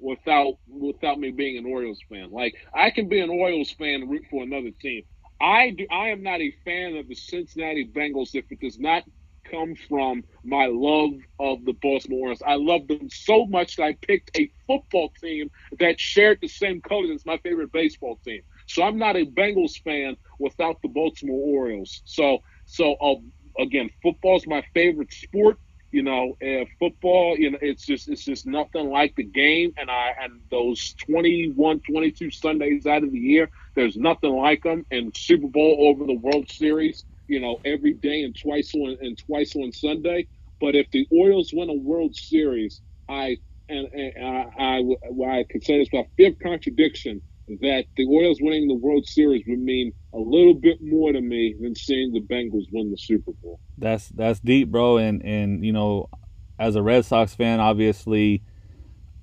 without 0.05 0.55
without 0.67 1.19
me 1.19 1.31
being 1.31 1.57
an 1.57 1.65
Orioles 1.65 2.01
fan. 2.09 2.31
Like 2.31 2.55
I 2.73 2.91
can 2.91 3.09
be 3.09 3.19
an 3.19 3.29
Orioles 3.29 3.71
fan 3.71 4.01
and 4.01 4.09
root 4.09 4.23
for 4.29 4.43
another 4.43 4.71
team. 4.81 5.03
I 5.41 5.71
do. 5.71 5.85
I 5.91 6.09
am 6.09 6.23
not 6.23 6.41
a 6.41 6.53
fan 6.63 6.95
of 6.95 7.07
the 7.07 7.15
Cincinnati 7.15 7.87
Bengals 7.87 8.35
if 8.35 8.45
it 8.51 8.59
does 8.61 8.79
not 8.79 9.03
come 9.51 9.75
from 9.87 10.23
my 10.43 10.67
love 10.67 11.11
of 11.39 11.65
the 11.65 11.73
Baltimore 11.81 12.21
Orioles. 12.21 12.41
I 12.45 12.55
love 12.55 12.87
them 12.87 13.09
so 13.09 13.45
much 13.45 13.75
that 13.75 13.83
I 13.83 13.97
picked 14.07 14.31
a 14.37 14.49
football 14.67 15.11
team 15.21 15.49
that 15.79 15.99
shared 15.99 16.39
the 16.41 16.47
same 16.47 16.81
colors 16.81 17.11
as 17.13 17.25
my 17.25 17.37
favorite 17.39 17.71
baseball 17.71 18.19
team. 18.25 18.41
So 18.67 18.83
I'm 18.83 18.97
not 18.97 19.15
a 19.15 19.25
Bengals 19.25 19.81
fan 19.83 20.15
without 20.39 20.77
the 20.81 20.89
Baltimore 20.89 21.59
Orioles. 21.59 22.01
So 22.05 22.39
so 22.65 22.95
uh, 22.95 23.15
again, 23.61 23.89
football's 24.01 24.47
my 24.47 24.63
favorite 24.73 25.13
sport. 25.13 25.57
You 25.95 26.03
know, 26.03 26.35
football. 26.79 27.37
You 27.37 27.51
know, 27.51 27.57
it's 27.61 27.85
just 27.85 28.09
it's 28.09 28.25
just 28.25 28.45
nothing 28.45 28.89
like 28.89 29.15
the 29.15 29.23
game. 29.23 29.73
And 29.77 29.89
I 29.89 30.11
and 30.21 30.41
those 30.51 30.93
21, 31.09 31.81
22 31.89 32.31
Sundays 32.31 32.85
out 32.85 33.03
of 33.03 33.11
the 33.11 33.19
year, 33.19 33.49
there's 33.75 33.95
nothing 33.95 34.35
like 34.35 34.63
them. 34.63 34.85
And 34.91 35.15
Super 35.15 35.47
Bowl 35.47 35.87
over 35.89 36.05
the 36.05 36.19
World 36.19 36.51
Series 36.51 37.05
you 37.27 37.39
know, 37.39 37.59
every 37.65 37.93
day 37.93 38.23
and 38.23 38.35
twice 38.35 38.73
on 38.75 38.97
and 39.01 39.17
twice 39.17 39.55
on 39.55 39.71
Sunday. 39.71 40.27
But 40.61 40.75
if 40.75 40.89
the 40.91 41.07
Orioles 41.11 41.51
win 41.53 41.69
a 41.69 41.73
World 41.73 42.15
Series, 42.15 42.81
I 43.09 43.37
and, 43.67 43.87
and 43.93 44.25
I, 44.25 44.81
I, 44.81 45.39
I 45.39 45.45
could 45.49 45.63
say 45.63 45.79
this 45.79 45.89
my 45.91 46.05
fifth 46.17 46.39
contradiction 46.41 47.21
that 47.47 47.85
the 47.95 48.05
Orioles 48.05 48.39
winning 48.41 48.67
the 48.67 48.75
World 48.75 49.05
Series 49.05 49.43
would 49.47 49.59
mean 49.59 49.93
a 50.13 50.17
little 50.17 50.55
bit 50.55 50.79
more 50.81 51.11
to 51.11 51.21
me 51.21 51.55
than 51.59 51.75
seeing 51.75 52.11
the 52.11 52.21
Bengals 52.21 52.65
win 52.71 52.89
the 52.89 52.97
Super 52.97 53.31
Bowl. 53.33 53.59
That's 53.77 54.09
that's 54.09 54.39
deep, 54.39 54.69
bro. 54.69 54.97
And 54.97 55.23
and 55.23 55.63
you 55.63 55.71
know, 55.71 56.09
as 56.57 56.75
a 56.75 56.81
Red 56.81 57.05
Sox 57.05 57.35
fan, 57.35 57.59
obviously, 57.59 58.43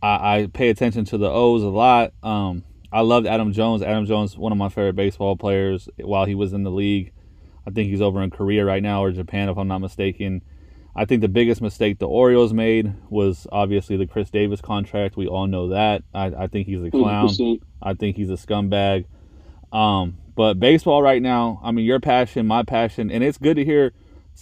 I, 0.03 0.37
I 0.37 0.47
pay 0.53 0.69
attention 0.69 1.05
to 1.07 1.19
the 1.19 1.31
O's 1.31 1.63
a 1.63 1.69
lot. 1.69 2.13
Um, 2.23 2.65
I 2.93 3.01
loved 3.01 3.27
Adam 3.27 3.53
Jones. 3.53 3.83
Adam 3.83 4.07
Jones, 4.07 4.37
one 4.37 4.53
of 4.53 4.59
my 4.59 4.69
favorite 4.69 4.97
baseball 4.97 5.37
players 5.37 5.89
while 5.97 6.25
he 6.25 6.35
was 6.35 6.53
in 6.53 6.63
the 6.63 6.71
league. 6.71 7.13
I 7.67 7.71
think 7.71 7.89
he's 7.89 8.03
over 8.03 8.23
in 8.23 8.31
Korea 8.31 8.65
right 8.65 8.83
now 8.83 9.03
or 9.03 9.13
Japan, 9.13 9.49
if 9.49 9.57
I'm 9.57 9.69
not 9.69 9.79
mistaken. 9.79 10.43
I 10.95 11.07
think 11.07 11.23
the 11.23 11.29
biggest 11.29 11.63
mistake 11.63 11.99
the 11.99 12.09
Orioles 12.09 12.53
made 12.53 12.93
was 13.09 13.47
obviously 13.51 13.97
the 13.97 14.07
Chris 14.07 14.31
Davis 14.31 14.61
contract. 14.61 15.17
We 15.17 15.27
all 15.27 15.47
know 15.47 15.69
that. 15.69 16.03
I, 16.13 16.27
I 16.27 16.47
think 16.49 16.67
he's 16.67 16.83
a 16.83 16.91
clown. 16.91 17.29
100%. 17.29 17.61
I 17.81 17.95
think 17.95 18.17
he's 18.17 18.29
a 18.29 18.35
scumbag. 18.35 19.07
Um, 19.73 20.19
but 20.35 20.61
baseball 20.61 21.03
right 21.03 21.23
now, 21.23 21.61
I 21.63 21.73
mean, 21.73 21.87
your 21.87 22.01
passion, 22.01 22.47
my 22.47 22.63
passion, 22.63 23.11
and 23.11 23.25
it's 23.25 23.39
good 23.39 23.57
to 23.57 23.65
hear. 23.65 23.93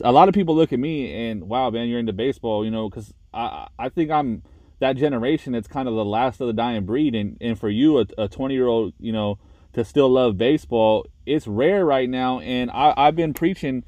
A 0.03 0.13
lot 0.13 0.29
of 0.29 0.35
people 0.35 0.55
look 0.55 0.73
at 0.73 0.79
me 0.79 1.31
and 1.31 1.49
wow, 1.49 1.71
man, 1.71 1.89
you're 1.89 1.99
into 1.99 2.13
baseball, 2.13 2.65
you 2.65 2.71
know, 2.71 2.89
because 2.89 3.13
I 3.35 3.69
I 3.79 3.89
think 3.89 4.11
I'm 4.11 4.43
that 4.79 4.97
generation. 4.97 5.55
It's 5.55 5.69
kind 5.69 5.89
of 5.89 5.95
the 5.95 6.05
last 6.05 6.41
of 6.41 6.47
the 6.47 6.53
dying 6.53 6.85
breed, 6.85 7.15
and 7.15 7.37
and 7.41 7.59
for 7.59 7.69
you, 7.69 7.99
a 7.99 8.29
20 8.29 8.55
year 8.55 8.67
old, 8.67 8.95
you 8.99 9.13
know, 9.13 9.39
to 9.73 9.85
still 9.85 10.09
love 10.09 10.39
baseball, 10.39 11.07
it's 11.27 11.47
rare 11.47 11.85
right 11.85 12.09
now. 12.09 12.41
And 12.41 12.71
I 12.71 12.95
I've 12.97 13.17
been 13.17 13.35
preaching 13.35 13.85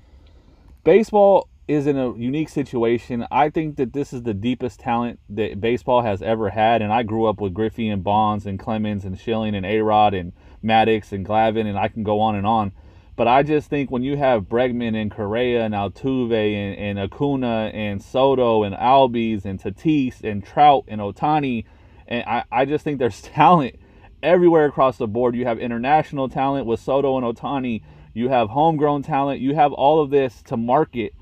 baseball 0.85 1.49
is 1.73 1.87
in 1.87 1.97
a 1.97 2.15
unique 2.15 2.49
situation. 2.49 3.27
I 3.31 3.51
think 3.51 3.77
that 3.77 3.93
this 3.93 4.13
is 4.13 4.23
the 4.23 4.35
deepest 4.35 4.81
talent 4.81 5.21
that 5.29 5.61
baseball 5.61 6.03
has 6.03 6.23
ever 6.23 6.51
had. 6.51 6.83
And 6.83 6.93
I 6.93 7.03
grew 7.03 7.27
up 7.27 7.41
with 7.41 7.55
Griffey 7.55 7.89
and 7.89 8.05
Bonds 8.05 8.47
and 8.47 8.59
Clemens 8.59 9.05
and 9.05 9.19
Schilling 9.19 9.55
and 9.55 9.67
A-Rod 9.67 10.15
and 10.15 10.33
Maddux 10.63 11.13
and 11.13 11.27
Glavine, 11.27 11.67
and 11.67 11.79
I 11.79 11.89
can 11.89 12.03
go 12.03 12.21
on 12.21 12.37
and 12.37 12.47
on. 12.47 12.73
But 13.15 13.29
I 13.29 13.43
just 13.43 13.69
think 13.69 13.91
when 13.91 14.03
you 14.03 14.17
have 14.17 14.45
Bregman 14.45 15.01
and 15.01 15.11
Correa 15.11 15.65
and 15.65 15.75
Altuve 15.75 16.33
and, 16.33 16.79
and 16.79 16.99
Acuna 16.99 17.71
and 17.75 18.03
Soto 18.03 18.63
and 18.63 18.75
Albies 18.75 19.45
and 19.45 19.61
Tatis 19.61 20.23
and 20.25 20.45
Trout 20.45 20.85
and 20.89 21.01
Ohtani, 21.01 21.65
and 22.09 22.25
I, 22.27 22.45
I 22.51 22.65
just 22.65 22.85
think 22.85 22.99
there's 22.99 23.21
talent 23.23 23.77
everywhere 24.23 24.67
across 24.67 24.97
the 24.97 25.07
board. 25.07 25.37
You 25.37 25.45
have 25.45 25.59
international 25.59 26.29
talent 26.29 26.67
with 26.67 26.81
Soto 26.81 27.17
and 27.19 27.27
Ohtani. 27.27 27.83
You 28.15 28.29
have 28.29 28.51
homegrown 28.51 29.03
talent. 29.03 29.41
You 29.41 29.55
have 29.55 29.73
all 29.73 30.01
of 30.01 30.11
this 30.11 30.43
to 30.45 30.57
market 30.57 31.13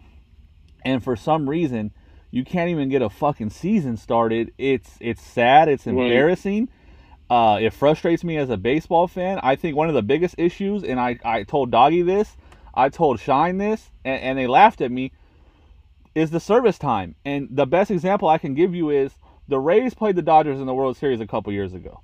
and 0.85 1.03
for 1.03 1.17
some 1.17 1.49
reason 1.49 1.93
you 2.31 2.45
can't 2.45 2.71
even 2.71 2.89
get 2.89 3.03
a 3.03 3.11
fucking 3.11 3.51
season 3.51 3.97
started 3.97 4.53
it's 4.59 4.97
it's 5.01 5.23
sad 5.23 5.69
it's 5.69 5.87
Right. 5.87 6.13
embarrassing 6.13 6.69
uh, 7.29 7.59
it 7.63 7.73
frustrates 7.73 8.25
me 8.25 8.37
as 8.37 8.51
a 8.51 8.57
baseball 8.57 9.07
fan 9.09 9.39
i 9.43 9.55
think 9.57 9.77
one 9.77 9.89
of 9.89 9.95
the 9.95 10.03
biggest 10.03 10.35
issues 10.39 10.83
and 10.83 10.99
i, 11.01 11.19
I 11.25 11.43
told 11.45 11.71
doggy 11.71 12.03
this 12.03 12.37
i 12.75 12.89
told 12.89 13.21
shine 13.21 13.59
this 13.59 13.91
and, 14.05 14.21
and 14.21 14.39
they 14.39 14.47
laughed 14.47 14.81
at 14.81 14.91
me 14.91 15.13
is 16.15 16.31
the 16.31 16.41
service 16.41 16.79
time 16.79 17.15
and 17.25 17.49
the 17.51 17.67
best 17.67 17.91
example 17.91 18.29
i 18.29 18.39
can 18.39 18.55
give 18.55 18.75
you 18.75 18.91
is 18.91 19.13
the 19.49 19.59
rays 19.59 19.95
played 19.95 20.17
the 20.17 20.23
dodgers 20.23 20.61
in 20.61 20.67
the 20.67 20.75
world 20.75 20.97
series 20.97 21.21
a 21.21 21.27
couple 21.27 21.53
years 21.53 21.73
ago 21.73 22.01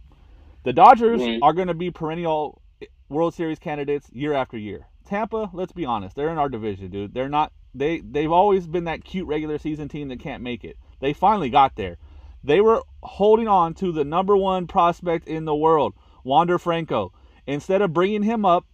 the 0.62 0.72
dodgers 0.72 1.20
Right. 1.20 1.38
are 1.42 1.52
going 1.52 1.68
to 1.68 1.74
be 1.74 1.90
perennial 1.90 2.60
World 3.08 3.34
Series 3.34 3.60
candidates 3.60 4.08
year 4.12 4.32
after 4.32 4.58
year. 4.58 4.88
Tampa, 5.04 5.48
let's 5.52 5.70
be 5.70 5.84
honest, 5.84 6.16
they're 6.16 6.28
in 6.30 6.38
our 6.38 6.48
division, 6.48 6.90
dude. 6.90 7.14
They're 7.14 7.28
not 7.28 7.52
they 7.78 8.00
they've 8.00 8.32
always 8.32 8.66
been 8.66 8.84
that 8.84 9.04
cute 9.04 9.26
regular 9.26 9.58
season 9.58 9.88
team 9.88 10.08
that 10.08 10.20
can't 10.20 10.42
make 10.42 10.64
it. 10.64 10.76
They 11.00 11.12
finally 11.12 11.50
got 11.50 11.76
there. 11.76 11.96
They 12.42 12.60
were 12.60 12.82
holding 13.02 13.48
on 13.48 13.74
to 13.74 13.92
the 13.92 14.04
number 14.04 14.36
one 14.36 14.66
prospect 14.66 15.26
in 15.26 15.44
the 15.44 15.54
world, 15.54 15.94
Wander 16.24 16.58
Franco. 16.58 17.12
Instead 17.46 17.82
of 17.82 17.92
bringing 17.92 18.22
him 18.22 18.44
up, 18.44 18.66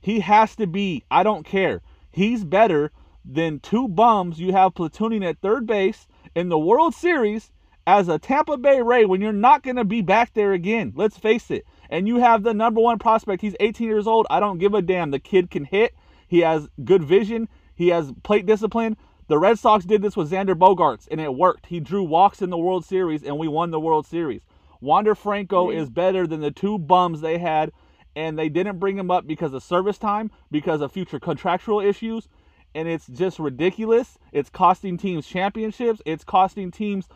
he 0.00 0.20
has 0.20 0.56
to 0.56 0.66
be, 0.66 1.04
I 1.10 1.22
don't 1.22 1.44
care. 1.44 1.82
He's 2.10 2.44
better 2.44 2.90
than 3.24 3.60
two 3.60 3.86
bums 3.86 4.40
you 4.40 4.52
have 4.52 4.74
platooning 4.74 5.24
at 5.24 5.38
third 5.40 5.66
base 5.66 6.08
in 6.34 6.48
the 6.48 6.58
World 6.58 6.94
Series 6.94 7.50
as 7.86 8.08
a 8.08 8.18
Tampa 8.18 8.56
Bay 8.56 8.82
Ray 8.82 9.04
when 9.04 9.20
you're 9.20 9.32
not 9.32 9.62
going 9.62 9.76
to 9.76 9.84
be 9.84 10.02
back 10.02 10.32
there 10.34 10.52
again. 10.52 10.92
Let's 10.96 11.18
face 11.18 11.50
it. 11.50 11.64
And 11.88 12.06
you 12.06 12.16
have 12.16 12.42
the 12.42 12.54
number 12.54 12.80
one 12.80 12.98
prospect. 12.98 13.42
He's 13.42 13.56
18 13.60 13.86
years 13.86 14.06
old. 14.06 14.26
I 14.30 14.40
don't 14.40 14.58
give 14.58 14.74
a 14.74 14.82
damn. 14.82 15.10
The 15.10 15.18
kid 15.18 15.50
can 15.50 15.64
hit. 15.64 15.94
He 16.26 16.40
has 16.40 16.68
good 16.84 17.02
vision. 17.02 17.48
He 17.80 17.88
has 17.88 18.12
plate 18.24 18.44
discipline. 18.44 18.98
The 19.28 19.38
Red 19.38 19.58
Sox 19.58 19.86
did 19.86 20.02
this 20.02 20.14
with 20.14 20.30
Xander 20.30 20.54
Bogaerts, 20.54 21.08
and 21.10 21.18
it 21.18 21.34
worked. 21.34 21.64
He 21.64 21.80
drew 21.80 22.02
walks 22.02 22.42
in 22.42 22.50
the 22.50 22.58
World 22.58 22.84
Series, 22.84 23.22
and 23.22 23.38
we 23.38 23.48
won 23.48 23.70
the 23.70 23.80
World 23.80 24.06
Series. 24.06 24.42
Wander 24.82 25.14
Franco 25.14 25.70
is 25.70 25.88
better 25.88 26.26
than 26.26 26.42
the 26.42 26.50
two 26.50 26.78
bums 26.78 27.22
they 27.22 27.38
had, 27.38 27.72
and 28.14 28.38
they 28.38 28.50
didn't 28.50 28.80
bring 28.80 28.98
him 28.98 29.10
up 29.10 29.26
because 29.26 29.54
of 29.54 29.62
service 29.62 29.96
time, 29.96 30.30
because 30.50 30.82
of 30.82 30.92
future 30.92 31.18
contractual 31.18 31.80
issues, 31.80 32.28
and 32.74 32.86
it's 32.86 33.06
just 33.06 33.38
ridiculous. 33.38 34.18
It's 34.30 34.50
costing 34.50 34.98
teams 34.98 35.26
championships. 35.26 36.02
It's 36.04 36.22
costing 36.22 36.70
teams. 36.70 37.08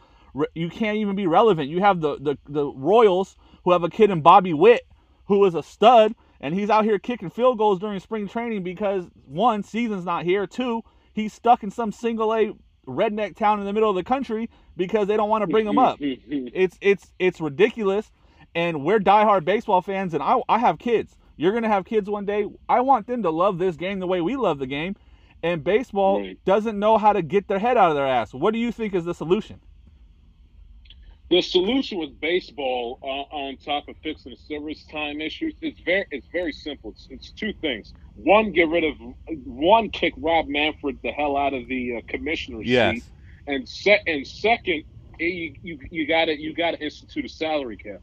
You 0.54 0.70
can't 0.70 0.96
even 0.96 1.14
be 1.14 1.26
relevant. 1.26 1.68
You 1.68 1.80
have 1.80 2.00
the 2.00 2.16
the, 2.18 2.38
the 2.48 2.64
Royals 2.64 3.36
who 3.64 3.72
have 3.72 3.84
a 3.84 3.90
kid 3.90 4.08
in 4.08 4.22
Bobby 4.22 4.54
Witt 4.54 4.86
who 5.26 5.44
is 5.44 5.54
a 5.54 5.62
stud, 5.62 6.14
and 6.44 6.54
he's 6.54 6.68
out 6.68 6.84
here 6.84 6.98
kicking 6.98 7.30
field 7.30 7.56
goals 7.56 7.80
during 7.80 7.98
spring 8.00 8.28
training 8.28 8.62
because 8.62 9.06
one 9.24 9.62
season's 9.62 10.04
not 10.04 10.26
here. 10.26 10.46
Two, 10.46 10.82
he's 11.14 11.32
stuck 11.32 11.62
in 11.62 11.70
some 11.70 11.90
single 11.90 12.34
A 12.34 12.52
redneck 12.86 13.34
town 13.34 13.60
in 13.60 13.64
the 13.64 13.72
middle 13.72 13.88
of 13.88 13.96
the 13.96 14.04
country 14.04 14.50
because 14.76 15.08
they 15.08 15.16
don't 15.16 15.30
want 15.30 15.40
to 15.40 15.46
bring 15.46 15.66
him 15.66 15.78
up. 15.78 15.96
it's 16.00 16.76
it's 16.82 17.10
it's 17.18 17.40
ridiculous, 17.40 18.12
and 18.54 18.84
we're 18.84 19.00
diehard 19.00 19.46
baseball 19.46 19.80
fans, 19.80 20.12
and 20.12 20.22
I 20.22 20.38
I 20.46 20.58
have 20.58 20.78
kids. 20.78 21.16
You're 21.38 21.54
gonna 21.54 21.68
have 21.68 21.86
kids 21.86 22.10
one 22.10 22.26
day. 22.26 22.46
I 22.68 22.82
want 22.82 23.06
them 23.06 23.22
to 23.22 23.30
love 23.30 23.56
this 23.56 23.76
game 23.76 23.98
the 23.98 24.06
way 24.06 24.20
we 24.20 24.36
love 24.36 24.58
the 24.58 24.66
game, 24.66 24.96
and 25.42 25.64
baseball 25.64 26.18
doesn't 26.44 26.78
know 26.78 26.98
how 26.98 27.14
to 27.14 27.22
get 27.22 27.48
their 27.48 27.58
head 27.58 27.78
out 27.78 27.88
of 27.88 27.96
their 27.96 28.06
ass. 28.06 28.34
What 28.34 28.52
do 28.52 28.58
you 28.58 28.70
think 28.70 28.94
is 28.94 29.06
the 29.06 29.14
solution? 29.14 29.60
The 31.34 31.42
solution 31.42 31.98
with 31.98 32.20
baseball 32.20 33.00
uh, 33.02 33.34
on 33.34 33.56
top 33.56 33.88
of 33.88 33.96
fixing 34.04 34.30
the 34.30 34.38
service 34.38 34.84
time 34.84 35.20
issues 35.20 35.52
is 35.62 35.74
very 35.84 36.06
it's 36.12 36.28
very 36.32 36.52
simple. 36.52 36.90
It's, 36.92 37.08
it's, 37.10 37.30
two 37.32 37.52
things. 37.60 37.92
One, 38.14 38.52
get 38.52 38.68
rid 38.68 38.84
of 38.84 38.94
one, 39.44 39.90
kick 39.90 40.14
Rob 40.16 40.46
Manfred 40.46 41.00
the 41.02 41.10
hell 41.10 41.36
out 41.36 41.52
of 41.52 41.66
the 41.66 41.96
uh, 41.96 42.00
commissioner's 42.06 42.66
yes. 42.66 42.94
seat, 42.94 43.04
and 43.48 43.68
set 43.68 44.02
and 44.06 44.24
second, 44.24 44.84
you 45.18 45.56
you 45.60 45.80
you 45.90 46.06
got 46.06 46.26
to 46.26 46.40
you 46.40 46.54
got 46.54 46.70
to 46.70 46.80
institute 46.80 47.24
a 47.24 47.28
salary 47.28 47.78
cap 47.78 48.00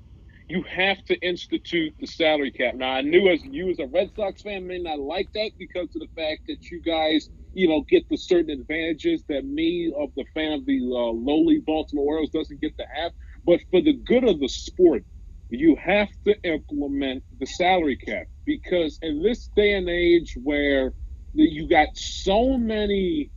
you 0.49 0.63
have 0.63 1.01
to 1.05 1.15
institute 1.25 1.93
the 2.01 2.07
salary 2.07 2.51
cap. 2.51 2.75
Now, 2.75 2.91
I 2.91 3.01
knew 3.01 3.29
as 3.29 3.41
you 3.45 3.69
as 3.69 3.79
a 3.79 3.88
Red 3.88 4.11
Sox 4.17 4.41
fan 4.41 4.67
may 4.67 4.79
not 4.79 4.99
like 4.99 5.32
that 5.32 5.51
because 5.57 5.88
of 5.95 6.01
the 6.01 6.09
fact 6.13 6.41
that 6.47 6.69
you 6.69 6.82
guys, 6.82 7.29
you 7.54 7.68
know, 7.68 7.84
get 7.89 8.06
the 8.10 8.18
certain 8.18 8.52
advantages 8.52 9.24
that 9.30 9.45
me, 9.45 9.93
of 9.99 10.10
the 10.16 10.26
fan 10.34 10.54
of 10.54 10.66
the 10.66 10.80
uh, 10.82 11.14
lowly 11.14 11.60
Baltimore 11.66 12.06
Orioles, 12.06 12.32
doesn't 12.32 12.62
get 12.62 12.78
to 12.78 12.86
have. 12.95 13.12
But 13.45 13.62
for 13.72 13.82
the 13.82 13.93
good 13.93 14.24
of 14.26 14.39
the 14.39 14.49
sport, 14.49 15.04
you 15.49 15.78
have 15.84 16.10
to 16.28 16.36
implement 16.43 17.24
the 17.39 17.45
salary 17.47 17.97
cap 17.97 18.26
because 18.45 18.99
in 19.02 19.22
this 19.24 19.49
day 19.56 19.74
and 19.74 19.89
age 19.89 20.36
where 20.43 20.93
you 21.34 21.68
got 21.70 21.89
so 21.95 22.58
many 22.58 23.32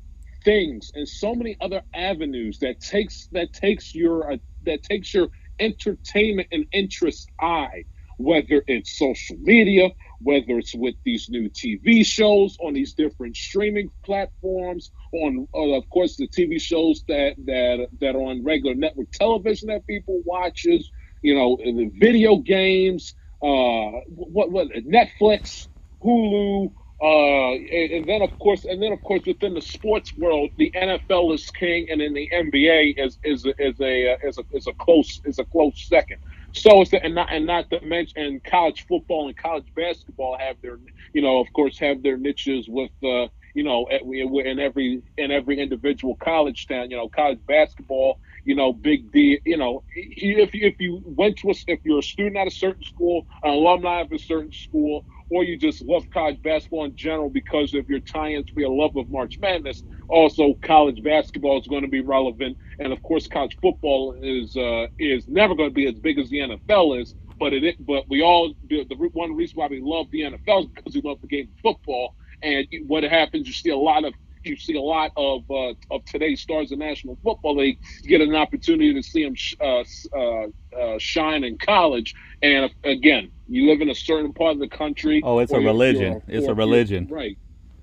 things 0.44 0.90
and 0.94 1.08
so 1.08 1.34
many 1.34 1.56
other 1.60 1.82
avenues 1.94 2.58
that 2.60 2.80
takes 2.80 3.28
that 3.32 3.52
takes 3.52 3.94
your 3.94 4.32
uh, 4.32 4.36
that 4.64 4.82
takes 4.84 5.14
your 5.14 5.28
entertainment 5.60 6.48
and 6.52 6.66
interest 6.72 7.30
eye, 7.40 7.84
whether 8.18 8.62
it's 8.68 8.98
social 8.98 9.36
media, 9.40 9.90
whether 10.24 10.58
it's 10.58 10.74
with 10.74 10.94
these 11.04 11.28
new 11.28 11.48
TV 11.50 12.04
shows 12.04 12.56
on 12.60 12.74
these 12.74 12.94
different 12.94 13.36
streaming 13.36 13.90
platforms, 14.04 14.90
on 15.12 15.46
uh, 15.54 15.76
of 15.76 15.88
course 15.90 16.16
the 16.16 16.26
TV 16.26 16.60
shows 16.60 17.04
that 17.08 17.34
that 17.46 17.86
that 18.00 18.16
are 18.16 18.22
on 18.22 18.42
regular 18.42 18.74
network 18.74 19.10
television 19.12 19.68
that 19.68 19.86
people 19.86 20.20
watches, 20.24 20.90
you 21.22 21.34
know, 21.34 21.56
the 21.62 21.90
video 21.94 22.38
games, 22.38 23.14
uh, 23.42 24.00
what 24.08 24.50
what 24.50 24.68
Netflix, 24.70 25.68
Hulu, 26.02 26.72
uh, 27.02 27.52
and, 27.52 27.90
and, 27.92 28.08
then 28.08 28.22
of 28.22 28.30
course, 28.38 28.64
and 28.64 28.82
then 28.82 28.92
of 28.92 29.02
course, 29.02 29.22
within 29.26 29.52
the 29.52 29.60
sports 29.60 30.16
world, 30.16 30.48
the 30.56 30.72
NFL 30.74 31.34
is 31.34 31.50
king, 31.50 31.86
and 31.90 32.00
then 32.00 32.14
the 32.14 32.30
NBA 32.32 32.94
is 32.96 33.18
is 33.24 33.46
is 33.58 33.80
a 33.80 34.12
uh, 34.12 34.16
is 34.22 34.38
a 34.38 34.44
is 34.52 34.66
a 34.66 34.72
close 34.74 35.20
is 35.24 35.38
a 35.38 35.44
close 35.44 35.86
second. 35.86 36.18
So 36.54 36.82
it's 36.82 36.92
and 36.92 37.14
not 37.14 37.32
and 37.32 37.46
not 37.46 37.70
to 37.70 37.80
mention, 37.82 38.22
and 38.22 38.44
college 38.44 38.86
football 38.88 39.28
and 39.28 39.36
college 39.36 39.66
basketball 39.76 40.36
have 40.38 40.56
their 40.62 40.78
you 41.14 41.22
know 41.22 41.40
of 41.40 41.52
course 41.54 41.78
have 41.80 42.02
their 42.02 42.16
niches 42.18 42.66
with 42.68 42.90
uh, 43.04 43.28
you 43.54 43.64
know 43.64 43.86
in 43.90 44.60
every 44.60 45.02
in 45.18 45.30
every 45.30 45.60
individual 45.60 46.16
college 46.16 46.66
town. 46.66 46.90
You 46.90 46.96
know, 46.98 47.08
college 47.08 47.40
basketball. 47.48 48.18
You 48.44 48.56
know, 48.56 48.72
big 48.72 49.12
D. 49.12 49.40
You 49.46 49.58
know, 49.58 49.84
if 49.94 50.50
if 50.54 50.76
you 50.80 51.02
went 51.06 51.38
to 51.38 51.50
a, 51.50 51.54
if 51.68 51.80
you're 51.84 52.00
a 52.00 52.02
student 52.02 52.36
at 52.38 52.48
a 52.48 52.52
certain 52.52 52.84
school, 52.84 53.24
an 53.44 53.52
alumni 53.52 54.00
of 54.02 54.12
a 54.12 54.18
certain 54.18 54.52
school, 54.52 55.04
or 55.30 55.44
you 55.44 55.56
just 55.56 55.82
love 55.82 56.04
college 56.12 56.40
basketball 56.42 56.84
in 56.84 56.94
general 56.96 57.30
because 57.30 57.74
of 57.74 57.88
your 57.88 58.00
tie-in 58.00 58.44
to 58.44 58.52
your 58.56 58.70
love 58.70 58.96
of 58.96 59.10
March 59.10 59.38
Madness. 59.40 59.82
Also, 60.08 60.54
college 60.62 61.02
basketball 61.02 61.58
is 61.60 61.66
going 61.66 61.82
to 61.82 61.88
be 61.88 62.00
relevant, 62.00 62.56
and 62.78 62.92
of 62.92 63.02
course, 63.02 63.26
college 63.26 63.56
football 63.62 64.14
is 64.20 64.56
uh, 64.56 64.86
is 64.98 65.26
never 65.28 65.54
going 65.54 65.70
to 65.70 65.74
be 65.74 65.86
as 65.86 65.98
big 66.00 66.18
as 66.18 66.28
the 66.30 66.38
NFL 66.38 67.00
is. 67.00 67.14
But 67.40 67.52
it, 67.52 67.76
but 67.84 68.04
we 68.08 68.22
all 68.22 68.52
the, 68.68 68.84
one 69.12 69.34
reason 69.34 69.54
why 69.56 69.66
we 69.68 69.80
love 69.82 70.06
the 70.12 70.20
NFL 70.20 70.62
is 70.62 70.66
because 70.74 70.94
we 70.94 71.02
love 71.02 71.18
the 71.20 71.28
game 71.28 71.48
of 71.48 71.54
football. 71.62 72.14
And 72.42 72.66
what 72.86 73.02
happens, 73.04 73.46
you 73.46 73.52
see 73.52 73.70
a 73.70 73.76
lot 73.76 74.04
of 74.04 74.14
you 74.44 74.56
see 74.56 74.76
a 74.76 74.80
lot 74.80 75.10
of 75.16 75.42
uh, 75.50 75.72
of 75.90 76.04
today's 76.06 76.42
stars 76.42 76.72
in 76.72 76.78
National 76.78 77.18
Football 77.22 77.56
League 77.56 77.78
get 78.04 78.20
an 78.20 78.34
opportunity 78.34 78.92
to 78.94 79.02
see 79.02 79.24
them 79.24 79.34
sh- 79.34 79.54
uh, 79.60 79.84
uh, 80.16 80.46
uh, 80.78 80.98
shine 80.98 81.44
in 81.44 81.58
college. 81.58 82.14
And 82.42 82.70
again, 82.84 83.32
you 83.46 83.70
live 83.70 83.80
in 83.80 83.90
a 83.90 83.94
certain 83.94 84.32
part 84.32 84.52
of 84.52 84.58
the 84.58 84.68
country. 84.68 85.22
Oh, 85.24 85.38
it's 85.38 85.52
a 85.52 85.60
religion. 85.60 86.22
It's 86.26 86.46
a 86.46 86.54
religion. 86.54 87.08
Right. 87.10 87.38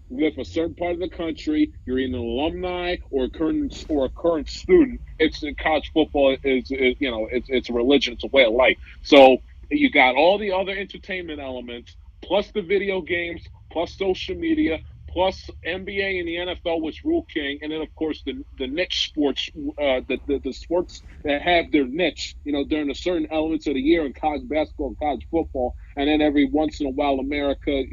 You 0.10 0.26
live 0.26 0.34
in 0.34 0.42
a 0.42 0.46
certain 0.46 0.76
part 0.76 0.94
of 0.94 1.00
the 1.00 1.10
country. 1.10 1.72
You're 1.86 2.00
either 2.00 2.18
an 2.18 2.22
alumni 2.22 2.98
or 3.12 3.26
a 3.26 3.30
current 3.30 3.86
or 3.88 4.06
a 4.06 4.10
current 4.10 4.50
student. 4.50 5.00
It's 5.20 5.44
college 5.60 5.92
football 5.94 6.36
is, 6.44 6.72
is 6.72 6.96
you 7.00 7.10
know 7.12 7.28
it's 7.32 7.48
it's 7.50 7.70
a 7.70 7.74
religion. 7.74 8.14
It's 8.14 8.24
a 8.24 8.28
way 8.28 8.44
of 8.46 8.54
life. 8.54 8.78
So 9.04 9.38
you 9.70 9.90
got 9.90 10.16
all 10.16 10.38
the 10.38 10.52
other 10.52 10.72
entertainment 10.72 11.40
elements 11.40 11.96
plus 12.22 12.52
the 12.52 12.62
video 12.62 13.02
games 13.02 13.42
plus 13.72 13.94
social 13.98 14.36
media 14.36 14.80
plus 15.12 15.50
NBA 15.66 16.20
and 16.20 16.28
the 16.28 16.56
NFL, 16.56 16.82
was 16.82 17.04
rule 17.04 17.26
king, 17.34 17.60
and 17.62 17.72
then 17.72 17.82
of 17.82 17.94
course 17.96 18.22
the 18.26 18.44
the 18.58 18.68
niche 18.68 19.10
sports, 19.10 19.50
uh, 19.56 20.02
the, 20.08 20.20
the, 20.28 20.40
the 20.44 20.54
sports 20.54 21.02
that 21.24 21.42
have 21.42 21.72
their 21.72 21.86
niche, 21.86 22.36
you 22.44 22.54
know, 22.54 22.64
during 22.66 22.90
a 22.90 22.96
certain 22.96 23.28
elements 23.32 23.68
of 23.68 23.74
the 23.74 23.82
year 23.82 24.06
in 24.06 24.14
college 24.14 24.48
basketball 24.48 24.88
and 24.90 25.00
college 25.00 25.28
football, 25.30 25.76
and 25.98 26.08
then 26.08 26.22
every 26.22 26.46
once 26.46 26.80
in 26.80 26.88
a 26.88 26.92
while 26.92 27.20
America 27.20 27.84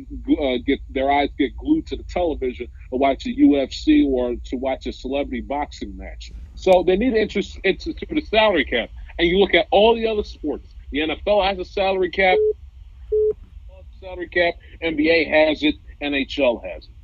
uh, 0.43 0.59
get 0.65 0.81
their 0.89 1.11
eyes 1.11 1.31
get 1.39 1.57
glued 1.57 1.87
to 1.87 1.97
the 1.97 2.05
television 2.05 2.67
to 2.91 2.97
watch 2.97 3.27
a 3.27 3.31
UFC 3.31 4.07
or 4.07 4.37
to 4.45 4.57
watch 4.57 4.87
a 4.87 4.93
celebrity 4.93 5.41
boxing 5.41 5.97
match. 5.97 6.33
So 6.55 6.85
they 6.87 6.97
need 6.97 7.15
interest 7.15 7.59
into 7.65 7.95
the 8.09 8.21
salary 8.21 8.65
cap, 8.65 8.91
and 9.19 9.29
you 9.29 9.39
look 9.39 9.55
at 9.55 9.67
all 9.71 9.95
the 9.95 10.07
other 10.07 10.25
sports. 10.25 10.75
The 10.93 11.01
NFL 11.01 11.47
has 11.49 11.59
a 11.59 11.65
salary 11.65 12.11
cap. 12.11 12.39
Salary 14.01 14.29
cap. 14.29 14.55
NBA 14.83 15.29
has 15.29 15.63
it. 15.65 15.75
NHL 16.01 16.63
has 16.65 16.85
it. 16.85 16.98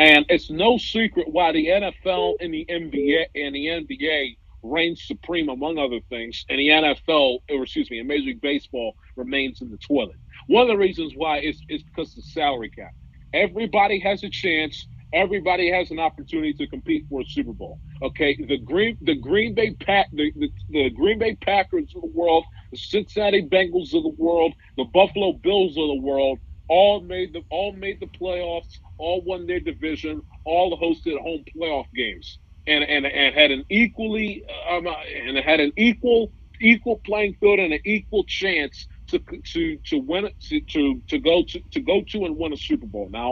And 0.00 0.24
it's 0.30 0.48
no 0.48 0.78
secret 0.78 1.28
why 1.28 1.52
the 1.52 1.66
NFL 1.66 2.36
and 2.40 2.54
the 2.54 2.64
NBA 2.70 3.26
and 3.34 3.54
the 3.54 3.66
NBA 3.66 4.38
reign 4.62 4.96
supreme 4.96 5.50
among 5.50 5.76
other 5.76 6.00
things, 6.08 6.46
and 6.48 6.58
the 6.58 6.68
NFL, 6.68 7.40
or 7.50 7.64
excuse 7.64 7.90
me, 7.90 7.98
and 7.98 8.08
Major 8.08 8.28
League 8.28 8.40
Baseball 8.40 8.94
remains 9.16 9.60
in 9.60 9.70
the 9.70 9.76
toilet. 9.76 10.16
One 10.46 10.62
of 10.62 10.68
the 10.68 10.78
reasons 10.78 11.12
why 11.16 11.40
is, 11.40 11.60
is 11.68 11.82
because 11.82 12.16
of 12.16 12.16
the 12.16 12.30
salary 12.30 12.70
cap. 12.70 12.92
Everybody 13.34 14.00
has 14.00 14.24
a 14.24 14.30
chance. 14.30 14.86
Everybody 15.12 15.70
has 15.70 15.90
an 15.90 15.98
opportunity 15.98 16.54
to 16.54 16.66
compete 16.66 17.04
for 17.10 17.20
a 17.20 17.24
Super 17.26 17.52
Bowl. 17.52 17.78
Okay, 18.00 18.42
the 18.48 18.56
Green 18.56 18.96
the 19.02 19.16
Green 19.16 19.52
Bay 19.52 19.72
Pack 19.74 20.08
the, 20.14 20.32
the, 20.34 20.50
the 20.70 20.88
Green 20.90 21.18
Bay 21.18 21.36
Packers 21.42 21.92
of 21.94 22.00
the 22.00 22.12
world, 22.14 22.44
the 22.70 22.78
Cincinnati 22.78 23.42
Bengals 23.42 23.92
of 23.92 24.02
the 24.04 24.14
world, 24.16 24.54
the 24.78 24.84
Buffalo 24.94 25.34
Bills 25.34 25.72
of 25.72 25.88
the 25.88 26.00
world 26.00 26.38
all 26.70 27.02
made 27.02 27.34
the 27.34 27.42
all 27.50 27.74
made 27.74 28.00
the 28.00 28.08
playoffs, 28.20 28.78
all 28.98 29.22
won 29.24 29.46
their 29.48 29.60
division, 29.60 30.22
all 30.46 30.78
hosted 30.80 31.20
home 31.20 31.44
playoff 31.56 31.86
games, 31.96 32.40
and 32.68 32.84
and, 32.84 33.06
and 33.06 33.36
had 33.36 33.52
an 33.52 33.64
equally 33.70 34.44
um, 34.70 34.88
and 34.88 35.38
had 35.38 35.60
an 35.60 35.72
equal 35.78 36.34
equal 36.62 36.98
playing 37.06 37.36
field 37.40 37.60
and 37.60 37.74
an 37.74 37.80
equal 37.86 38.24
chance 38.26 38.88
to 39.08 39.20
to 39.52 39.78
to 39.86 39.98
win 40.00 40.30
to 40.50 40.62
to, 40.62 41.02
to 41.08 41.20
go 41.20 41.44
to, 41.48 41.60
to 41.72 41.80
go 41.80 42.02
to 42.10 42.26
and 42.26 42.38
win 42.38 42.54
a 42.54 42.58
Super 42.58 42.86
Bowl. 42.86 43.10
Now, 43.10 43.28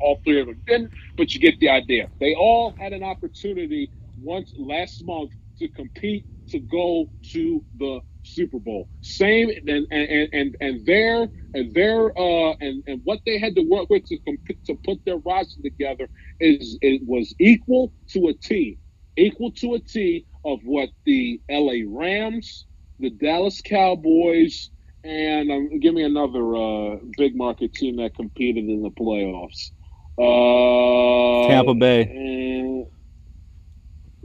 all 0.00 0.20
three 0.24 0.40
of 0.42 0.48
them 0.48 0.62
didn't, 0.66 0.92
but 1.18 1.34
you 1.34 1.40
get 1.40 1.60
the 1.60 1.70
idea. 1.70 2.10
They 2.20 2.34
all 2.34 2.74
had 2.78 2.94
an 2.94 3.04
opportunity 3.04 3.92
once 4.20 4.52
last 4.58 5.04
month 5.06 5.32
to 5.60 5.68
compete 5.70 6.26
to 6.50 6.60
go 6.60 7.08
to 7.32 7.64
the 7.78 8.00
Super 8.34 8.58
Bowl. 8.58 8.88
Same 9.00 9.50
and 9.66 9.86
and 9.90 10.28
and 10.32 10.56
and 10.60 10.86
their 10.86 11.28
and 11.54 11.74
their 11.74 12.18
uh 12.18 12.52
and 12.60 12.82
and 12.86 13.00
what 13.04 13.20
they 13.26 13.38
had 13.38 13.54
to 13.56 13.62
work 13.62 13.88
with 13.90 14.04
to 14.06 14.18
comp- 14.20 14.64
to 14.66 14.74
put 14.84 14.98
their 15.04 15.18
roster 15.18 15.62
together 15.62 16.08
is 16.40 16.78
it 16.82 17.02
was 17.06 17.34
equal 17.38 17.92
to 18.10 18.28
a 18.28 18.34
T, 18.34 18.78
equal 19.16 19.52
to 19.52 19.74
a 19.74 19.80
T 19.80 20.26
of 20.44 20.60
what 20.64 20.90
the 21.04 21.40
L.A. 21.48 21.84
Rams, 21.84 22.66
the 22.98 23.10
Dallas 23.10 23.60
Cowboys, 23.60 24.70
and 25.04 25.50
um, 25.50 25.80
give 25.80 25.94
me 25.94 26.04
another 26.04 26.56
uh, 26.56 26.96
big 27.16 27.36
market 27.36 27.72
team 27.74 27.96
that 27.96 28.14
competed 28.14 28.64
in 28.64 28.82
the 28.82 28.90
playoffs. 28.90 29.70
Uh, 30.18 31.48
Tampa 31.48 31.74
Bay. 31.74 32.02
And, 32.02 32.86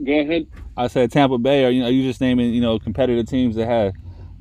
go 0.02 0.12
ahead. 0.20 0.46
I 0.76 0.86
said 0.88 1.12
Tampa 1.12 1.38
Bay. 1.38 1.64
Are 1.64 1.70
you 1.70 1.82
know 1.82 1.88
you 1.88 2.02
just 2.02 2.20
naming 2.20 2.52
you 2.54 2.60
know 2.60 2.78
competitive 2.78 3.26
teams 3.26 3.56
that 3.56 3.66
had 3.66 3.92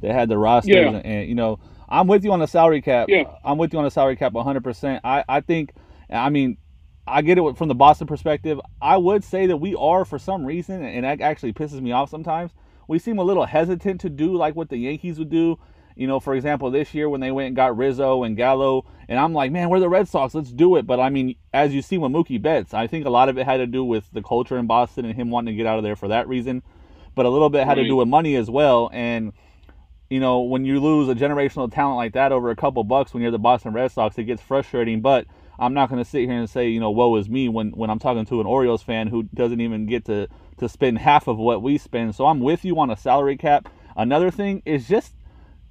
that 0.01 0.14
had 0.14 0.30
the 0.30 0.38
rosters 0.38 0.76
Yeah. 0.76 0.88
and, 0.89 1.06
and, 1.06 1.30
you 1.30 1.36
know 1.36 1.60
I'm 1.89 2.08
with 2.08 2.24
you 2.24 2.32
on 2.32 2.39
the 2.39 2.47
salary 2.47 2.82
cap. 2.82 3.08
Yeah. 3.10 3.24
I'm 3.43 3.58
with 3.58 3.72
you 3.74 3.80
on 3.80 3.86
the 3.86 3.91
salary 3.91 4.16
cap 4.16 4.34
100. 4.34 4.64
percent 4.64 5.01
I 5.04 5.24
I 5.28 5.41
think 5.41 5.74
I 6.10 6.30
mean 6.30 6.58
I 7.06 7.22
get 7.22 7.38
it 7.38 7.58
from 7.58 7.68
the 7.68 7.76
Boston 7.76 8.08
perspective. 8.08 8.60
I 8.82 8.95
would 8.97 9.24
say 9.24 9.47
that 9.47 9.58
we 9.58 9.76
are 9.76 10.06
for 10.06 10.18
some 10.18 10.45
reason, 10.45 10.84
and 10.86 11.04
that 11.04 11.20
actually 11.20 11.51
pisses 11.51 11.82
me 11.82 11.91
off 11.91 12.10
sometimes. 12.10 12.51
We 12.88 12.97
seem 12.97 13.18
a 13.18 13.24
little 13.24 13.45
hesitant 13.45 13.99
to 14.01 14.10
do 14.10 14.36
like 14.38 14.56
what 14.56 14.70
the 14.70 14.78
Yankees 14.78 15.20
would 15.20 15.30
do. 15.30 15.60
You 15.96 16.08
know, 16.08 16.20
for 16.20 16.36
example, 16.36 16.72
this 16.72 16.94
year 16.94 17.10
when 17.10 17.22
they 17.22 17.32
went 17.32 17.48
and 17.48 17.56
got 17.56 17.78
Rizzo 17.78 18.24
and 18.24 18.36
Gallo, 18.36 18.86
and 19.08 19.20
I'm 19.20 19.34
like, 19.34 19.52
man, 19.52 19.70
we're 19.70 19.80
the 19.80 19.89
Red 19.89 20.08
Sox, 20.08 20.34
let's 20.34 20.52
do 20.52 20.76
it. 20.76 20.88
But 20.88 21.00
I 21.00 21.10
mean, 21.10 21.36
as 21.54 21.74
you 21.74 21.82
see 21.82 21.98
with 21.98 22.12
Mookie 22.12 22.41
Betts, 22.41 22.74
I 22.74 22.88
think 22.88 23.06
a 23.06 23.10
lot 23.10 23.30
of 23.30 23.38
it 23.38 23.46
had 23.46 23.58
to 23.58 23.68
do 23.68 23.84
with 23.84 24.06
the 24.12 24.22
culture 24.22 24.58
in 24.58 24.68
Boston 24.68 25.06
and 25.06 25.16
him 25.16 25.30
wanting 25.30 25.54
to 25.54 25.58
get 25.58 25.68
out 25.68 25.78
of 25.78 25.84
there 25.84 25.96
for 25.96 26.08
that 26.08 26.28
reason. 26.28 26.64
But 27.16 27.26
a 27.26 27.30
little 27.30 27.50
bit 27.50 27.66
had 27.66 27.76
to 27.76 27.84
do 27.84 27.96
with 27.96 28.08
money 28.08 28.36
as 28.36 28.50
well. 28.50 28.89
And 28.91 29.34
you 30.10 30.20
know, 30.20 30.41
when 30.41 30.64
you 30.64 30.80
lose 30.80 31.10
a 31.10 31.16
generational 31.16 31.74
talent 31.74 31.98
like 31.98 32.14
that 32.14 32.32
over 32.32 32.52
a 32.52 32.56
couple 32.56 32.84
bucks 32.84 33.14
when 33.14 33.24
you're 33.24 33.32
the 33.32 33.39
Boston 33.39 33.74
Red 33.74 33.91
Sox, 33.91 34.16
it 34.18 34.26
gets 34.26 34.44
frustrating. 34.44 35.02
But 35.02 35.26
I'm 35.58 35.74
not 35.74 35.89
going 35.89 36.04
to 36.04 36.10
sit 36.10 36.30
here 36.30 36.38
and 36.38 36.48
say, 36.48 36.70
you 36.70 36.80
know, 36.80 36.91
woe 36.91 37.16
is 37.16 37.30
me 37.30 37.50
when, 37.50 37.72
when 37.72 37.89
I'm 37.89 37.98
talking 37.98 38.26
to 38.26 38.39
an 38.39 38.46
Orioles 38.46 38.84
fan 38.84 39.08
who 39.08 39.24
doesn't 39.34 39.60
even 39.60 39.88
get 39.88 40.06
to, 40.06 40.28
to 40.58 40.70
spend 40.70 41.00
half 41.00 41.28
of 41.28 41.38
what 41.38 41.64
we 41.64 41.80
spend. 41.80 42.14
So 42.14 42.28
I'm 42.28 42.41
with 42.41 42.64
you 42.64 42.80
on 42.80 42.91
a 42.91 42.98
salary 42.98 43.38
cap. 43.38 43.70
Another 43.96 44.30
thing 44.30 44.62
is 44.66 44.88
just 44.88 45.14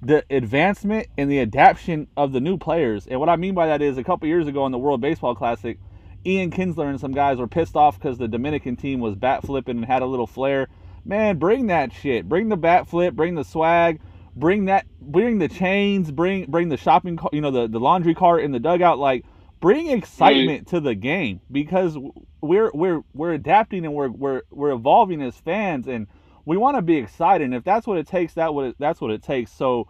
the 0.05 0.23
advancement 0.29 1.07
and 1.17 1.31
the 1.31 1.39
adaptation 1.39 2.07
of 2.17 2.31
the 2.33 2.41
new 2.41 2.57
players. 2.57 3.07
And 3.07 3.19
what 3.19 3.29
I 3.29 3.35
mean 3.37 3.53
by 3.53 3.67
that 3.67 3.81
is 3.81 3.97
a 3.97 4.03
couple 4.03 4.27
years 4.27 4.47
ago 4.47 4.65
in 4.65 4.71
the 4.71 4.77
World 4.77 5.01
Baseball 5.01 5.35
Classic, 5.35 5.79
Ian 6.25 6.51
Kinsler 6.51 6.89
and 6.89 6.99
some 6.99 7.11
guys 7.13 7.37
were 7.37 7.47
pissed 7.47 7.75
off 7.75 7.99
because 7.99 8.17
the 8.17 8.27
Dominican 8.27 8.75
team 8.75 8.99
was 8.99 9.15
bat 9.15 9.43
flipping 9.45 9.77
and 9.77 9.85
had 9.85 10.01
a 10.01 10.05
little 10.05 10.27
flair. 10.27 10.67
Man, 11.05 11.37
bring 11.37 11.67
that 11.67 11.91
shit. 11.93 12.27
Bring 12.27 12.49
the 12.49 12.57
bat 12.57 12.87
flip. 12.87 13.13
Bring 13.13 13.35
the 13.35 13.43
swag. 13.43 13.99
Bring 14.35 14.65
that. 14.65 14.85
Bring 15.01 15.39
the 15.39 15.49
chains. 15.49 16.11
Bring 16.11 16.45
bring 16.45 16.69
the 16.69 16.77
shopping. 16.77 17.17
car- 17.17 17.29
You 17.33 17.41
know 17.41 17.51
the 17.51 17.67
the 17.67 17.79
laundry 17.79 18.15
cart 18.15 18.43
in 18.43 18.51
the 18.51 18.59
dugout. 18.59 18.99
Like 18.99 19.25
bring 19.59 19.89
excitement 19.89 20.67
to 20.69 20.79
the 20.79 20.95
game 20.95 21.41
because 21.51 21.97
we're 22.41 22.71
we're 22.73 23.01
we're 23.13 23.33
adapting 23.33 23.85
and 23.85 23.93
we're 23.93 24.09
we're 24.09 24.41
we're 24.49 24.71
evolving 24.71 25.21
as 25.21 25.35
fans 25.35 25.87
and 25.87 26.07
we 26.45 26.57
want 26.57 26.77
to 26.77 26.81
be 26.81 26.97
excited. 26.97 27.45
And 27.45 27.53
if 27.55 27.63
that's 27.63 27.87
what 27.87 27.97
it 27.97 28.07
takes, 28.07 28.33
that 28.35 28.53
what 28.53 28.65
it, 28.65 28.75
that's 28.79 28.99
what 29.01 29.11
it 29.11 29.23
takes. 29.23 29.51
So 29.51 29.87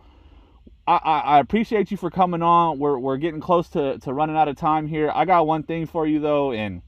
I, 0.88 0.96
I, 1.04 1.20
I 1.20 1.40
appreciate 1.40 1.92
you 1.92 1.98
for 1.98 2.10
coming 2.10 2.42
on. 2.42 2.80
We're, 2.80 2.98
we're 2.98 3.18
getting 3.18 3.42
close 3.42 3.70
to, 3.70 3.98
to 4.00 4.14
running 4.14 4.36
out 4.38 4.48
of 4.48 4.56
time 4.58 4.88
here. 4.88 5.12
I 5.14 5.26
got 5.26 5.48
one 5.48 5.64
thing 5.64 5.86
for 5.88 6.06
you 6.08 6.20
though, 6.20 6.52
and 6.52 6.82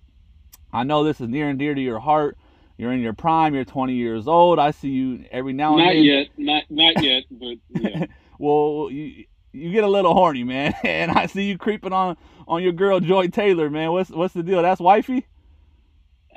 I 0.74 0.84
know 0.84 1.04
this 1.04 1.22
is 1.22 1.30
near 1.30 1.50
and 1.50 1.58
dear 1.58 1.74
to 1.74 1.82
your 1.82 2.00
heart. 2.00 2.38
You're 2.78 2.92
in 2.92 3.00
your 3.00 3.14
prime. 3.14 3.56
You're 3.56 3.64
20 3.66 3.94
years 3.94 4.28
old. 4.28 4.60
I 4.60 4.72
see 4.72 4.90
you 4.90 5.26
every 5.32 5.54
now 5.54 5.78
and 5.78 5.86
Not 5.86 5.94
then. 5.94 6.04
yet, 6.04 6.28
not 6.38 6.64
not 6.70 7.04
yet, 7.04 7.24
but 7.32 7.58
yeah. 7.70 8.06
Well, 8.38 8.90
you 8.92 9.26
you 9.54 9.72
get 9.72 9.86
a 9.86 9.88
little 9.88 10.14
horny, 10.14 10.44
man, 10.44 10.76
and 10.84 11.10
I 11.12 11.28
see 11.28 11.44
you 11.44 11.58
creeping 11.58 11.94
on 11.94 12.18
on 12.48 12.62
your 12.62 12.74
girl 12.74 13.00
Joy 13.00 13.28
Taylor, 13.28 13.70
man. 13.70 13.92
What's 13.94 14.10
what's 14.10 14.34
the 14.34 14.44
deal? 14.44 14.62
That's 14.62 14.82
wifey. 14.82 15.26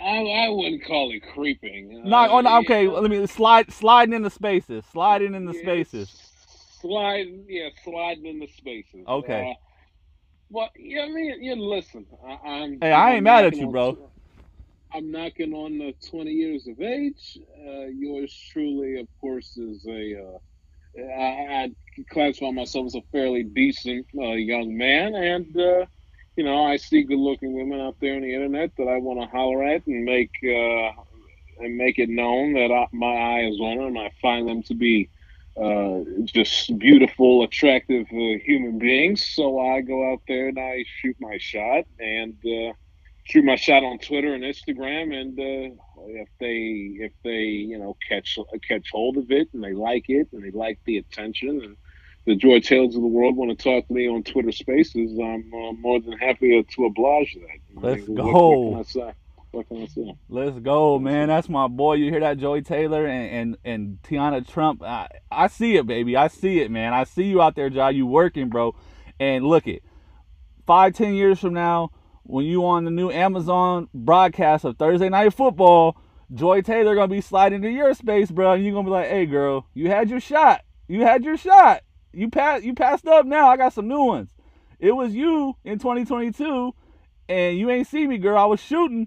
I, 0.00 0.46
I 0.46 0.48
wouldn't 0.50 0.84
call 0.84 1.12
it 1.12 1.22
creeping. 1.34 2.02
No, 2.02 2.26
Uh, 2.26 2.30
oh, 2.30 2.40
no, 2.40 2.58
okay. 2.60 2.88
yeah. 2.88 2.88
Let 2.88 3.10
me 3.10 3.26
slide 3.26 3.72
sliding 3.72 4.14
into 4.14 4.30
spaces. 4.30 4.84
Sliding 4.92 5.34
into 5.34 5.52
Yeah, 5.52 5.54
spaces. 5.54 6.16
Sliding, 6.80 7.46
yeah, 7.48 7.70
sliding 7.84 8.26
in 8.26 8.38
the 8.40 8.48
spaces. 8.48 9.08
Okay. 9.08 9.22
Uh, 9.22 9.54
well, 10.50 10.70
yeah, 10.76 11.02
I 11.02 11.08
mean, 11.08 11.42
yeah, 11.42 11.54
listen. 11.56 12.06
I, 12.26 12.48
I'm. 12.48 12.82
Hey, 12.82 12.92
I 12.92 13.14
ain't 13.14 13.24
I'm 13.24 13.24
mad 13.24 13.44
at 13.44 13.60
you, 13.60 13.68
bro. 13.68 13.98
I'm 14.94 15.10
knocking 15.10 15.52
on 15.54 15.78
the 15.78 15.94
20 16.10 16.30
years 16.32 16.66
of 16.68 16.80
age. 16.80 17.38
Uh, 17.58 17.86
yours 17.94 18.34
truly, 18.52 19.00
of 19.00 19.08
course, 19.20 19.56
is 19.56 19.86
a. 19.88 20.16
Uh, 20.24 20.38
I, 21.02 21.64
I 21.64 21.70
classify 22.10 22.50
myself 22.50 22.86
as 22.86 22.94
a 22.96 23.02
fairly 23.12 23.44
decent 23.44 24.06
uh, 24.18 24.32
young 24.32 24.76
man, 24.76 25.14
and 25.14 25.56
uh, 25.58 25.86
you 26.38 26.44
know, 26.44 26.62
I 26.62 26.76
see 26.76 27.02
good-looking 27.02 27.52
women 27.52 27.80
out 27.80 27.96
there 28.00 28.14
on 28.14 28.22
the 28.22 28.32
internet 28.32 28.70
that 28.78 28.86
I 28.86 28.98
want 28.98 29.20
to 29.20 29.26
holler 29.26 29.64
at 29.64 29.84
and 29.88 30.04
make 30.04 30.30
uh, 30.44 30.92
and 31.58 31.76
make 31.76 31.98
it 31.98 32.08
known 32.08 32.52
that 32.52 32.70
I, 32.70 32.86
my 32.92 33.12
eye 33.12 33.48
is 33.48 33.58
on 33.58 33.78
them. 33.78 33.98
I 33.98 34.12
find 34.22 34.48
them 34.48 34.62
to 34.62 34.74
be 34.74 35.10
uh, 35.60 35.98
just 36.26 36.78
beautiful, 36.78 37.42
attractive 37.42 38.06
uh, 38.12 38.38
human 38.44 38.78
beings. 38.78 39.26
So 39.26 39.58
I 39.58 39.80
go 39.80 40.12
out 40.12 40.20
there 40.28 40.46
and 40.46 40.60
I 40.60 40.84
shoot 41.00 41.16
my 41.18 41.38
shot 41.38 41.86
and 41.98 42.36
uh, 42.46 42.72
shoot 43.24 43.44
my 43.44 43.56
shot 43.56 43.82
on 43.82 43.98
Twitter 43.98 44.32
and 44.32 44.44
Instagram. 44.44 45.12
And 45.12 45.36
uh, 45.40 45.74
if 46.06 46.28
they 46.38 47.02
if 47.04 47.12
they 47.24 47.46
you 47.72 47.80
know 47.80 47.96
catch 48.08 48.38
catch 48.68 48.90
hold 48.92 49.16
of 49.16 49.32
it 49.32 49.48
and 49.54 49.64
they 49.64 49.72
like 49.72 50.04
it 50.06 50.28
and 50.32 50.44
they 50.44 50.52
like 50.52 50.78
the 50.84 50.98
attention 50.98 51.62
and 51.64 51.76
the 52.28 52.36
Joy 52.36 52.60
Tails 52.60 52.94
of 52.94 53.02
the 53.02 53.08
world 53.08 53.36
want 53.36 53.56
to 53.56 53.62
talk 53.62 53.86
to 53.88 53.92
me 53.92 54.06
on 54.08 54.22
Twitter 54.22 54.52
Spaces, 54.52 55.18
I'm 55.18 55.52
uh, 55.52 55.72
more 55.72 56.00
than 56.00 56.12
happy 56.12 56.62
to 56.62 56.84
oblige 56.84 57.34
that. 57.40 57.82
Let's 57.82 58.06
What- 58.06 58.16
go. 58.16 58.58
What, 58.58 58.86
can 58.86 59.02
I 59.02 59.06
say? 59.06 59.14
What 59.50 59.68
can 59.68 59.82
I 59.82 59.86
say? 59.86 60.14
Let's 60.28 60.58
go, 60.58 60.98
man. 60.98 61.28
That's 61.28 61.48
my 61.48 61.68
boy. 61.68 61.94
You 61.94 62.10
hear 62.10 62.20
that, 62.20 62.36
Joy 62.38 62.60
Taylor 62.60 63.06
and 63.06 63.30
and, 63.30 63.56
and 63.64 63.98
Tiana 64.02 64.46
Trump. 64.46 64.82
I, 64.82 65.08
I 65.32 65.48
see 65.48 65.76
it, 65.76 65.86
baby. 65.86 66.16
I 66.16 66.28
see 66.28 66.60
it, 66.60 66.70
man. 66.70 66.92
I 66.92 67.04
see 67.04 67.24
you 67.24 67.40
out 67.40 67.56
there, 67.56 67.70
Jai. 67.70 67.90
You 67.90 68.06
working, 68.06 68.50
bro. 68.50 68.76
And 69.18 69.44
look 69.46 69.66
it. 69.66 69.82
Five, 70.66 70.92
ten 70.92 71.14
years 71.14 71.40
from 71.40 71.54
now, 71.54 71.90
when 72.24 72.44
you 72.44 72.66
on 72.66 72.84
the 72.84 72.90
new 72.90 73.10
Amazon 73.10 73.88
broadcast 73.94 74.66
of 74.66 74.76
Thursday 74.76 75.08
Night 75.08 75.32
Football, 75.32 75.96
Joy 76.32 76.60
Taylor 76.60 76.94
gonna 76.94 77.08
be 77.08 77.22
sliding 77.22 77.64
into 77.64 77.70
your 77.70 77.94
space, 77.94 78.30
bro. 78.30 78.52
And 78.52 78.64
you 78.64 78.72
gonna 78.72 78.84
be 78.84 78.90
like, 78.90 79.08
"Hey, 79.08 79.24
girl, 79.24 79.66
you 79.72 79.88
had 79.88 80.10
your 80.10 80.20
shot. 80.20 80.60
You 80.88 81.02
had 81.04 81.24
your 81.24 81.38
shot. 81.38 81.82
You 82.18 82.28
passed. 82.30 82.64
You 82.64 82.74
passed 82.74 83.06
up. 83.06 83.26
Now 83.26 83.48
I 83.48 83.56
got 83.56 83.72
some 83.72 83.86
new 83.86 84.02
ones. 84.02 84.30
It 84.80 84.92
was 84.92 85.14
you 85.14 85.56
in 85.64 85.78
2022, 85.78 86.74
and 87.28 87.58
you 87.58 87.70
ain't 87.70 87.86
see 87.86 88.06
me, 88.06 88.18
girl. 88.18 88.36
I 88.36 88.46
was 88.46 88.60
shooting." 88.60 89.06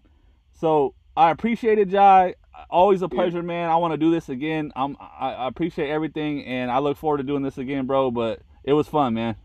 So 0.54 0.96
I 1.18 1.32
appreciate 1.32 1.78
it, 1.78 1.90
Jai. 1.90 2.36
Always 2.70 3.02
a 3.02 3.10
pleasure, 3.10 3.44
man. 3.44 3.70
I 3.70 3.76
want 3.78 3.94
to 3.94 3.98
do 3.98 4.12
this 4.12 4.30
again. 4.30 4.72
I'm, 4.76 4.96
I, 5.00 5.34
I 5.34 5.48
appreciate 5.48 5.90
everything, 5.90 6.46
and 6.46 6.72
I 6.72 6.80
look 6.80 6.96
forward 6.98 7.18
to 7.18 7.24
doing 7.24 7.44
this 7.44 7.58
again, 7.58 7.86
bro. 7.86 8.12
But 8.12 8.42
it 8.64 8.74
was 8.74 8.88
fun, 8.88 9.16
man. 9.16 9.36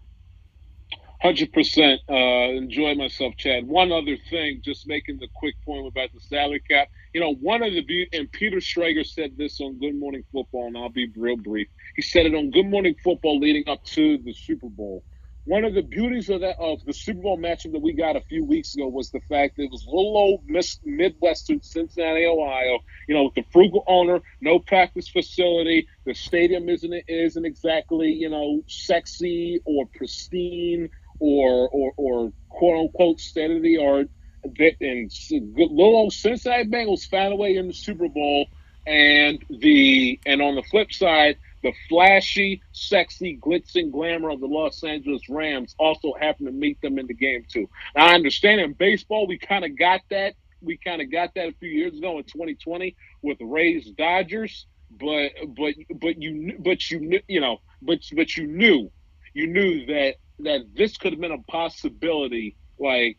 Hundred 1.20 1.52
percent. 1.52 2.00
Uh, 2.08 2.14
enjoy 2.54 2.94
myself, 2.94 3.34
Chad. 3.36 3.66
One 3.66 3.90
other 3.90 4.16
thing, 4.30 4.60
just 4.62 4.86
making 4.86 5.18
the 5.18 5.28
quick 5.34 5.54
point 5.64 5.86
about 5.88 6.12
the 6.12 6.20
salary 6.20 6.60
cap. 6.60 6.88
You 7.16 7.22
know, 7.22 7.32
one 7.32 7.62
of 7.62 7.72
the 7.72 7.80
be- 7.80 8.10
and 8.12 8.30
Peter 8.30 8.58
Schrager 8.58 9.02
said 9.02 9.38
this 9.38 9.58
on 9.62 9.78
Good 9.78 9.94
Morning 9.98 10.22
Football, 10.32 10.66
and 10.66 10.76
I'll 10.76 10.90
be 10.90 11.10
real 11.16 11.38
brief. 11.38 11.66
He 11.94 12.02
said 12.02 12.26
it 12.26 12.34
on 12.34 12.50
Good 12.50 12.66
Morning 12.66 12.94
Football 13.02 13.38
leading 13.38 13.66
up 13.70 13.82
to 13.94 14.18
the 14.18 14.34
Super 14.34 14.68
Bowl. 14.68 15.02
One 15.44 15.64
of 15.64 15.72
the 15.72 15.80
beauties 15.80 16.28
of 16.28 16.42
that 16.42 16.56
of 16.58 16.84
the 16.84 16.92
Super 16.92 17.22
Bowl 17.22 17.38
matchup 17.38 17.72
that 17.72 17.80
we 17.80 17.94
got 17.94 18.16
a 18.16 18.20
few 18.20 18.44
weeks 18.44 18.74
ago 18.74 18.88
was 18.88 19.08
the 19.08 19.22
fact 19.30 19.56
that 19.56 19.62
it 19.62 19.70
was 19.70 19.86
little 19.86 20.14
old 20.14 20.42
Miss 20.44 20.78
Midwestern 20.84 21.62
Cincinnati, 21.62 22.26
Ohio. 22.26 22.80
You 23.08 23.14
know, 23.14 23.24
with 23.24 23.34
the 23.34 23.44
frugal 23.50 23.84
owner, 23.86 24.20
no 24.42 24.58
practice 24.58 25.08
facility, 25.08 25.88
the 26.04 26.12
stadium 26.12 26.68
isn't 26.68 26.92
isn't 27.08 27.46
exactly 27.46 28.08
you 28.08 28.28
know 28.28 28.60
sexy 28.68 29.62
or 29.64 29.86
pristine 29.94 30.90
or 31.18 31.66
or, 31.70 31.92
or 31.96 32.32
quote 32.50 32.78
unquote 32.78 33.20
state 33.20 33.50
of 33.50 33.62
the 33.62 33.78
art. 33.78 34.10
And 34.80 35.06
s- 35.10 35.30
good- 35.30 35.70
little 35.72 36.10
Cincinnati 36.10 36.64
Bengals 36.68 37.08
found 37.08 37.32
a 37.32 37.36
way 37.36 37.56
in 37.56 37.68
the 37.68 37.74
Super 37.74 38.08
Bowl, 38.08 38.46
and 38.86 39.44
the 39.50 40.20
and 40.26 40.42
on 40.42 40.56
the 40.56 40.62
flip 40.64 40.92
side, 40.92 41.38
the 41.62 41.72
flashy, 41.88 42.62
sexy, 42.72 43.38
glitz 43.42 43.76
and 43.76 43.92
glamour 43.92 44.30
of 44.30 44.40
the 44.40 44.46
Los 44.46 44.84
Angeles 44.84 45.22
Rams 45.28 45.74
also 45.78 46.14
happened 46.20 46.48
to 46.48 46.52
meet 46.52 46.80
them 46.82 46.98
in 46.98 47.06
the 47.06 47.14
game 47.14 47.44
too. 47.52 47.68
Now 47.96 48.06
I 48.08 48.14
understand 48.14 48.60
in 48.60 48.74
baseball 48.74 49.26
we 49.26 49.38
kind 49.38 49.64
of 49.64 49.78
got 49.78 50.02
that. 50.10 50.34
We 50.62 50.78
kind 50.78 51.02
of 51.02 51.12
got 51.12 51.32
that 51.36 51.48
a 51.48 51.52
few 51.60 51.70
years 51.70 51.98
ago 51.98 52.18
in 52.18 52.24
2020 52.24 52.96
with 53.22 53.38
Rays 53.40 53.90
Dodgers, 53.92 54.66
but 54.90 55.32
but 55.56 55.74
but 56.00 56.22
you 56.22 56.56
but 56.60 56.90
you 56.90 57.20
you 57.28 57.40
know 57.40 57.58
but 57.82 58.00
but 58.16 58.36
you 58.36 58.46
knew 58.48 58.90
you 59.34 59.46
knew 59.48 59.86
that 59.86 60.16
that 60.40 60.62
this 60.74 60.96
could 60.98 61.12
have 61.12 61.20
been 61.20 61.32
a 61.32 61.42
possibility. 61.50 62.56
Like, 62.78 63.18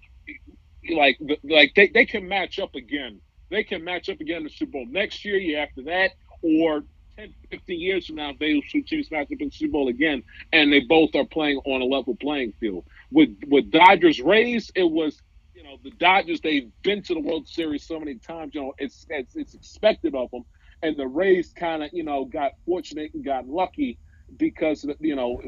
like, 0.90 1.20
like 1.44 1.74
they, 1.76 1.88
they 1.88 2.06
can 2.06 2.28
match 2.28 2.60
up 2.60 2.76
again. 2.76 3.20
They 3.50 3.64
can 3.64 3.84
match 3.84 4.10
up 4.10 4.20
again 4.20 4.38
in 4.38 4.44
the 4.44 4.50
Super 4.50 4.74
Bowl 4.74 4.88
next 4.90 5.24
year, 5.24 5.38
year 5.38 5.64
after 5.64 5.84
that, 5.84 6.12
or 6.42 6.84
10, 7.18 7.34
15 7.50 7.80
years 7.80 8.06
from 8.06 8.16
now, 8.16 8.32
they 8.40 8.62
two 8.72 8.82
teams 8.84 9.10
match 9.12 9.28
up 9.34 9.42
in 9.42 9.50
the 9.50 9.52
Super 9.52 9.72
Bowl 9.74 9.88
again, 9.88 10.24
and 10.54 10.72
they 10.72 10.82
both 10.82 11.16
are 11.16 11.26
playing 11.26 11.58
on 11.66 11.82
a 11.82 11.86
level 11.86 12.16
playing 12.16 12.54
field. 12.60 12.86
With 13.12 13.36
with 13.48 13.72
Dodgers 13.72 14.22
Rays, 14.22 14.72
it 14.76 14.84
was 14.84 15.22
you 15.56 15.64
know 15.64 15.78
the 15.84 15.92
Dodgers. 15.92 16.42
They've 16.42 16.72
been 16.84 17.02
to 17.04 17.14
the 17.16 17.20
World 17.20 17.48
Series 17.48 17.88
so 17.88 18.00
many 18.00 18.16
times. 18.16 18.54
You 18.54 18.62
know 18.62 18.74
it's 18.78 19.06
it's, 19.10 19.36
it's 19.36 19.56
expected 19.56 20.16
of 20.16 20.30
them, 20.32 20.44
and 20.84 20.96
the 20.96 21.08
Rays 21.08 21.54
kind 21.54 21.84
of 21.84 21.90
you 21.92 22.04
know 22.04 22.26
got 22.26 22.52
fortunate 22.66 23.14
and 23.14 23.26
got 23.26 23.48
lucky 23.48 23.98
because 24.38 24.86
you 25.00 25.16
know 25.16 25.42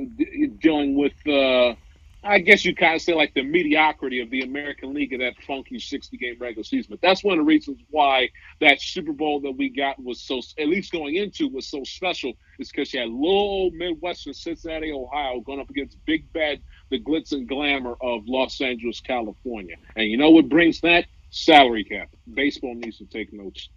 dealing 0.59 0.95
with. 0.95 1.27
Uh, 1.27 1.75
I 2.21 2.39
guess 2.39 2.65
you 2.65 2.75
kind 2.75 2.95
of 2.95 3.01
say 3.01 3.13
like 3.13 3.33
the 3.33 3.43
mediocrity 3.43 4.19
of 4.19 4.29
the 4.29 4.41
American 4.41 4.93
League 4.93 5.13
of 5.13 5.21
that 5.21 5.41
funky 5.47 5.79
60 5.79 6.17
game 6.17 6.35
regular 6.37 6.65
season. 6.65 6.87
But 6.89 7.01
that's 7.01 7.23
one 7.23 7.39
of 7.39 7.45
the 7.45 7.47
reasons 7.47 7.79
why 7.89 8.29
that 8.59 8.81
Super 8.81 9.13
Bowl 9.13 9.39
that 9.41 9.51
we 9.51 9.69
got 9.69 10.01
was 10.03 10.19
so, 10.19 10.41
at 10.57 10.67
least 10.67 10.91
going 10.91 11.15
into, 11.15 11.47
was 11.47 11.65
so 11.67 11.83
special, 11.85 12.33
is 12.59 12.69
because 12.69 12.93
you 12.93 12.99
had 12.99 13.09
little 13.09 13.29
old 13.29 13.73
Midwestern 13.73 14.33
Cincinnati, 14.33 14.91
Ohio, 14.91 15.39
going 15.39 15.61
up 15.61 15.69
against 15.69 15.97
Big 16.05 16.31
Bad, 16.33 16.59
the 16.89 16.99
glitz 16.99 17.31
and 17.31 17.47
glamour 17.47 17.95
of 18.01 18.27
Los 18.27 18.59
Angeles, 18.59 18.99
California. 18.99 19.77
And 19.95 20.11
you 20.11 20.17
know 20.17 20.31
what 20.31 20.49
brings 20.49 20.81
that? 20.81 21.05
Salary 21.29 21.85
cap. 21.85 22.09
Baseball 22.33 22.75
needs 22.75 22.97
to 22.97 23.05
take 23.05 23.31
notes. 23.31 23.69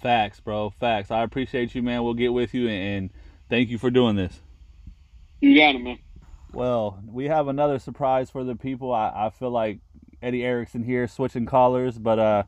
Facts, 0.00 0.40
bro. 0.40 0.70
Facts. 0.70 1.12
I 1.12 1.22
appreciate 1.22 1.74
you, 1.74 1.82
man. 1.82 2.02
We'll 2.02 2.14
get 2.14 2.32
with 2.32 2.54
you 2.54 2.68
and 2.68 3.10
thank 3.48 3.68
you 3.68 3.78
for 3.78 3.90
doing 3.90 4.16
this. 4.16 4.40
You 5.40 5.56
got 5.56 5.76
it, 5.76 5.78
man. 5.78 5.98
Well, 6.52 7.02
we 7.06 7.26
have 7.26 7.48
another 7.48 7.78
surprise 7.78 8.30
for 8.30 8.42
the 8.44 8.56
people. 8.56 8.92
I, 8.92 9.12
I 9.14 9.30
feel 9.30 9.50
like 9.50 9.80
Eddie 10.22 10.44
Erickson 10.44 10.82
here 10.82 11.06
switching 11.06 11.46
callers, 11.46 11.98
but 11.98 12.18
uh 12.18 12.42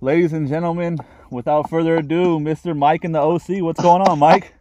ladies 0.00 0.32
and 0.32 0.48
gentlemen, 0.48 0.98
without 1.30 1.68
further 1.68 1.96
ado, 1.96 2.38
Mr. 2.38 2.76
Mike 2.76 3.04
in 3.04 3.12
the 3.12 3.20
OC. 3.20 3.62
What's 3.62 3.82
going 3.82 4.02
on, 4.02 4.18
Mike? 4.18 4.54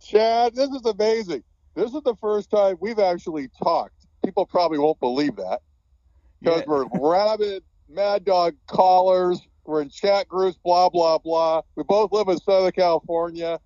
Chad, 0.00 0.54
this 0.54 0.70
is 0.70 0.84
amazing. 0.86 1.42
This 1.74 1.92
is 1.94 2.02
the 2.02 2.14
first 2.20 2.50
time 2.50 2.76
we've 2.80 2.98
actually 2.98 3.48
talked. 3.62 4.06
People 4.24 4.46
probably 4.46 4.78
won't 4.78 5.00
believe 5.00 5.36
that 5.36 5.60
because 6.40 6.60
yeah. 6.60 6.66
we're 6.66 6.86
rabid 7.00 7.64
mad 7.88 8.24
dog 8.24 8.54
callers. 8.66 9.40
We're 9.64 9.82
in 9.82 9.90
chat 9.90 10.28
groups, 10.28 10.58
blah 10.62 10.88
blah 10.88 11.18
blah. 11.18 11.62
We 11.76 11.84
both 11.84 12.12
live 12.12 12.28
in 12.28 12.38
Southern 12.38 12.72
California. 12.72 13.58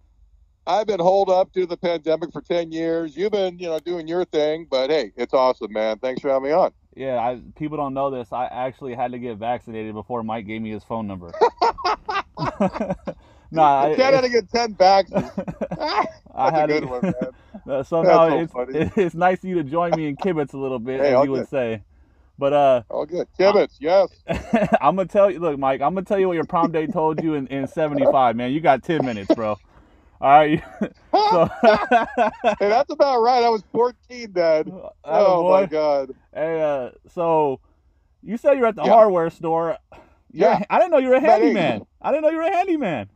I've 0.67 0.87
been 0.87 0.99
holed 0.99 1.31
up 1.31 1.53
due 1.53 1.63
to 1.63 1.67
the 1.67 1.77
pandemic 1.77 2.33
for 2.33 2.41
10 2.41 2.73
years. 2.73 3.17
You've 3.17 3.33
been, 3.33 3.59
you 3.59 3.69
know, 3.69 3.79
doing 3.79 4.09
your 4.09 4.25
thing, 4.25 4.67
but 4.69 4.91
hey, 4.91 5.13
it's 5.17 5.33
awesome, 5.33 5.73
man. 5.73 5.99
Thanks 5.99 6.21
for 6.21 6.29
having 6.29 6.49
me 6.49 6.53
on. 6.53 6.73
Yeah, 6.97 7.19
I, 7.19 7.41
people 7.57 7.77
don't 7.77 7.95
know 7.95 8.11
this. 8.11 8.33
I 8.33 8.47
actually 8.47 8.95
had 8.95 9.13
to 9.13 9.19
get 9.19 9.37
vaccinated 9.37 9.95
before 9.95 10.25
Mike 10.25 10.47
gave 10.47 10.61
me 10.63 10.71
his 10.71 10.83
phone 10.83 11.07
number. 11.07 11.33
no, 13.51 13.63
I 13.63 13.95
had 13.97 14.23
to 14.23 14.29
get 14.29 14.51
10 14.51 14.75
vaccines. 14.75 15.31
I 16.35 16.51
had 16.51 16.71
a 16.71 16.81
good 16.81 16.91
one, 16.91 17.03
man. 17.03 17.15
So 17.85 18.03
now 18.03 18.29
so 18.29 18.61
it's, 18.69 18.97
it's 18.97 19.15
nice 19.17 19.39
of 19.39 19.45
you 19.47 19.57
to 19.57 19.65
join 19.65 19.91
me 19.97 20.07
in 20.07 20.17
kibitz 20.17 20.55
a 20.55 20.57
little 20.57 20.79
bit, 20.79 21.01
hey, 21.01 21.17
as 21.17 21.25
you 21.25 21.33
would 21.33 21.49
say. 21.49 21.83
But 22.39 22.53
uh, 22.53 22.83
all 22.89 23.07
good. 23.07 23.27
Kibitz, 23.37 23.79
yes. 23.81 24.09
I'm 24.81 24.95
gonna 24.95 25.07
tell 25.07 25.33
you. 25.33 25.41
Look, 25.41 25.59
Mike. 25.59 25.81
I'm 25.81 25.95
gonna 25.95 26.07
tell 26.07 26.19
you 26.19 26.29
what 26.29 26.35
your 26.35 26.45
prom 26.45 26.71
date 26.71 26.93
told 26.93 27.21
you 27.25 27.35
in, 27.35 27.49
in 27.49 27.67
'75. 27.67 28.37
Man, 28.37 28.53
you 28.53 28.61
got 28.61 28.85
10 28.85 29.05
minutes, 29.05 29.35
bro. 29.35 29.59
All 30.21 30.31
right. 30.31 30.63
so 31.13 31.51
hey, 31.63 32.69
that's 32.69 32.93
about 32.93 33.21
right. 33.21 33.43
I 33.43 33.49
was 33.49 33.63
14 33.73 34.33
then. 34.33 34.73
Oh, 35.09 35.47
oh 35.47 35.51
my 35.51 35.67
god. 35.67 36.13
Hey, 36.35 36.61
uh, 36.61 36.91
so 37.15 37.61
you 38.23 38.37
said 38.37 38.59
you're 38.59 38.67
at 38.67 38.75
the 38.75 38.83
yeah. 38.83 38.91
hardware 38.91 39.31
store. 39.31 39.79
You're 40.33 40.49
yeah. 40.49 40.59
A, 40.69 40.75
I 40.75 40.79
didn't 40.79 40.91
know 40.91 40.99
you 40.99 41.11
were 41.11 41.15
a 41.15 41.21
handyman. 41.21 41.87
I 42.03 42.11
didn't 42.11 42.25
know 42.25 42.31
you 42.31 42.39
were 42.39 42.43
a 42.43 42.51
handyman. 42.51 43.09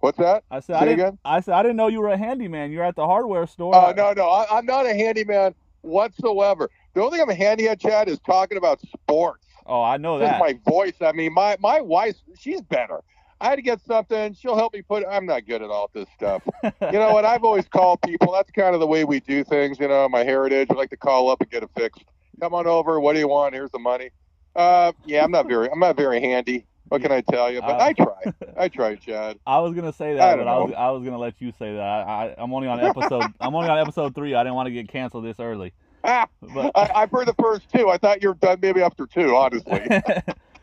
What's 0.00 0.18
that? 0.18 0.44
I 0.50 0.60
said 0.60 0.74
Say 0.74 0.78
I 0.78 0.84
didn't. 0.86 1.00
Again? 1.00 1.18
I 1.24 1.40
said 1.40 1.54
I 1.54 1.62
didn't 1.62 1.76
know 1.76 1.88
you 1.88 2.00
were 2.00 2.08
a 2.08 2.16
handyman. 2.16 2.72
You're 2.72 2.84
at 2.84 2.96
the 2.96 3.06
hardware 3.06 3.46
store. 3.46 3.74
Oh 3.76 3.90
uh, 3.90 3.92
no, 3.94 4.12
no, 4.14 4.28
I, 4.28 4.58
am 4.58 4.64
not 4.64 4.86
a 4.86 4.94
handyman 4.94 5.54
whatsoever. 5.82 6.70
The 6.94 7.02
only 7.02 7.18
thing 7.18 7.22
I'm 7.22 7.30
a 7.30 7.34
handy 7.34 7.68
at, 7.68 7.78
Chad, 7.78 8.08
is 8.08 8.18
talking 8.20 8.56
about 8.56 8.80
sports. 8.80 9.46
Oh, 9.66 9.82
I 9.82 9.98
know 9.98 10.18
that. 10.18 10.40
my 10.40 10.58
voice. 10.66 10.94
I 11.00 11.12
mean, 11.12 11.34
my 11.34 11.56
my 11.60 11.80
wife, 11.80 12.16
she's 12.38 12.62
better. 12.62 13.02
I 13.42 13.48
had 13.48 13.56
to 13.56 13.62
get 13.62 13.80
something. 13.80 14.34
She'll 14.34 14.54
help 14.54 14.72
me 14.72 14.82
put. 14.82 15.04
I'm 15.04 15.26
not 15.26 15.46
good 15.46 15.62
at 15.62 15.68
all 15.68 15.90
this 15.92 16.06
stuff. 16.14 16.44
you 16.62 16.70
know 16.92 17.12
what? 17.12 17.24
I've 17.24 17.42
always 17.42 17.66
called 17.66 18.00
people. 18.02 18.32
That's 18.32 18.52
kind 18.52 18.72
of 18.72 18.80
the 18.80 18.86
way 18.86 19.02
we 19.02 19.18
do 19.18 19.42
things. 19.42 19.80
You 19.80 19.88
know, 19.88 20.08
my 20.08 20.22
heritage. 20.22 20.68
I 20.70 20.74
like 20.74 20.90
to 20.90 20.96
call 20.96 21.28
up 21.28 21.40
and 21.40 21.50
get 21.50 21.64
it 21.64 21.70
fixed. 21.76 22.04
Come 22.40 22.54
on 22.54 22.68
over. 22.68 23.00
What 23.00 23.14
do 23.14 23.18
you 23.18 23.26
want? 23.26 23.52
Here's 23.52 23.72
the 23.72 23.80
money. 23.80 24.10
Uh, 24.54 24.92
yeah, 25.04 25.24
I'm 25.24 25.32
not 25.32 25.48
very. 25.48 25.68
I'm 25.68 25.80
not 25.80 25.96
very 25.96 26.20
handy. 26.20 26.66
What 26.86 27.02
can 27.02 27.10
I 27.10 27.20
tell 27.22 27.50
you? 27.50 27.60
But 27.60 27.80
uh, 27.80 27.84
I 27.84 27.92
try. 27.94 28.32
I 28.56 28.68
try, 28.68 28.94
Chad. 28.94 29.40
I 29.44 29.58
was 29.58 29.74
gonna 29.74 29.92
say 29.92 30.14
that, 30.14 30.34
I 30.34 30.36
but 30.36 30.46
I 30.46 30.58
was 30.58 30.72
I 30.78 30.90
was 30.90 31.02
gonna 31.02 31.18
let 31.18 31.34
you 31.40 31.50
say 31.58 31.74
that. 31.74 31.82
I, 31.82 32.34
I 32.38 32.42
am 32.42 32.54
only 32.54 32.68
on 32.68 32.78
episode. 32.78 33.24
I'm 33.40 33.54
only 33.56 33.68
on 33.68 33.78
episode 33.78 34.14
three. 34.14 34.34
I 34.34 34.44
didn't 34.44 34.54
want 34.54 34.68
to 34.68 34.72
get 34.72 34.86
canceled 34.88 35.24
this 35.24 35.40
early. 35.40 35.72
Ah, 36.04 36.28
but... 36.40 36.70
I, 36.76 36.90
I've 36.94 37.10
heard 37.10 37.26
the 37.26 37.34
first 37.34 37.68
two. 37.74 37.88
I 37.88 37.96
thought 37.96 38.22
you 38.22 38.28
were 38.28 38.34
done 38.34 38.58
maybe 38.62 38.82
after 38.82 39.06
two. 39.06 39.34
Honestly. 39.34 39.82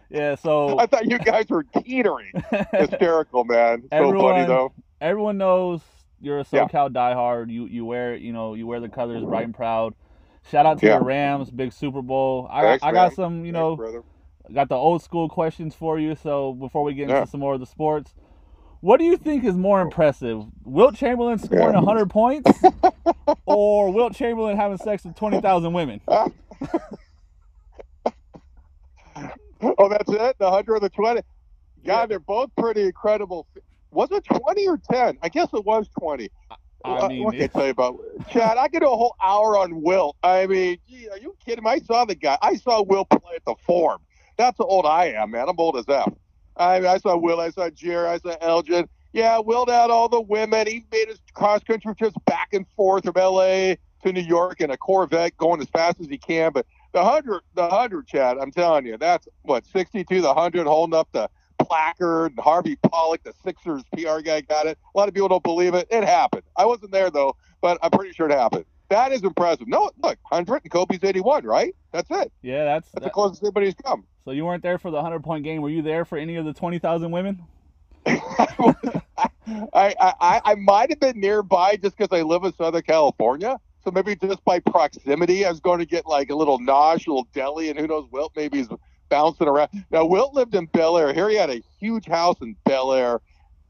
Yeah, 0.10 0.36
so 0.36 0.80
I 0.80 0.86
thought 0.86 1.06
you 1.06 1.20
guys 1.20 1.46
were 1.50 1.64
teetering. 1.64 2.32
Hysterical, 2.74 3.44
man. 3.44 3.84
So 3.84 3.88
everyone, 3.92 4.34
funny 4.36 4.48
though. 4.48 4.74
Everyone 5.02 5.38
knows 5.38 5.82
you're 6.22 6.40
a 6.40 6.46
SoCal 6.46 6.72
yeah. 6.72 6.88
diehard. 6.90 7.52
You 7.52 7.66
you 7.66 7.86
wear 7.86 8.16
you 8.16 8.34
know 8.34 8.54
you 8.54 8.68
wear 8.68 8.80
the 8.80 8.90
colors 8.90 9.24
bright 9.24 9.46
and 9.46 9.54
proud. 9.54 9.94
Shout 10.50 10.66
out 10.66 10.80
to 10.80 10.86
yeah. 10.86 11.00
the 11.00 11.06
Rams, 11.06 11.52
big 11.52 11.74
Super 11.74 12.02
Bowl. 12.02 12.48
I 12.50 12.62
Thanks, 12.62 12.84
I 12.84 12.92
got 12.92 13.14
some 13.14 13.46
you 13.46 13.52
know 13.52 13.76
Thanks, 13.76 14.06
got 14.54 14.70
the 14.70 14.76
old 14.76 15.04
school 15.04 15.30
questions 15.30 15.76
for 15.76 16.00
you. 16.00 16.16
So 16.16 16.54
before 16.54 16.84
we 16.84 16.94
get 16.94 17.04
into 17.04 17.14
yeah. 17.16 17.26
some 17.26 17.40
more 17.40 17.54
of 17.54 17.60
the 17.60 17.66
sports, 17.66 18.14
what 18.82 18.98
do 18.98 19.04
you 19.04 19.18
think 19.18 19.44
is 19.44 19.56
more 19.56 19.82
impressive? 19.82 20.44
Wilt 20.64 20.96
Chamberlain 20.96 21.38
scoring 21.38 21.74
yeah. 21.74 21.82
100 21.82 22.10
points 22.10 22.52
or 23.46 23.92
Wilt 23.92 24.16
Chamberlain 24.16 24.58
having 24.58 24.78
sex 24.78 25.04
with 25.04 25.16
20,000 25.16 25.74
women? 25.74 26.02
Oh, 29.80 29.88
that's 29.88 30.10
it? 30.10 30.38
The 30.38 30.46
100 30.46 30.74
or 30.74 30.80
the 30.82 30.90
20? 30.90 31.22
God, 31.22 31.26
yeah. 31.84 32.06
they're 32.06 32.20
both 32.20 32.50
pretty 32.58 32.84
incredible. 32.84 33.48
Was 33.92 34.12
it 34.12 34.26
20 34.26 34.68
or 34.68 34.78
10? 34.78 35.18
I 35.24 35.30
guess 35.30 35.48
it 35.54 35.66
was 35.66 35.88
20. 35.98 36.30
I 36.84 36.90
uh, 36.98 37.08
mean, 37.08 37.24
what 37.24 37.34
can 37.34 37.44
I 37.44 37.48
tell 37.48 37.66
you 37.66 37.72
about 37.72 38.00
Chad? 38.30 38.58
I 38.58 38.68
could 38.68 38.82
do 38.82 38.88
a 38.88 38.96
whole 38.96 39.16
hour 39.22 39.58
on 39.58 39.82
Wilt. 39.82 40.18
I 40.22 40.46
mean, 40.48 40.78
gee, 40.88 41.10
are 41.10 41.18
you 41.18 41.36
kidding 41.44 41.64
me? 41.64 41.72
I 41.72 41.80
saw 41.80 42.06
the 42.06 42.16
guy. 42.16 42.38
I 42.42 42.56
saw 42.56 42.84
Wilt 42.84 43.10
play 43.10 43.36
at 43.36 43.46
the 43.46 43.56
Forum. 43.66 44.02
That's 44.38 44.58
how 44.58 44.66
old 44.66 44.86
I 44.86 45.08
am, 45.08 45.32
man. 45.32 45.50
I'm 45.50 45.60
old 45.60 45.78
as 45.78 45.86
F. 45.88 46.14
I, 46.56 46.86
I 46.86 46.98
saw 46.98 47.18
Wilt. 47.18 47.40
I 47.40 47.50
saw 47.50 47.70
Jerry. 47.70 48.08
I 48.08 48.18
saw 48.20 48.36
Elgin. 48.42 48.88
Yeah, 49.14 49.40
Wilt 49.40 49.70
had 49.70 49.90
all 49.90 50.08
the 50.08 50.22
women. 50.22 50.68
He 50.68 50.86
made 50.92 51.08
his 51.08 51.20
cross 51.34 51.64
country 51.64 51.96
trips 51.96 52.16
back 52.26 52.50
and 52.54 52.66
forth 52.76 53.06
from 53.06 53.18
L.A. 53.18 53.78
to 54.04 54.14
New 54.14 54.22
York 54.22 54.62
in 54.62 54.70
a 54.70 54.78
Corvette, 54.78 55.36
going 55.38 55.62
as 55.62 55.68
fast 55.70 56.00
as 56.00 56.08
he 56.08 56.18
can. 56.18 56.52
But 56.54 56.66
the 56.92 57.04
hundred, 57.04 57.42
the 57.54 57.70
hundred, 57.70 58.08
Chad. 58.08 58.38
I'm 58.38 58.52
telling 58.52 58.86
you, 58.86 58.98
that's 58.98 59.28
what 59.44 59.66
62, 59.66 60.22
the 60.22 60.34
hundred, 60.34 60.68
holding 60.68 60.98
up 60.98 61.10
the 61.12 61.30
placard. 61.60 62.32
And 62.32 62.40
Harvey 62.40 62.78
Pollock, 62.78 63.24
the 63.24 63.34
Sixers 63.44 63.84
PR 63.94 64.22
guy, 64.22 64.42
got 64.42 64.66
it. 64.66 64.78
A 64.94 64.98
lot 64.98 65.08
of 65.08 65.14
people 65.14 65.30
don't 65.30 65.44
believe 65.44 65.74
it. 65.74 65.88
It 65.90 66.04
happened. 66.04 66.44
I 66.56 66.66
wasn't 66.66 66.92
there 66.92 67.10
though, 67.10 67.36
but 67.62 67.78
I'm 67.82 67.92
pretty 67.92 68.14
sure 68.14 68.30
it 68.30 68.34
happened. 68.34 68.66
That 68.90 69.12
is 69.12 69.24
impressive. 69.24 69.68
No, 69.68 69.92
look, 70.02 70.18
hundred 70.24 70.62
and 70.64 70.72
Kobe's 70.72 71.04
81, 71.04 71.46
right? 71.46 71.76
That's 71.92 72.10
it. 72.10 72.32
Yeah, 72.42 72.64
that's 72.66 72.88
that's 72.88 72.94
that, 72.96 73.04
the 73.04 73.10
closest 73.12 73.44
anybody's 73.44 73.76
come. 73.76 74.06
So 74.26 74.32
you 74.32 74.46
weren't 74.46 74.64
there 74.64 74.80
for 74.80 74.90
the 74.90 75.02
hundred 75.02 75.24
point 75.24 75.44
game. 75.44 75.62
Were 75.62 75.70
you 75.70 75.82
there 75.82 76.06
for 76.06 76.18
any 76.18 76.36
of 76.38 76.46
the 76.46 76.54
twenty 76.54 76.80
thousand 76.80 77.12
women? 77.12 77.44
I, 78.06 78.94
I 79.74 80.42
I 80.44 80.56
might 80.56 80.90
have 80.90 81.00
been 81.00 81.20
nearby 81.20 81.76
just 81.76 81.98
because 81.98 82.18
I 82.18 82.24
live 82.24 82.44
in 82.44 82.54
Southern 82.54 82.82
California. 82.82 83.60
So 83.84 83.92
maybe 83.92 84.16
just 84.16 84.44
by 84.44 84.60
proximity, 84.60 85.46
I 85.46 85.50
was 85.50 85.60
going 85.60 85.80
to 85.80 85.86
get 85.86 86.06
like 86.06 86.30
a 86.30 86.36
little 86.36 86.60
nosh, 86.60 87.08
a 87.08 87.10
little 87.10 87.28
deli, 87.34 87.70
and 87.70 87.80
who 87.80 87.88
knows, 87.88 88.08
Wilt 88.12 88.34
maybe 88.36 88.58
he's 88.58 88.68
bouncing 89.10 89.48
around. 89.48 89.70
Now, 89.90 90.06
Wilt 90.06 90.34
lived 90.34 90.56
in 90.56 90.66
Bel 90.66 90.98
Air. 90.98 91.14
Here 91.14 91.30
he 91.30 91.36
had 91.36 91.50
a 91.50 91.64
huge 91.80 92.06
house 92.06 92.38
in 92.42 92.56
Bel 92.66 92.94
Air, 92.94 93.22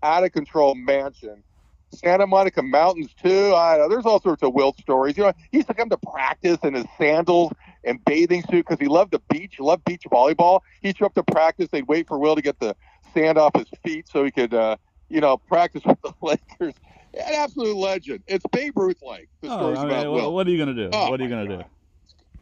out 0.03 0.23
of 0.23 0.31
control 0.31 0.75
mansion. 0.75 1.43
Santa 1.91 2.27
Monica 2.27 2.61
Mountains 2.61 3.13
too. 3.21 3.53
I 3.55 3.77
know 3.77 3.89
there's 3.89 4.05
all 4.05 4.21
sorts 4.21 4.43
of 4.43 4.53
Wilt 4.53 4.79
stories. 4.79 5.17
You 5.17 5.23
know, 5.23 5.33
he 5.51 5.57
used 5.57 5.67
to 5.69 5.73
come 5.73 5.89
to 5.89 5.97
practice 5.97 6.59
in 6.63 6.75
his 6.75 6.85
sandals 6.97 7.51
and 7.83 8.03
bathing 8.05 8.43
suit 8.43 8.65
because 8.67 8.79
he 8.79 8.87
loved 8.87 9.11
the 9.11 9.21
beach. 9.29 9.55
He 9.57 9.63
loved 9.63 9.85
beach 9.85 10.03
volleyball. 10.11 10.61
He'd 10.81 10.97
show 10.97 11.07
up 11.07 11.15
to 11.15 11.23
practice. 11.23 11.67
They'd 11.71 11.87
wait 11.87 12.07
for 12.07 12.19
Wilt 12.19 12.37
to 12.37 12.43
get 12.43 12.59
the 12.59 12.75
sand 13.13 13.37
off 13.37 13.55
his 13.55 13.67
feet 13.83 14.07
so 14.07 14.23
he 14.23 14.31
could, 14.31 14.53
uh, 14.53 14.77
you 15.09 15.19
know, 15.19 15.37
practice 15.37 15.83
with 15.83 15.99
the 16.01 16.13
Lakers 16.21 16.75
an 17.13 17.33
absolute 17.35 17.75
legend. 17.75 18.23
It's 18.27 18.45
Babe 18.51 18.77
Ruth 18.77 19.01
like. 19.01 19.29
The 19.41 19.49
oh, 19.49 19.75
I 19.75 19.85
mean, 19.85 19.91
about 19.91 20.13
Wilt. 20.13 20.33
What 20.33 20.47
are 20.47 20.49
you 20.51 20.57
gonna 20.57 20.73
do? 20.73 20.89
Oh, 20.91 21.09
what 21.09 21.19
are 21.19 21.23
you 21.23 21.29
gonna 21.29 21.47
God. 21.47 21.65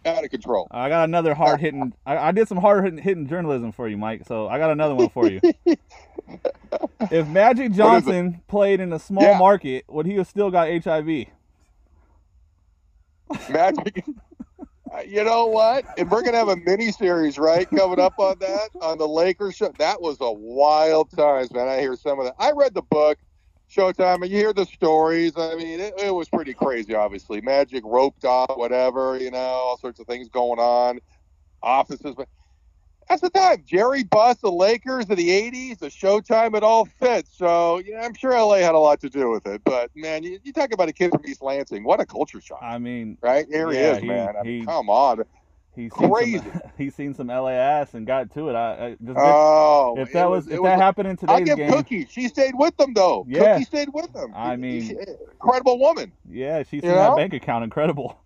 do? 0.04 0.10
Out 0.10 0.24
of 0.24 0.30
control. 0.30 0.68
I 0.72 0.88
got 0.90 1.04
another 1.04 1.34
hard 1.34 1.60
hitting. 1.60 1.94
I, 2.06 2.18
I, 2.18 2.32
did 2.32 2.48
some 2.48 2.60
hard 2.60 2.84
hitting, 2.86 3.00
hitting 3.00 3.28
journalism 3.28 3.74
for 3.74 3.90
you, 3.90 3.98
Mike. 3.98 4.26
So 4.26 4.48
I 4.48 4.58
got 4.58 4.72
another 4.72 4.96
one 4.96 5.10
for 5.10 5.30
you. 5.30 5.42
if 7.12 7.28
Magic 7.28 7.74
Johnson 7.74 8.42
played 8.48 8.80
in 8.80 8.94
a 8.94 9.00
small 9.00 9.24
yeah. 9.24 9.38
market, 9.38 9.84
would 9.90 10.06
he 10.06 10.16
have 10.16 10.28
still 10.28 10.50
got 10.50 10.70
HIV? 10.70 11.26
Magic. 13.50 14.06
Uh, 14.94 15.02
you 15.02 15.24
know 15.24 15.48
what? 15.48 15.86
And 15.98 16.10
we're 16.10 16.22
gonna 16.22 16.38
have 16.38 16.48
a 16.48 16.56
mini 16.56 16.92
series, 16.92 17.38
right, 17.38 17.70
coming 17.70 18.00
up 18.00 18.14
on 18.20 18.40
that 18.40 18.70
on 18.82 18.98
the 18.98 19.08
Lakers 19.08 19.56
show. 19.56 19.72
That 19.78 20.02
was 20.02 20.18
a 20.22 20.32
wild 20.32 21.12
times, 21.12 21.52
man. 21.52 21.68
I 21.68 21.80
hear 21.80 21.96
some 21.96 22.20
of 22.20 22.26
that. 22.26 22.36
I 22.40 22.52
read 22.52 22.74
the 22.74 22.84
book, 22.84 23.18
Showtime, 23.70 24.22
and 24.22 24.32
you 24.32 24.38
hear 24.38 24.54
the 24.54 24.66
stories. 24.66 25.34
I 25.36 25.56
mean, 25.56 25.80
it, 25.80 25.94
it 25.98 26.14
was 26.14 26.30
pretty 26.30 26.54
crazy. 26.54 26.96
Obviously, 26.96 27.42
Magic 27.42 27.84
roped 27.86 28.24
off, 28.24 28.58
whatever, 28.58 29.18
you 29.18 29.32
know, 29.32 29.38
all 29.38 29.78
sorts 29.78 30.00
of 30.00 30.08
things 30.08 30.30
going 30.30 30.60
on, 30.60 31.00
offices, 31.62 32.16
but 32.16 32.30
that's 33.10 33.22
the 33.22 33.30
time. 33.30 33.64
Jerry 33.66 34.04
Buss, 34.04 34.38
the 34.38 34.52
Lakers 34.52 35.10
of 35.10 35.18
the 35.18 35.30
'80s, 35.30 35.80
the 35.80 35.88
Showtime, 35.88 36.56
it 36.56 36.64
all 36.64 36.86
fits. 36.86 37.30
So 37.38 37.80
yeah, 37.80 38.02
I'm 38.04 38.14
sure 38.14 38.32
LA 38.32 38.58
had 38.58 38.76
a 38.76 38.80
lot 38.80 39.00
to 39.02 39.10
do 39.10 39.30
with 39.30 39.46
it. 39.48 39.62
But 39.64 39.92
man, 39.96 40.24
you, 40.24 40.40
you 40.44 40.54
talk 40.54 40.74
about 40.74 40.90
a 40.90 40.94
kid 40.94 41.12
from 41.12 41.26
East 41.26 41.42
Lansing. 41.42 41.84
What 41.84 42.00
a 42.00 42.06
culture 42.06 42.42
shock! 42.42 42.60
I 42.62 42.78
mean, 42.78 43.18
right 43.22 43.46
here 43.50 43.72
yeah, 43.72 43.80
he 43.80 43.86
is, 43.86 43.98
he, 44.00 44.08
man. 44.08 44.34
I 44.40 44.44
mean, 44.44 44.66
come 44.66 44.90
on, 44.90 45.24
he's 45.78 45.92
crazy. 45.92 46.40
Seen 46.40 46.52
some, 46.52 46.62
he's 46.78 46.96
seen 46.96 47.14
some 47.14 47.28
LA 47.28 47.50
ass 47.52 47.94
and 47.94 48.06
got 48.06 48.34
to 48.34 48.50
it. 48.50 48.56
I, 48.56 48.86
I 48.86 48.90
just 49.04 49.18
oh, 49.18 49.96
if 49.98 50.12
that 50.14 50.30
was, 50.30 50.46
was 50.46 50.56
if 50.56 50.64
that 50.64 50.80
happened 50.80 51.08
in 51.08 51.18
today's 51.18 51.46
give 51.46 51.58
game, 51.58 51.72
Cookie. 51.72 52.06
She 52.10 52.28
stayed 52.28 52.54
with 52.56 52.76
them 52.78 52.94
though. 52.94 53.26
Yeah. 53.30 53.54
Cookie 53.54 53.66
stayed 53.66 53.90
with 53.94 54.12
them. 54.14 54.34
I 54.36 54.56
mean, 54.56 54.82
She- 54.82 54.98
incredible 55.42 55.80
woman. 55.80 56.12
yeah, 56.30 56.64
she's 56.64 56.82
seen 56.82 56.92
that 56.92 57.16
bank 57.16 57.34
account 57.34 57.64
incredible. 57.64 58.20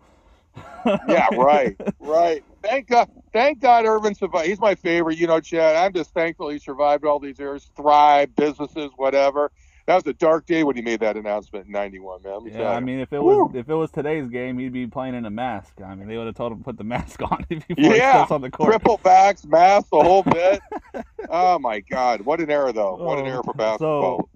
Yeah, 0.85 1.27
right, 1.37 1.79
right. 1.99 2.43
Thank 2.63 2.87
God, 2.87 3.09
thank 3.31 3.59
God, 3.59 3.85
Earvin 3.85 4.15
survived. 4.15 4.47
He's 4.47 4.59
my 4.59 4.75
favorite. 4.75 5.17
You 5.17 5.27
know, 5.27 5.39
Chad. 5.39 5.75
I'm 5.75 5.93
just 5.93 6.13
thankful 6.13 6.49
he 6.49 6.59
survived 6.59 7.05
all 7.05 7.19
these 7.19 7.39
years, 7.39 7.69
thrived, 7.75 8.35
businesses, 8.35 8.91
whatever. 8.95 9.51
That 9.87 9.95
was 9.95 10.05
a 10.07 10.13
dark 10.13 10.45
day 10.45 10.63
when 10.63 10.75
he 10.75 10.81
made 10.81 10.99
that 11.01 11.17
announcement 11.17 11.65
in 11.65 11.71
'91, 11.71 12.21
man. 12.23 12.33
Let 12.33 12.43
me 12.43 12.51
tell 12.51 12.61
Yeah, 12.61 12.69
I 12.71 12.79
mean, 12.79 12.99
if 12.99 13.11
it 13.13 13.19
was 13.21 13.51
if 13.55 13.67
it 13.69 13.73
was 13.75 13.91
today's 13.91 14.29
game, 14.29 14.57
he'd 14.59 14.71
be 14.73 14.87
playing 14.87 15.15
in 15.15 15.25
a 15.25 15.29
mask. 15.29 15.81
I 15.83 15.95
mean, 15.95 16.07
they 16.07 16.17
would 16.17 16.27
have 16.27 16.35
told 16.35 16.51
him 16.51 16.59
to 16.59 16.63
put 16.63 16.77
the 16.77 16.83
mask 16.95 17.21
on 17.21 17.45
before 17.49 17.75
he 17.77 17.97
Yeah, 17.97 18.11
steps 18.19 18.31
on 18.31 18.41
the 18.41 18.51
court. 18.51 18.69
triple 18.71 18.99
backs, 19.03 19.45
mass, 19.45 19.83
the 19.89 20.01
whole 20.01 20.23
bit. 20.23 20.61
oh 21.29 21.57
my 21.59 21.79
God, 21.79 22.21
what 22.21 22.39
an 22.39 22.49
era 22.51 22.71
though! 22.71 22.95
What 22.95 23.17
an 23.19 23.25
Oh, 23.25 23.29
era 23.29 23.43
for 23.43 23.53
basketball. 23.53 24.29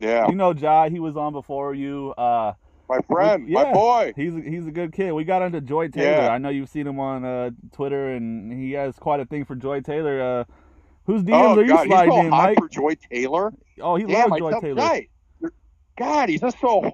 yeah, 0.00 0.28
You 0.28 0.34
know, 0.34 0.52
Jai, 0.52 0.88
he 0.90 0.98
was 1.00 1.16
on 1.16 1.32
before 1.32 1.74
you. 1.74 2.12
Uh, 2.18 2.54
my 2.88 2.98
friend, 3.08 3.48
yeah. 3.48 3.62
my 3.62 3.72
boy. 3.72 4.12
he's 4.16 4.34
he's 4.34 4.66
a 4.66 4.70
good 4.72 4.92
kid. 4.92 5.12
We 5.12 5.24
got 5.24 5.40
into 5.42 5.60
Joy 5.62 5.88
Taylor. 5.88 6.22
Yeah. 6.24 6.28
I 6.28 6.38
know 6.38 6.48
you've 6.50 6.68
seen 6.68 6.86
him 6.86 6.98
on 7.00 7.24
uh, 7.24 7.50
Twitter, 7.72 8.10
and 8.10 8.52
he 8.52 8.72
has 8.72 8.96
quite 8.96 9.20
a 9.20 9.24
thing 9.24 9.44
for 9.46 9.54
Joy 9.54 9.80
Taylor. 9.80 10.20
Uh, 10.20 10.44
whose 11.06 11.22
DMs 11.22 11.32
Oh 11.32 11.58
are 11.58 11.62
you 11.62 11.68
God, 11.68 11.80
he's 11.86 11.88
sliding 11.88 12.12
so 12.12 12.20
in, 12.20 12.30
hot 12.30 12.48
Mike? 12.48 12.58
for 12.58 12.68
Joy 12.68 12.94
Taylor. 13.10 13.52
Oh, 13.80 13.96
he 13.96 14.04
yeah, 14.06 14.24
loves 14.24 14.38
Joy 14.38 14.60
Taylor. 14.60 14.74
guy. 14.76 15.08
God, 15.98 16.28
he's 16.28 16.40
just 16.40 16.58
so 16.60 16.90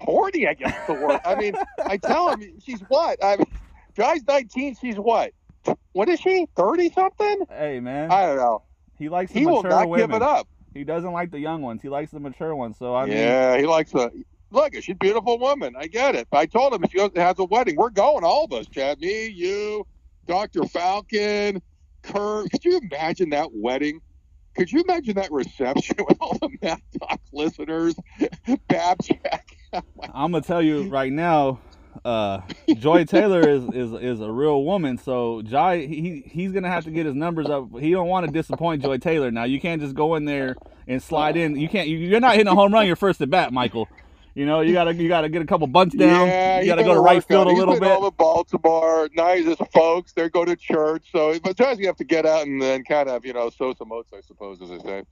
horny. 0.00 0.46
I 0.48 0.54
guess 0.54 0.74
the 0.86 0.94
word. 0.94 1.20
I 1.24 1.34
mean, 1.36 1.54
I 1.86 1.96
tell 1.96 2.30
him 2.34 2.58
she's 2.64 2.80
what? 2.88 3.22
I 3.22 3.36
mean, 3.36 3.46
Joy's 3.96 4.22
19. 4.26 4.76
She's 4.80 4.96
what? 4.96 5.32
What 5.92 6.08
is 6.08 6.20
she? 6.20 6.46
30 6.56 6.90
something? 6.90 7.42
Hey 7.48 7.78
man, 7.80 8.10
I 8.10 8.26
don't 8.26 8.36
know. 8.36 8.64
he 8.98 9.08
likes 9.08 9.32
the 9.32 9.40
He 9.40 9.46
will 9.46 9.56
mature 9.62 9.70
not 9.70 9.88
women. 9.88 10.08
give 10.10 10.16
it 10.16 10.22
up. 10.22 10.48
He 10.74 10.84
doesn't 10.84 11.12
like 11.12 11.30
the 11.30 11.38
young 11.38 11.60
ones. 11.62 11.82
He 11.82 11.88
likes 11.88 12.10
the 12.10 12.18
mature 12.20 12.54
ones. 12.56 12.78
So 12.78 12.94
I 12.96 13.04
mean, 13.04 13.16
yeah, 13.18 13.58
he 13.58 13.66
likes 13.66 13.92
the. 13.92 14.10
Look, 14.50 14.74
she's 14.74 14.88
a 14.90 14.94
beautiful 14.94 15.38
woman. 15.38 15.74
I 15.78 15.86
get 15.86 16.14
it. 16.14 16.28
But 16.30 16.38
I 16.38 16.46
told 16.46 16.74
him 16.74 16.84
if 16.84 16.90
she 16.90 16.98
has 16.98 17.38
a 17.38 17.44
wedding, 17.44 17.76
we're 17.76 17.88
going, 17.90 18.22
all 18.24 18.44
of 18.44 18.52
us, 18.52 18.66
Chad. 18.68 19.00
Me, 19.00 19.26
you, 19.28 19.86
Dr. 20.26 20.64
Falcon, 20.64 21.62
Could 22.02 22.64
you 22.64 22.80
imagine 22.90 23.30
that 23.30 23.48
wedding? 23.52 24.00
Could 24.54 24.70
you 24.70 24.82
imagine 24.82 25.14
that 25.14 25.32
reception 25.32 25.96
with 26.06 26.18
all 26.20 26.36
the 26.38 26.50
Mad 26.60 26.80
Dog 27.00 27.18
listeners? 27.32 27.94
Babjack. 28.68 29.40
I'm 29.72 30.32
gonna 30.32 30.42
tell 30.42 30.60
you 30.60 30.88
right 30.90 31.10
now, 31.12 31.58
uh, 32.04 32.40
Joy 32.76 33.04
Taylor 33.04 33.40
is, 33.48 33.64
is 33.72 33.92
is 33.94 34.20
a 34.20 34.30
real 34.30 34.64
woman. 34.64 34.98
So 34.98 35.40
Jai, 35.42 35.78
he 35.86 36.22
he's 36.26 36.52
gonna 36.52 36.68
have 36.68 36.84
to 36.84 36.90
get 36.90 37.06
his 37.06 37.14
numbers 37.14 37.46
up. 37.46 37.68
He 37.80 37.90
don't 37.92 38.08
want 38.08 38.26
to 38.26 38.32
disappoint 38.32 38.82
Joy 38.82 38.98
Taylor. 38.98 39.30
Now 39.30 39.44
you 39.44 39.60
can't 39.60 39.80
just 39.80 39.94
go 39.94 40.14
in 40.16 40.26
there 40.26 40.56
and 40.86 41.02
slide 41.02 41.36
in. 41.38 41.56
You 41.58 41.68
can't. 41.68 41.88
you- 41.88 41.96
You're 41.98 42.20
not 42.20 42.32
hitting 42.32 42.48
a 42.48 42.54
home 42.54 42.74
run 42.74 42.86
your 42.86 42.96
first 42.96 43.20
at 43.22 43.30
bat, 43.30 43.52
Michael. 43.54 43.88
You 44.34 44.46
know 44.46 44.60
you 44.60 44.72
gotta 44.72 44.94
you 44.94 45.08
gotta 45.08 45.28
get 45.28 45.42
a 45.42 45.46
couple 45.46 45.66
bunts 45.66 45.94
down. 45.94 46.26
Yeah, 46.26 46.60
you 46.60 46.66
gotta 46.66 46.84
go 46.84 46.94
to 46.94 47.00
right 47.00 47.22
field 47.22 47.48
out. 47.48 47.52
a 47.52 47.56
little 47.56 47.78
bit. 47.78 47.90
All 47.90 48.06
in 48.08 48.14
Baltimore, 48.16 49.08
nice 49.14 49.46
as 49.46 49.58
folks. 49.72 50.12
They 50.12 50.28
go 50.30 50.44
to 50.44 50.56
church, 50.56 51.10
so 51.12 51.38
but 51.40 51.56
sometimes 51.56 51.78
you 51.80 51.86
have 51.86 51.96
to 51.96 52.04
get 52.04 52.24
out 52.24 52.46
and 52.46 52.60
then 52.60 52.82
kind 52.84 53.08
of 53.10 53.26
you 53.26 53.34
know 53.34 53.50
sow 53.50 53.74
some 53.74 53.92
oats, 53.92 54.12
I 54.16 54.20
suppose, 54.22 54.62
as 54.62 54.70
they 54.70 54.78
say. 54.78 55.02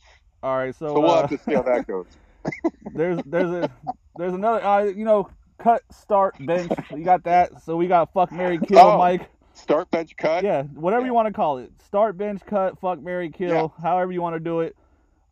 All 0.42 0.56
right, 0.56 0.74
so, 0.74 0.88
So 0.94 1.00
we'll 1.00 1.10
uh, 1.10 1.20
have 1.22 1.30
to 1.30 1.38
see 1.38 1.52
how 1.54 1.62
that 1.62 1.86
goes. 1.86 2.06
there's 2.94 3.20
there's 3.26 3.50
a 3.50 3.70
there's 4.16 4.32
another 4.32 4.64
uh, 4.64 4.84
you 4.84 5.04
know 5.04 5.28
cut 5.58 5.82
start 5.92 6.34
bench. 6.46 6.72
You 6.90 7.04
got 7.04 7.24
that. 7.24 7.62
So 7.62 7.76
we 7.76 7.88
got 7.88 8.12
fuck 8.14 8.32
Mary 8.32 8.58
kill 8.58 8.78
Oh. 8.78 8.98
Mike. 8.98 9.28
Start 9.52 9.90
bench 9.90 10.16
cut. 10.16 10.42
Yeah, 10.44 10.62
whatever 10.62 11.04
you 11.04 11.12
want 11.12 11.28
to 11.28 11.34
call 11.34 11.58
it. 11.58 11.70
Start, 11.84 12.16
bench, 12.16 12.40
cut, 12.46 12.78
fuck, 12.80 13.02
Mary, 13.02 13.30
kill, 13.30 13.74
however 13.82 14.12
you 14.12 14.22
want 14.22 14.36
to 14.36 14.40
do 14.40 14.60
it. 14.60 14.76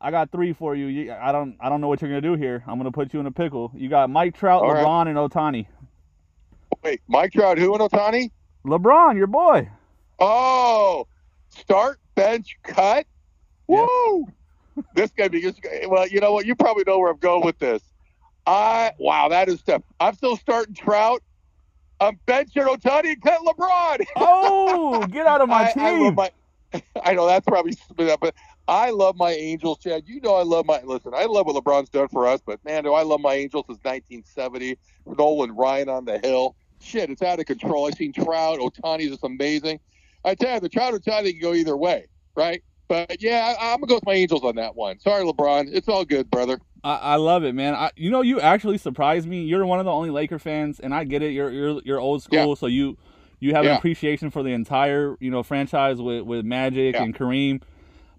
I 0.00 0.10
got 0.10 0.30
three 0.30 0.52
for 0.52 0.74
you. 0.74 0.86
you. 0.86 1.12
I 1.12 1.32
don't 1.32 1.56
I 1.60 1.68
don't 1.68 1.80
know 1.80 1.88
what 1.88 2.00
you're 2.00 2.10
gonna 2.10 2.20
do 2.20 2.34
here. 2.34 2.62
I'm 2.66 2.78
gonna 2.78 2.92
put 2.92 3.12
you 3.12 3.20
in 3.20 3.26
a 3.26 3.32
pickle. 3.32 3.72
You 3.74 3.88
got 3.88 4.10
Mike 4.10 4.36
Trout, 4.36 4.62
All 4.62 4.72
right. 4.72 4.84
LeBron, 4.84 5.08
and 5.08 5.16
Ohtani. 5.16 5.66
Wait, 6.84 7.00
Mike 7.08 7.32
Trout, 7.32 7.58
who 7.58 7.74
and 7.74 7.82
Ohtani? 7.82 8.30
LeBron, 8.64 9.16
your 9.16 9.26
boy. 9.26 9.68
Oh, 10.20 11.06
start 11.48 11.98
bench 12.14 12.56
cut. 12.62 13.06
Yeah. 13.68 13.86
Woo! 13.86 14.26
this 14.94 15.10
gonna 15.10 15.30
be 15.30 15.40
just 15.40 15.60
well. 15.88 16.06
You 16.06 16.20
know 16.20 16.32
what? 16.32 16.46
You 16.46 16.54
probably 16.54 16.84
know 16.86 16.98
where 16.98 17.10
I'm 17.10 17.18
going 17.18 17.44
with 17.44 17.58
this. 17.58 17.82
I 18.46 18.92
wow, 18.98 19.28
that 19.28 19.48
is 19.48 19.62
tough. 19.62 19.82
I'm 20.00 20.14
still 20.14 20.36
starting 20.36 20.74
Trout. 20.74 21.22
I'm 22.00 22.18
benching 22.26 22.66
Ohtani 22.66 23.12
and 23.12 23.22
cut 23.22 23.40
LeBron. 23.40 24.06
Oh, 24.16 25.04
get 25.06 25.26
out 25.26 25.40
of 25.40 25.48
my 25.48 25.64
I, 25.64 25.72
I 25.76 25.90
team. 25.90 26.14
my. 26.14 26.30
I 27.02 27.14
know 27.14 27.26
that's 27.26 27.46
probably, 27.46 27.72
stupid, 27.72 28.18
but 28.20 28.34
I 28.68 28.90
love 28.90 29.16
my 29.16 29.32
Angels, 29.32 29.78
Chad. 29.78 30.02
You 30.06 30.20
know 30.20 30.34
I 30.34 30.42
love 30.42 30.66
my. 30.66 30.82
Listen, 30.84 31.12
I 31.14 31.24
love 31.24 31.46
what 31.46 31.56
LeBron's 31.56 31.88
done 31.88 32.08
for 32.08 32.26
us, 32.28 32.40
but 32.44 32.62
man, 32.64 32.84
do 32.84 32.92
I 32.92 33.02
love 33.02 33.20
my 33.20 33.34
Angels 33.34 33.64
since 33.66 33.78
1970. 33.82 34.76
Nolan 35.18 35.56
Ryan 35.56 35.88
on 35.88 36.04
the 36.04 36.18
hill. 36.18 36.54
Shit, 36.80 37.08
it's 37.10 37.22
out 37.22 37.40
of 37.40 37.46
control. 37.46 37.86
I've 37.86 37.94
seen 37.94 38.12
Trout, 38.12 38.58
Ohtani's 38.60 39.08
just 39.08 39.24
amazing. 39.24 39.80
I 40.24 40.34
tell 40.34 40.54
you, 40.54 40.60
the 40.60 40.68
Trout 40.68 40.92
or 40.92 40.98
Ohtani 41.00 41.30
can 41.32 41.40
go 41.40 41.54
either 41.54 41.76
way, 41.76 42.06
right? 42.36 42.62
But 42.88 43.20
yeah, 43.22 43.54
I, 43.58 43.72
I'm 43.72 43.80
gonna 43.80 43.88
go 43.88 43.94
with 43.96 44.06
my 44.06 44.14
Angels 44.14 44.44
on 44.44 44.56
that 44.56 44.76
one. 44.76 44.98
Sorry, 45.00 45.24
LeBron. 45.24 45.70
It's 45.72 45.88
all 45.88 46.04
good, 46.04 46.30
brother. 46.30 46.60
I, 46.84 46.94
I 46.96 47.14
love 47.16 47.44
it, 47.44 47.54
man. 47.54 47.74
I, 47.74 47.90
you 47.96 48.10
know, 48.10 48.20
you 48.20 48.40
actually 48.40 48.78
surprised 48.78 49.26
me. 49.26 49.42
You're 49.42 49.64
one 49.66 49.78
of 49.78 49.86
the 49.86 49.92
only 49.92 50.10
Laker 50.10 50.38
fans, 50.38 50.78
and 50.78 50.94
I 50.94 51.04
get 51.04 51.22
it. 51.22 51.32
You're 51.32 51.50
you're 51.50 51.80
you're 51.84 52.00
old 52.00 52.22
school, 52.22 52.54
so 52.54 52.66
you 52.66 52.96
you 53.40 53.54
have 53.54 53.64
an 53.64 53.72
appreciation 53.76 54.30
for 54.30 54.42
the 54.42 54.50
entire 54.50 55.16
you 55.20 55.30
know 55.30 55.42
franchise 55.42 56.00
with 56.00 56.22
with 56.22 56.44
Magic 56.44 56.94
Yeah. 56.94 57.02
and 57.02 57.14
Kareem. 57.16 57.62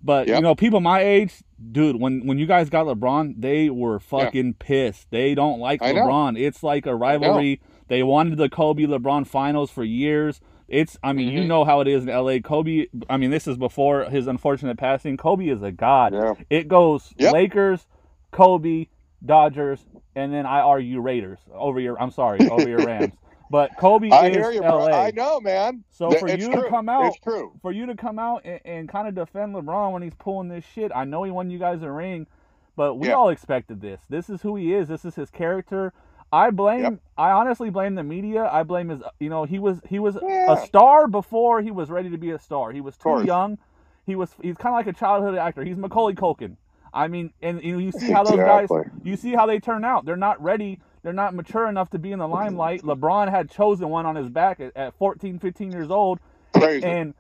But 0.02 0.28
you 0.28 0.40
know, 0.42 0.56
people 0.56 0.80
my 0.80 1.02
age, 1.02 1.44
dude, 1.72 2.00
when 2.00 2.26
when 2.26 2.38
you 2.40 2.46
guys 2.46 2.70
got 2.70 2.86
LeBron, 2.86 3.36
they 3.38 3.70
were 3.70 4.00
fucking 4.00 4.54
pissed. 4.56 5.12
They 5.12 5.36
don't 5.36 5.60
like 5.60 5.82
I 5.82 5.92
know. 5.92 6.02
LeBron. 6.06 6.40
It's 6.40 6.64
like 6.64 6.86
a 6.86 6.96
rivalry. 6.96 7.62
They 7.90 8.04
wanted 8.04 8.38
the 8.38 8.50
Kobe 8.50 8.84
LeBron 8.84 9.28
finals 9.28 9.70
for 9.72 9.84
years. 9.84 10.40
It's 10.70 10.98
I 11.04 11.14
mean, 11.14 11.30
you 11.30 11.42
Mhm. 11.42 11.48
know 11.48 11.66
how 11.66 11.82
it 11.82 11.88
is 11.88 12.04
in 12.04 12.10
LA. 12.10 12.40
Kobe 12.40 12.86
I 13.10 13.18
mean, 13.18 13.32
this 13.32 13.48
is 13.48 13.58
before 13.58 14.06
his 14.06 14.28
unfortunate 14.28 14.78
passing. 14.78 15.18
Kobe 15.18 15.48
is 15.48 15.62
a 15.64 15.72
god. 15.72 16.14
Yeah. 16.14 16.34
It 16.50 16.68
goes 16.68 17.14
Yep. 17.18 17.34
Lakers, 17.34 17.88
Kobe, 18.32 18.86
Dodgers, 19.26 19.86
and 20.16 20.32
then 20.34 20.46
I 20.46 20.60
argue 20.62 21.02
Raiders 21.02 21.40
over 21.54 21.80
your. 21.80 22.02
I'm 22.02 22.12
sorry, 22.12 22.48
over 22.50 22.70
your 22.70 22.80
Rams. 22.86 23.14
But 23.50 23.76
Kobe 23.78 24.10
I 24.12 24.28
is 24.28 24.36
hear 24.36 24.52
you, 24.52 24.62
LA. 24.62 24.86
bro. 24.88 24.94
I 24.94 25.12
know, 25.12 25.40
man. 25.40 25.84
So 25.90 26.12
for 26.12 26.28
it's 26.28 26.44
you 26.44 26.52
true. 26.52 26.64
to 26.64 26.70
come 26.70 26.88
out, 26.90 27.16
for 27.62 27.72
you 27.72 27.86
to 27.88 27.96
come 27.96 28.20
out 28.20 28.42
and, 28.46 28.60
and 28.66 28.90
kind 28.90 29.08
of 29.08 29.16
defend 29.16 29.56
LeBron 29.56 29.92
when 29.92 30.02
he's 30.04 30.14
pulling 30.16 30.50
this 30.50 30.66
shit. 30.66 30.92
I 30.94 31.06
know 31.06 31.24
he 31.24 31.32
won 31.32 31.50
you 31.50 31.58
guys 31.60 31.82
a 31.82 31.92
ring, 31.92 32.28
but 32.76 32.96
we 32.96 33.08
Yeah. 33.08 33.16
all 33.16 33.30
expected 33.30 33.82
this. 33.82 34.02
This 34.10 34.30
is 34.30 34.42
who 34.44 34.56
he 34.56 34.74
is. 34.74 34.88
This 34.88 35.04
is 35.04 35.16
his 35.16 35.30
character. 35.32 35.94
I 36.32 36.52
blame. 36.52 36.82
Yep. 36.84 36.94
I 37.18 37.32
honestly 37.32 37.72
blame 37.72 37.96
the 37.96 38.04
media. 38.04 38.48
I 38.52 38.62
blame 38.62 38.90
his. 38.90 39.02
You 39.20 39.30
know, 39.30 39.46
he 39.46 39.58
was 39.58 39.82
he 39.90 39.98
was 39.98 40.16
Yeah. 40.22 40.54
a 40.54 40.58
star 40.68 41.08
before 41.08 41.62
he 41.62 41.72
was 41.72 41.90
ready 41.90 42.12
to 42.12 42.18
be 42.18 42.30
a 42.32 42.40
star. 42.40 42.72
He 42.72 42.82
was 42.82 42.98
too 42.98 43.24
young. 43.26 43.58
He 44.06 44.16
was. 44.16 44.30
He's 44.42 44.56
kind 44.58 44.76
of 44.76 44.78
like 44.78 44.88
a 44.88 44.98
childhood 44.98 45.36
actor. 45.36 45.64
He's 45.64 45.78
Macaulay 45.78 46.14
Culkin. 46.14 46.56
I 46.94 47.08
mean, 47.08 47.34
and 47.42 47.64
you, 47.64 47.74
know, 47.74 47.78
you 47.80 47.92
see 47.92 48.12
how 48.12 48.24
those 48.24 48.38
guys. 48.38 48.70
You 49.04 49.16
see 49.16 49.34
how 49.34 49.48
they 49.48 49.60
turn 49.60 49.84
out. 49.84 50.06
They're 50.06 50.16
not 50.16 50.42
ready. 50.42 50.80
They're 51.04 51.14
not 51.14 51.34
mature 51.34 51.68
enough 51.68 51.90
to 51.92 52.00
be 52.00 52.12
in 52.12 52.20
the 52.20 52.28
limelight. 52.28 52.82
LeBron 52.84 53.30
had 53.30 53.50
chosen 53.50 53.90
one 53.90 54.06
on 54.06 54.16
his 54.16 54.30
back 54.30 54.60
at, 54.60 54.76
at 54.76 54.94
14, 54.98 55.40
15 55.40 55.72
years 55.72 55.90
old. 55.90 56.20
Crazy. 56.54 56.86
And 56.86 57.14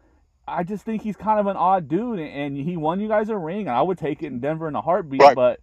I 0.48 0.64
just 0.64 0.84
think 0.84 1.02
he's 1.04 1.16
kind 1.16 1.40
of 1.40 1.48
an 1.48 1.56
odd 1.56 1.88
dude, 1.88 2.20
and 2.20 2.58
he 2.58 2.76
won 2.76 3.00
you 3.00 3.08
guys 3.08 3.30
a 3.30 3.38
ring, 3.38 3.62
and 3.62 3.70
I 3.70 3.82
would 3.82 3.98
take 3.98 4.24
it 4.24 4.28
in 4.28 4.40
Denver 4.40 4.68
in 4.68 4.76
a 4.76 4.82
heartbeat. 4.82 5.22
Right. 5.22 5.36
But 5.36 5.60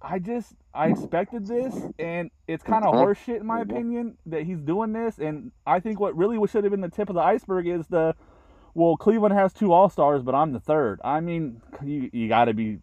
I 0.00 0.18
just 0.18 0.54
I 0.72 0.88
expected 0.88 1.46
this, 1.46 1.74
and 1.98 2.30
it's 2.46 2.62
kind 2.62 2.84
of 2.84 2.94
Mhm. 2.94 3.04
horseshit 3.04 3.40
in 3.40 3.46
my 3.46 3.60
opinion 3.60 4.16
that 4.26 4.42
he's 4.44 4.60
doing 4.60 4.92
this. 4.92 5.18
And 5.18 5.50
I 5.66 5.80
think 5.80 5.98
what 5.98 6.16
really 6.16 6.38
should 6.46 6.62
have 6.64 6.70
been 6.70 6.82
the 6.82 6.88
tip 6.88 7.08
of 7.08 7.14
the 7.14 7.22
iceberg 7.22 7.66
is 7.66 7.86
the 7.88 8.14
well, 8.74 8.96
Cleveland 8.96 9.34
has 9.34 9.52
two 9.52 9.72
All 9.72 9.88
Stars, 9.88 10.22
but 10.22 10.36
I'm 10.36 10.52
the 10.52 10.60
third. 10.60 11.00
I 11.02 11.18
mean, 11.20 11.60
you 11.82 12.10
you 12.12 12.28
got 12.28 12.44
to 12.44 12.54
be 12.54 12.78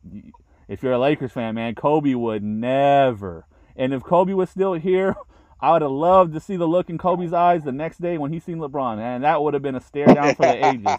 if 0.67 0.83
you're 0.83 0.93
a 0.93 0.99
Lakers 0.99 1.31
fan, 1.31 1.55
man. 1.55 1.75
Kobe 1.75 2.15
would 2.15 2.43
never. 2.43 3.45
And 3.75 3.93
if 3.93 4.03
Kobe 4.03 4.33
was 4.33 4.49
still 4.49 4.73
here, 4.73 5.15
I 5.59 5.71
would 5.71 5.81
have 5.81 5.91
loved 5.91 6.33
to 6.33 6.39
see 6.39 6.55
the 6.55 6.67
look 6.67 6.89
in 6.89 6.97
Kobe's 6.97 7.33
eyes 7.47 7.63
the 7.63 7.71
next 7.71 8.01
day 8.01 8.17
when 8.17 8.31
he 8.31 8.39
seen 8.39 8.57
LeBron, 8.57 8.99
and 8.99 9.23
that 9.23 9.41
would 9.41 9.53
have 9.53 9.63
been 9.63 9.75
a 9.75 9.81
stare 9.81 10.07
down 10.07 10.35
for 10.35 10.43
the 10.43 10.65
ages. 10.67 10.97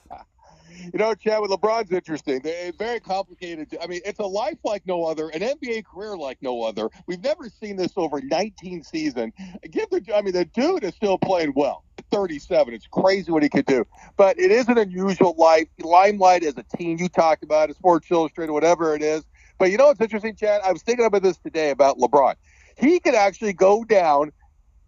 You 0.93 0.99
know, 0.99 1.15
Chad, 1.15 1.41
with 1.41 1.51
LeBron's 1.51 1.91
interesting. 1.91 2.41
They're 2.45 2.73
very 2.73 3.01
complicated. 3.01 3.77
I 3.83 3.87
mean, 3.87 4.01
it's 4.05 4.19
a 4.19 4.27
life 4.27 4.59
like 4.63 4.87
no 4.87 5.05
other, 5.05 5.31
an 5.31 5.41
NBA 5.41 5.85
career 5.87 6.17
like 6.17 6.39
no 6.43 6.63
other. 6.63 6.91
We've 7.07 7.23
never 7.23 7.49
seen 7.49 7.77
this 7.77 7.93
over 7.97 8.21
19 8.21 8.85
seasons. 8.85 9.33
Give 9.71 9.89
the, 9.91 10.03
I 10.15 10.23
mean, 10.23 10.35
the 10.35 10.45
dude 10.45 10.85
is 10.85 10.95
still 10.95 11.19
playing 11.19 11.55
well. 11.57 11.83
37. 12.13 12.75
It's 12.75 12.87
crazy 12.87 13.33
what 13.33 13.43
he 13.43 13.49
could 13.49 13.67
do. 13.67 13.85
But 14.17 14.39
it 14.39 14.53
is 14.53 14.69
an 14.69 14.79
unusual 14.79 15.35
life. 15.37 15.67
Limelight 15.81 16.45
as 16.45 16.57
a 16.57 16.77
team, 16.77 16.99
you 16.99 17.09
talked 17.09 17.43
about 17.43 17.71
it, 17.71 17.77
Sports 17.77 18.11
Illustrated, 18.11 18.53
whatever 18.53 18.95
it 18.95 19.03
is. 19.03 19.25
But 19.59 19.71
you 19.71 19.79
know 19.79 19.87
what's 19.87 20.01
interesting, 20.01 20.37
Chad? 20.37 20.61
I 20.65 20.73
was 20.73 20.83
thinking 20.83 21.07
about 21.07 21.23
this 21.23 21.39
today 21.39 21.71
about 21.71 21.99
LeBron. 21.99 22.35
He 22.77 23.01
could 23.01 23.15
actually 23.15 23.53
go 23.53 23.85
down. 23.85 24.33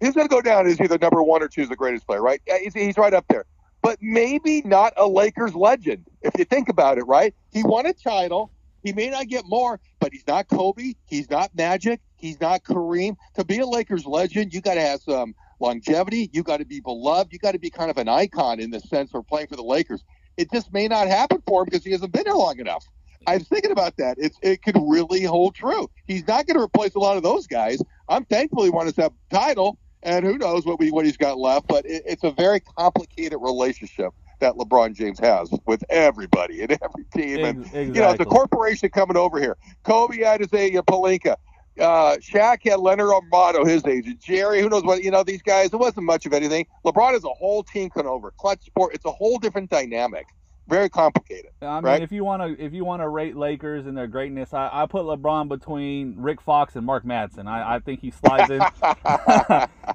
He's 0.01 0.15
going 0.15 0.29
to 0.29 0.33
go 0.33 0.41
down 0.41 0.67
as 0.67 0.81
either 0.81 0.99
number 0.99 1.23
one 1.23 1.43
or 1.43 1.49
two 1.49 1.63
as 1.63 1.69
the 1.69 1.77
greatest 1.77 2.07
player, 2.07 2.23
right? 2.23 2.41
He's, 2.63 2.75
he's 2.75 2.97
right 2.97 3.13
up 3.13 3.27
there 3.29 3.45
but 3.83 3.99
maybe 4.01 4.63
not 4.63 4.93
a 4.97 5.07
Lakers 5.07 5.55
legend. 5.55 6.07
If 6.23 6.33
you 6.39 6.45
think 6.45 6.69
about 6.69 6.99
it, 6.99 7.05
right? 7.05 7.35
He 7.53 7.63
won 7.63 7.87
a 7.87 7.93
title. 7.93 8.51
He 8.83 8.93
may 8.93 9.11
not 9.11 9.29
get 9.29 9.45
more, 9.47 9.81
but 9.99 10.13
he's 10.13 10.27
not 10.27 10.49
Kobe. 10.49 10.95
He's 11.07 11.31
not 11.31 11.55
Magic. 11.55 12.01
He's 12.17 12.41
not 12.41 12.63
Kareem. 12.63 13.17
To 13.35 13.45
be 13.45 13.59
a 13.59 13.67
Lakers 13.67 14.07
legend, 14.07 14.53
you 14.53 14.61
got 14.61 14.75
to 14.75 14.81
have 14.81 15.01
some 15.01 15.35
longevity. 15.61 16.31
You 16.33 16.43
got 16.43 16.59
to 16.59 16.65
be 16.65 16.81
beloved. 16.81 17.33
You 17.33 17.39
got 17.39 17.53
to 17.53 17.59
be 17.59 17.71
kind 17.71 17.91
of 17.91 17.99
an 17.99 18.09
icon 18.09 18.61
in 18.61 18.71
the 18.71 18.81
sense 18.81 19.15
of 19.15 19.27
playing 19.27 19.49
for 19.49 19.57
the 19.57 19.63
Lakers. 19.63 20.05
It 20.37 20.51
just 20.53 20.73
may 20.73 20.87
not 20.87 21.09
happen 21.09 21.43
for 21.47 21.63
him 21.63 21.67
because 21.67 21.85
he 21.85 21.91
hasn't 21.91 22.13
been 22.13 22.25
there 22.25 22.35
long 22.35 22.59
enough. 22.61 22.85
I 23.27 23.35
was 23.35 23.49
thinking 23.49 23.71
about 23.71 23.97
that. 23.99 24.17
It's, 24.19 24.39
it 24.43 24.63
could 24.63 24.77
really 24.81 25.23
hold 25.23 25.55
true. 25.55 25.91
He's 26.07 26.27
not 26.27 26.47
going 26.47 26.57
to 26.57 26.63
replace 26.63 26.95
a 26.95 26.99
lot 26.99 27.17
of 27.17 27.23
those 27.23 27.47
guys. 27.47 27.83
I'm 28.09 28.25
thankful 28.25 28.65
he 28.65 28.71
won 28.71 28.87
his 28.87 28.99
title, 29.31 29.79
and 30.03 30.25
who 30.25 30.39
knows 30.39 30.65
what 30.65 30.79
we 30.79 30.91
what 30.91 31.05
he's 31.05 31.17
got 31.17 31.39
left. 31.39 31.67
But 31.69 31.85
it, 31.85 32.03
it's 32.07 32.25
a 32.25 32.31
very 32.31 32.61
complicated 32.61 33.39
relationship 33.41 34.13
that 34.41 34.55
LeBron 34.55 34.95
James 34.95 35.19
has 35.19 35.51
with 35.67 35.83
everybody 35.91 36.63
and 36.63 36.73
every 36.73 37.05
team, 37.15 37.45
and 37.45 37.59
exactly. 37.59 37.87
you 37.87 38.01
know 38.01 38.17
the 38.17 38.25
corporation 38.25 38.89
coming 38.91 39.17
over 39.17 39.39
here. 39.39 39.57
Kobe 39.85 40.23
had 40.23 40.41
his 40.41 40.53
a 40.53 40.83
Pelinka. 40.83 41.37
Uh, 41.79 42.17
Shaq 42.17 42.69
had 42.69 42.81
Leonard 42.81 43.11
Armato, 43.11 43.65
his 43.65 43.85
agent. 43.87 44.21
Jerry, 44.21 44.61
who 44.61 44.69
knows 44.69 44.83
what, 44.83 45.05
you 45.05 45.13
know, 45.13 45.23
these 45.23 45.43
guys, 45.43 45.73
it 45.73 45.77
wasn't 45.77 46.07
much 46.07 46.27
of 46.27 46.33
anything. 46.33 46.67
LeBron 46.85 47.15
is 47.15 47.23
a 47.23 47.29
whole 47.29 47.63
team 47.63 47.89
coming 47.89 48.09
over. 48.09 48.33
Klutch 48.37 48.65
sport, 48.65 48.97
it's 48.97 49.05
a 49.05 49.13
whole 49.13 49.39
different 49.39 49.71
dynamic 49.71 50.27
very 50.69 50.89
complicated. 50.89 51.51
I 51.63 51.77
mean, 51.77 51.85
right? 51.85 52.03
if 52.03 52.13
you 52.13 52.25
want 52.25 52.43
to 52.43 52.65
if 52.65 52.73
you 52.73 52.85
want 52.85 53.03
to 53.03 53.09
rate 53.09 53.37
Lakers 53.37 53.87
and 53.87 53.97
their 53.97 54.07
greatness, 54.07 54.53
I, 54.53 54.71
I 54.73 54.87
put 54.87 55.05
LeBron 55.05 55.49
between 55.49 56.15
Rick 56.17 56.41
Fox 56.41 56.77
and 56.77 56.85
Mark 56.85 57.05
Madsen. 57.05 57.49
I, 57.49 57.77
I 57.77 57.79
think 57.81 58.01
he 58.01 58.11
slides 58.11 58.51
in. 58.51 58.61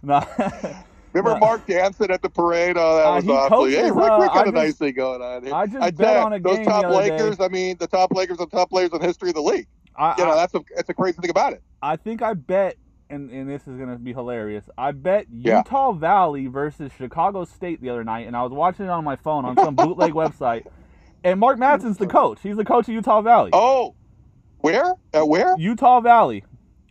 no. 0.03 0.25
Remember 1.13 1.39
Mark 1.39 1.67
dancing 1.67 2.09
at 2.09 2.23
the 2.23 2.29
parade? 2.29 2.75
Oh, 2.75 2.97
that 2.97 3.05
uh, 3.05 3.15
was 3.15 3.27
uh, 3.27 3.55
awesome. 3.55 3.69
Hey, 3.69 3.91
Rick, 3.91 4.11
uh, 4.11 4.17
we 4.19 4.27
got 4.27 4.47
a 4.47 4.51
nice 4.51 4.75
thing 4.77 4.95
going 4.95 5.21
on 5.21 5.43
here. 5.43 5.53
I 5.53 5.67
just 5.67 5.81
I 5.81 5.91
bet 5.91 6.17
on 6.17 6.33
a 6.33 6.39
game. 6.39 6.43
those 6.43 6.57
game 6.57 6.65
top 6.65 6.85
Lakers. 6.85 7.37
Day. 7.37 7.45
I 7.45 7.47
mean, 7.49 7.77
the 7.77 7.87
top 7.87 8.11
Lakers 8.13 8.39
are 8.39 8.47
top 8.47 8.71
players 8.71 8.89
in 8.93 9.01
history 9.01 9.29
of 9.29 9.35
the 9.35 9.41
league. 9.41 9.67
I, 9.95 10.15
you 10.17 10.25
know, 10.25 10.35
that's 10.35 10.55
a 10.55 10.61
that's 10.75 10.89
a 10.89 10.93
crazy 10.93 11.21
thing 11.21 11.29
about 11.29 11.53
it. 11.53 11.61
I 11.83 11.97
think 11.97 12.23
I 12.23 12.33
bet 12.33 12.77
and, 13.09 13.29
and 13.31 13.49
this 13.49 13.67
is 13.67 13.77
gonna 13.77 13.97
be 13.97 14.13
hilarious. 14.13 14.65
I 14.77 14.91
bet 14.91 15.27
Utah 15.31 15.91
yeah. 15.91 15.99
Valley 15.99 16.47
versus 16.47 16.91
Chicago 16.97 17.45
State 17.45 17.81
the 17.81 17.89
other 17.89 18.03
night, 18.03 18.27
and 18.27 18.35
I 18.35 18.43
was 18.43 18.51
watching 18.51 18.85
it 18.85 18.89
on 18.89 19.03
my 19.03 19.15
phone 19.15 19.45
on 19.45 19.55
some 19.55 19.75
bootleg 19.75 20.13
website. 20.13 20.65
And 21.23 21.39
Mark 21.39 21.57
Madsen's 21.57 21.97
the 21.97 22.07
coach. 22.07 22.39
He's 22.43 22.57
the 22.57 22.65
coach 22.65 22.87
of 22.87 22.93
Utah 22.93 23.21
Valley. 23.21 23.51
Oh, 23.53 23.95
where? 24.59 24.95
At 25.13 25.27
where? 25.27 25.55
Utah 25.57 26.01
Valley. 26.01 26.43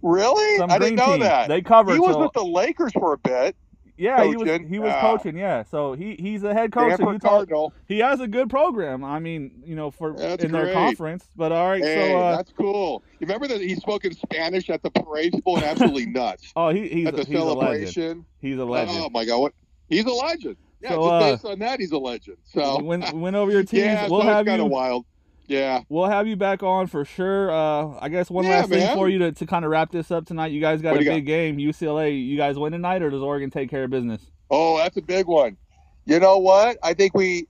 Really? 0.02 0.56
Some 0.58 0.70
I 0.70 0.78
didn't 0.78 0.96
know 0.96 1.12
team. 1.12 1.20
that. 1.20 1.48
They 1.48 1.62
covered. 1.62 1.94
He 1.94 2.00
was 2.00 2.16
with 2.16 2.32
the 2.32 2.44
Lakers 2.44 2.92
for 2.92 3.12
a 3.12 3.18
bit. 3.18 3.56
Yeah, 3.96 4.16
coaching. 4.18 4.32
he 4.32 4.36
was. 4.36 4.70
He 4.70 4.78
was 4.78 4.92
uh, 4.92 5.00
coaching. 5.00 5.36
Yeah, 5.36 5.62
so 5.64 5.92
he 5.92 6.16
he's 6.18 6.42
a 6.44 6.54
head 6.54 6.72
coach 6.72 6.94
of 6.94 7.00
Utah. 7.00 7.28
Cardinal. 7.28 7.74
He 7.86 7.98
has 7.98 8.20
a 8.20 8.26
good 8.26 8.48
program. 8.48 9.04
I 9.04 9.18
mean, 9.18 9.62
you 9.64 9.76
know, 9.76 9.90
for 9.90 10.12
that's 10.12 10.42
in 10.42 10.50
great. 10.50 10.64
their 10.64 10.74
conference. 10.74 11.28
But 11.36 11.52
all 11.52 11.68
right, 11.68 11.82
hey, 11.82 12.10
so 12.10 12.18
uh, 12.18 12.36
that's 12.36 12.52
cool. 12.52 13.02
You 13.20 13.26
remember 13.26 13.48
that 13.48 13.60
he 13.60 13.74
spoke 13.74 14.04
in 14.04 14.14
Spanish 14.14 14.70
at 14.70 14.82
the 14.82 14.90
parade? 14.90 15.32
People 15.32 15.54
went 15.54 15.66
absolutely 15.66 16.06
nuts. 16.10 16.52
oh, 16.56 16.70
he, 16.70 16.88
he's 16.88 17.06
at 17.06 17.16
the 17.16 17.24
he's 17.24 17.36
celebration. 17.36 18.02
A 18.02 18.06
legend. 18.06 18.24
He's 18.40 18.58
a 18.58 18.64
legend. 18.64 18.98
Oh 18.98 19.10
my 19.10 19.24
god, 19.24 19.38
what? 19.38 19.52
He's 19.88 20.04
a 20.06 20.12
legend. 20.12 20.56
Yeah, 20.80 20.90
so, 20.90 20.96
just 20.96 21.12
uh, 21.12 21.20
based 21.20 21.44
on 21.44 21.58
that, 21.60 21.80
he's 21.80 21.92
a 21.92 21.98
legend. 21.98 22.38
So 22.44 22.82
win, 22.82 23.04
win 23.20 23.34
over 23.34 23.52
your 23.52 23.62
teams. 23.64 23.84
yeah, 23.84 24.08
we'll 24.08 24.22
so 24.22 24.26
have 24.26 24.46
kind 24.46 24.58
you. 24.58 24.64
of 24.64 24.70
wild. 24.70 25.06
Yeah. 25.46 25.80
We'll 25.88 26.06
have 26.06 26.26
you 26.26 26.36
back 26.36 26.62
on 26.62 26.86
for 26.86 27.04
sure. 27.04 27.50
Uh, 27.50 27.98
I 28.00 28.08
guess 28.08 28.30
one 28.30 28.44
yeah, 28.44 28.60
last 28.60 28.70
man. 28.70 28.80
thing 28.80 28.96
for 28.96 29.08
you 29.08 29.18
to, 29.18 29.32
to 29.32 29.46
kind 29.46 29.64
of 29.64 29.70
wrap 29.70 29.90
this 29.90 30.10
up 30.10 30.26
tonight. 30.26 30.52
You 30.52 30.60
guys 30.60 30.80
got 30.80 30.92
what 30.92 31.02
a 31.02 31.04
big 31.04 31.24
got? 31.24 31.30
game. 31.30 31.58
UCLA, 31.58 32.24
you 32.26 32.36
guys 32.36 32.58
win 32.58 32.72
tonight, 32.72 33.02
or 33.02 33.10
does 33.10 33.22
Oregon 33.22 33.50
take 33.50 33.70
care 33.70 33.84
of 33.84 33.90
business? 33.90 34.22
Oh, 34.50 34.78
that's 34.78 34.96
a 34.96 35.02
big 35.02 35.26
one. 35.26 35.56
You 36.04 36.20
know 36.20 36.38
what? 36.38 36.78
I 36.82 36.94
think 36.94 37.14
we. 37.14 37.46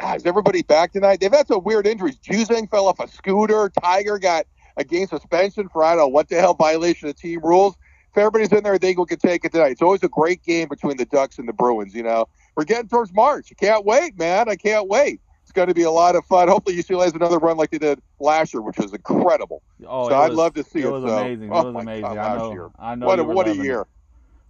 God, 0.00 0.16
is 0.16 0.26
everybody 0.26 0.62
back 0.62 0.92
tonight? 0.92 1.20
They've 1.20 1.32
had 1.32 1.46
some 1.46 1.62
weird 1.62 1.86
injuries. 1.86 2.16
Juzang 2.16 2.68
fell 2.68 2.88
off 2.88 2.98
a 2.98 3.06
scooter. 3.06 3.70
Tiger 3.80 4.18
got 4.18 4.46
a 4.76 4.82
game 4.82 5.06
suspension 5.06 5.68
for 5.68 5.84
I 5.84 5.90
don't 5.90 5.98
know 5.98 6.08
what 6.08 6.28
the 6.28 6.40
hell 6.40 6.54
violation 6.54 7.08
of 7.08 7.16
team 7.16 7.40
rules. 7.44 7.76
If 8.10 8.18
everybody's 8.18 8.52
in 8.52 8.64
there, 8.64 8.74
I 8.74 8.78
think 8.78 8.98
we 8.98 9.06
can 9.06 9.18
take 9.18 9.44
it 9.44 9.52
tonight. 9.52 9.72
It's 9.72 9.82
always 9.82 10.02
a 10.02 10.08
great 10.08 10.42
game 10.42 10.68
between 10.68 10.96
the 10.96 11.04
Ducks 11.04 11.38
and 11.38 11.48
the 11.48 11.52
Bruins. 11.52 11.94
You 11.94 12.02
know, 12.02 12.26
we're 12.56 12.64
getting 12.64 12.88
towards 12.88 13.12
March. 13.12 13.52
I 13.52 13.54
can't 13.54 13.84
wait, 13.84 14.18
man. 14.18 14.48
I 14.48 14.56
can't 14.56 14.88
wait 14.88 15.20
going 15.54 15.68
to 15.68 15.74
be 15.74 15.82
a 15.82 15.90
lot 15.90 16.16
of 16.16 16.24
fun. 16.26 16.48
Hopefully, 16.48 16.76
UCLA 16.76 17.04
has 17.04 17.14
another 17.14 17.38
run 17.38 17.56
like 17.56 17.70
they 17.70 17.78
did 17.78 18.00
last 18.20 18.52
year, 18.52 18.60
which 18.60 18.76
was 18.78 18.92
incredible. 18.92 19.62
Oh, 19.86 20.08
so 20.08 20.16
I'd 20.16 20.28
was, 20.30 20.38
love 20.38 20.54
to 20.54 20.64
see 20.64 20.80
it. 20.80 20.86
It 20.86 20.90
was 20.90 21.04
so. 21.04 21.18
amazing. 21.18 21.50
Oh, 21.52 21.60
it 21.60 21.72
was 21.72 21.82
amazing. 21.82 22.02
God, 22.02 22.18
I 22.18 22.36
know. 22.36 22.52
Year. 22.52 22.70
I 22.78 22.94
know. 22.94 23.06
What 23.06 23.18
a, 23.18 23.24
what 23.24 23.48
a 23.48 23.54
year. 23.54 23.82
It. 23.82 23.88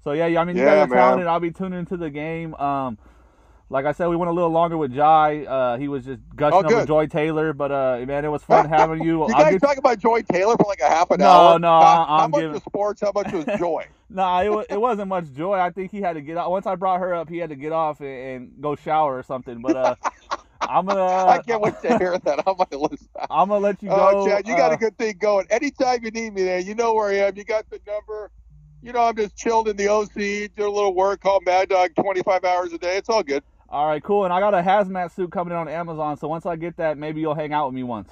So 0.03 0.13
yeah. 0.13 0.27
I 0.41 0.45
mean, 0.45 0.57
you 0.57 0.63
yeah, 0.63 0.87
guys 0.87 0.91
are 0.91 0.95
talented. 0.95 1.27
I'll 1.27 1.41
be 1.41 1.51
tuning 1.51 1.79
into 1.79 1.97
the 1.97 2.11
game. 2.11 2.55
Um, 2.55 2.99
like 3.71 3.87
I 3.87 3.93
said, 3.93 4.09
we 4.09 4.17
went 4.17 4.31
a 4.31 4.33
little 4.33 4.51
longer 4.51 4.77
with 4.77 4.95
Jai. 4.95 5.45
Uh, 5.45 5.79
he 5.79 5.89
was 5.89 6.05
just 6.05 6.21
gushing 6.37 6.65
oh, 6.67 6.77
over 6.77 6.87
Joy 6.87 7.07
Taylor, 7.07 7.53
but 7.53 7.73
uh, 7.73 8.05
man, 8.07 8.25
it 8.25 8.29
was 8.29 8.43
fun 8.43 8.69
having 8.69 9.03
you. 9.03 9.23
you 9.29 9.35
guys 9.35 9.53
get... 9.53 9.63
talk 9.63 9.79
about 9.79 9.99
Joy 9.99 10.23
Taylor 10.23 10.57
for 10.57 10.67
like 10.67 10.81
a 10.81 10.89
half 10.89 11.11
an 11.11 11.21
no, 11.21 11.27
hour. 11.27 11.59
No, 11.59 11.69
no, 11.69 11.81
how, 11.81 12.03
I'm 12.03 12.21
how 12.21 12.29
much 12.29 12.41
giving... 12.41 12.53
was 12.53 12.63
sports? 12.63 13.01
How 13.01 13.13
much 13.15 13.33
was 13.33 13.45
Joy? 13.59 13.87
no, 14.11 14.39
it, 14.41 14.49
was, 14.49 14.67
it 14.69 14.81
wasn't 14.81 15.09
much 15.09 15.33
joy. 15.33 15.59
I 15.59 15.71
think 15.71 15.91
he 15.91 16.01
had 16.01 16.13
to 16.13 16.21
get 16.21 16.37
off. 16.37 16.51
Once 16.51 16.67
I 16.67 16.75
brought 16.77 17.01
her 17.01 17.15
up, 17.15 17.29
he 17.29 17.39
had 17.39 17.51
to 17.51 17.57
get 17.57 17.73
off 17.73 18.01
and, 18.01 18.09
and 18.09 18.53
go 18.61 18.77
shower 18.77 19.19
or 19.19 19.23
something. 19.23 19.61
But 19.61 19.77
uh, 19.77 19.95
I'm 20.69 20.87
gonna. 20.87 21.05
I 21.29 21.43
can't 21.43 21.61
wait 21.61 21.81
to 21.83 21.99
hear 21.99 22.19
that. 22.19 22.43
I'm 22.47 22.57
gonna 22.57 22.83
listen. 22.83 23.09
I'm 23.31 23.49
gonna 23.49 23.59
let 23.59 23.83
you 23.83 23.91
oh, 23.91 23.97
go. 23.97 24.11
Oh, 24.19 24.27
Chad, 24.29 24.47
you 24.49 24.57
got 24.57 24.73
uh, 24.73 24.75
a 24.75 24.79
good 24.79 24.97
thing 24.99 25.17
going. 25.19 25.47
Anytime 25.51 26.05
you 26.05 26.11
need 26.11 26.35
me, 26.35 26.45
there, 26.45 26.59
you 26.59 26.75
know 26.75 26.95
where 26.95 27.11
I 27.11 27.27
am. 27.27 27.37
You 27.37 27.45
got 27.45 27.69
the 27.71 27.81
number. 27.87 28.31
You 28.83 28.93
know, 28.93 29.03
I'm 29.03 29.17
just 29.17 29.35
chilled 29.35 29.69
in 29.69 29.77
the 29.79 29.89
OC, 29.89 30.55
do 30.55 30.69
a 30.69 30.69
little 30.69 30.95
work, 30.95 31.23
call 31.23 31.41
Mad 31.41 31.71
Dog 31.71 31.95
25 31.95 32.45
hours 32.45 32.71
a 32.75 32.79
day. 32.79 32.99
It's 32.99 33.09
all 33.09 33.23
good. 33.23 33.43
All 33.71 33.87
right, 33.87 34.03
cool. 34.03 34.25
And 34.25 34.33
I 34.33 34.41
got 34.41 34.53
a 34.53 34.61
hazmat 34.61 35.11
suit 35.15 35.33
coming 35.33 35.53
in 35.53 35.59
on 35.59 35.69
Amazon, 35.69 36.19
so 36.19 36.29
once 36.29 36.45
I 36.45 36.57
get 36.57 36.77
that, 36.77 36.99
maybe 36.99 37.23
you'll 37.23 37.35
hang 37.35 37.55
out 37.55 37.67
with 37.67 37.75
me 37.75 37.83
once. 37.83 38.11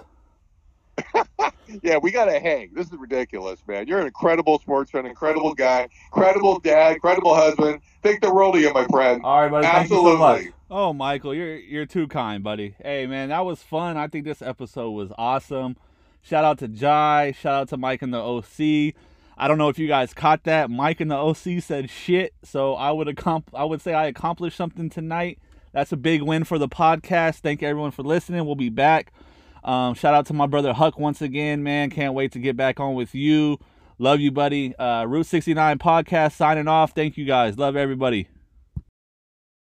yeah, 1.82 1.98
we 1.98 2.10
got 2.10 2.26
to 2.26 2.40
hang. 2.40 2.70
This 2.74 2.86
is 2.86 2.94
ridiculous, 2.94 3.60
man. 3.66 3.86
You're 3.86 4.00
an 4.00 4.06
incredible 4.06 4.58
sportsman, 4.58 5.06
incredible 5.06 5.54
guy, 5.54 5.88
incredible 6.06 6.58
dad, 6.58 6.94
incredible 6.94 7.34
husband. 7.34 7.80
Think 8.02 8.22
the 8.22 8.32
world 8.32 8.56
of 8.56 8.62
you, 8.62 8.72
my 8.72 8.86
friend. 8.86 9.20
All 9.24 9.42
right, 9.42 9.50
buddy. 9.50 9.66
Absolutely. 9.66 10.52
Oh, 10.72 10.92
Michael, 10.92 11.34
you're 11.34 11.56
you're 11.56 11.86
too 11.86 12.08
kind, 12.08 12.42
buddy. 12.42 12.74
Hey, 12.82 13.06
man, 13.06 13.28
that 13.28 13.44
was 13.44 13.62
fun. 13.62 13.96
I 13.96 14.08
think 14.08 14.24
this 14.24 14.40
episode 14.40 14.90
was 14.90 15.12
awesome. 15.18 15.76
Shout 16.22 16.44
out 16.44 16.58
to 16.60 16.68
Jai. 16.68 17.32
Shout 17.32 17.54
out 17.54 17.68
to 17.68 17.76
Mike 17.76 18.00
and 18.02 18.14
the 18.14 18.18
OC. 18.18 18.94
I 19.36 19.48
don't 19.48 19.58
know 19.58 19.68
if 19.68 19.78
you 19.78 19.88
guys 19.88 20.14
caught 20.14 20.44
that. 20.44 20.70
Mike 20.70 21.00
and 21.00 21.10
the 21.10 21.16
OC 21.16 21.62
said 21.62 21.90
shit, 21.90 22.32
so 22.42 22.74
I 22.74 22.90
would 22.90 23.08
accom- 23.08 23.44
I 23.52 23.64
would 23.64 23.82
say 23.82 23.92
I 23.92 24.06
accomplished 24.06 24.56
something 24.56 24.88
tonight. 24.88 25.38
That's 25.72 25.92
a 25.92 25.96
big 25.96 26.22
win 26.22 26.44
for 26.44 26.58
the 26.58 26.68
podcast. 26.68 27.40
Thank 27.40 27.62
everyone 27.62 27.90
for 27.90 28.02
listening. 28.02 28.44
We'll 28.46 28.54
be 28.54 28.70
back 28.70 29.12
um, 29.64 29.94
shout 29.94 30.14
out 30.14 30.26
to 30.26 30.34
my 30.34 30.46
brother 30.46 30.72
Huck 30.72 30.98
once 30.98 31.22
again, 31.22 31.62
man. 31.62 31.90
Can't 31.90 32.14
wait 32.14 32.32
to 32.32 32.38
get 32.38 32.56
back 32.56 32.80
on 32.80 32.94
with 32.94 33.14
you. 33.14 33.58
Love 33.98 34.20
you, 34.20 34.32
buddy. 34.32 34.74
Uh, 34.76 35.04
Route 35.04 35.26
69 35.26 35.78
podcast 35.78 36.32
signing 36.32 36.66
off. 36.66 36.92
Thank 36.92 37.16
you 37.16 37.24
guys. 37.24 37.56
Love 37.58 37.76
everybody. 37.76 38.28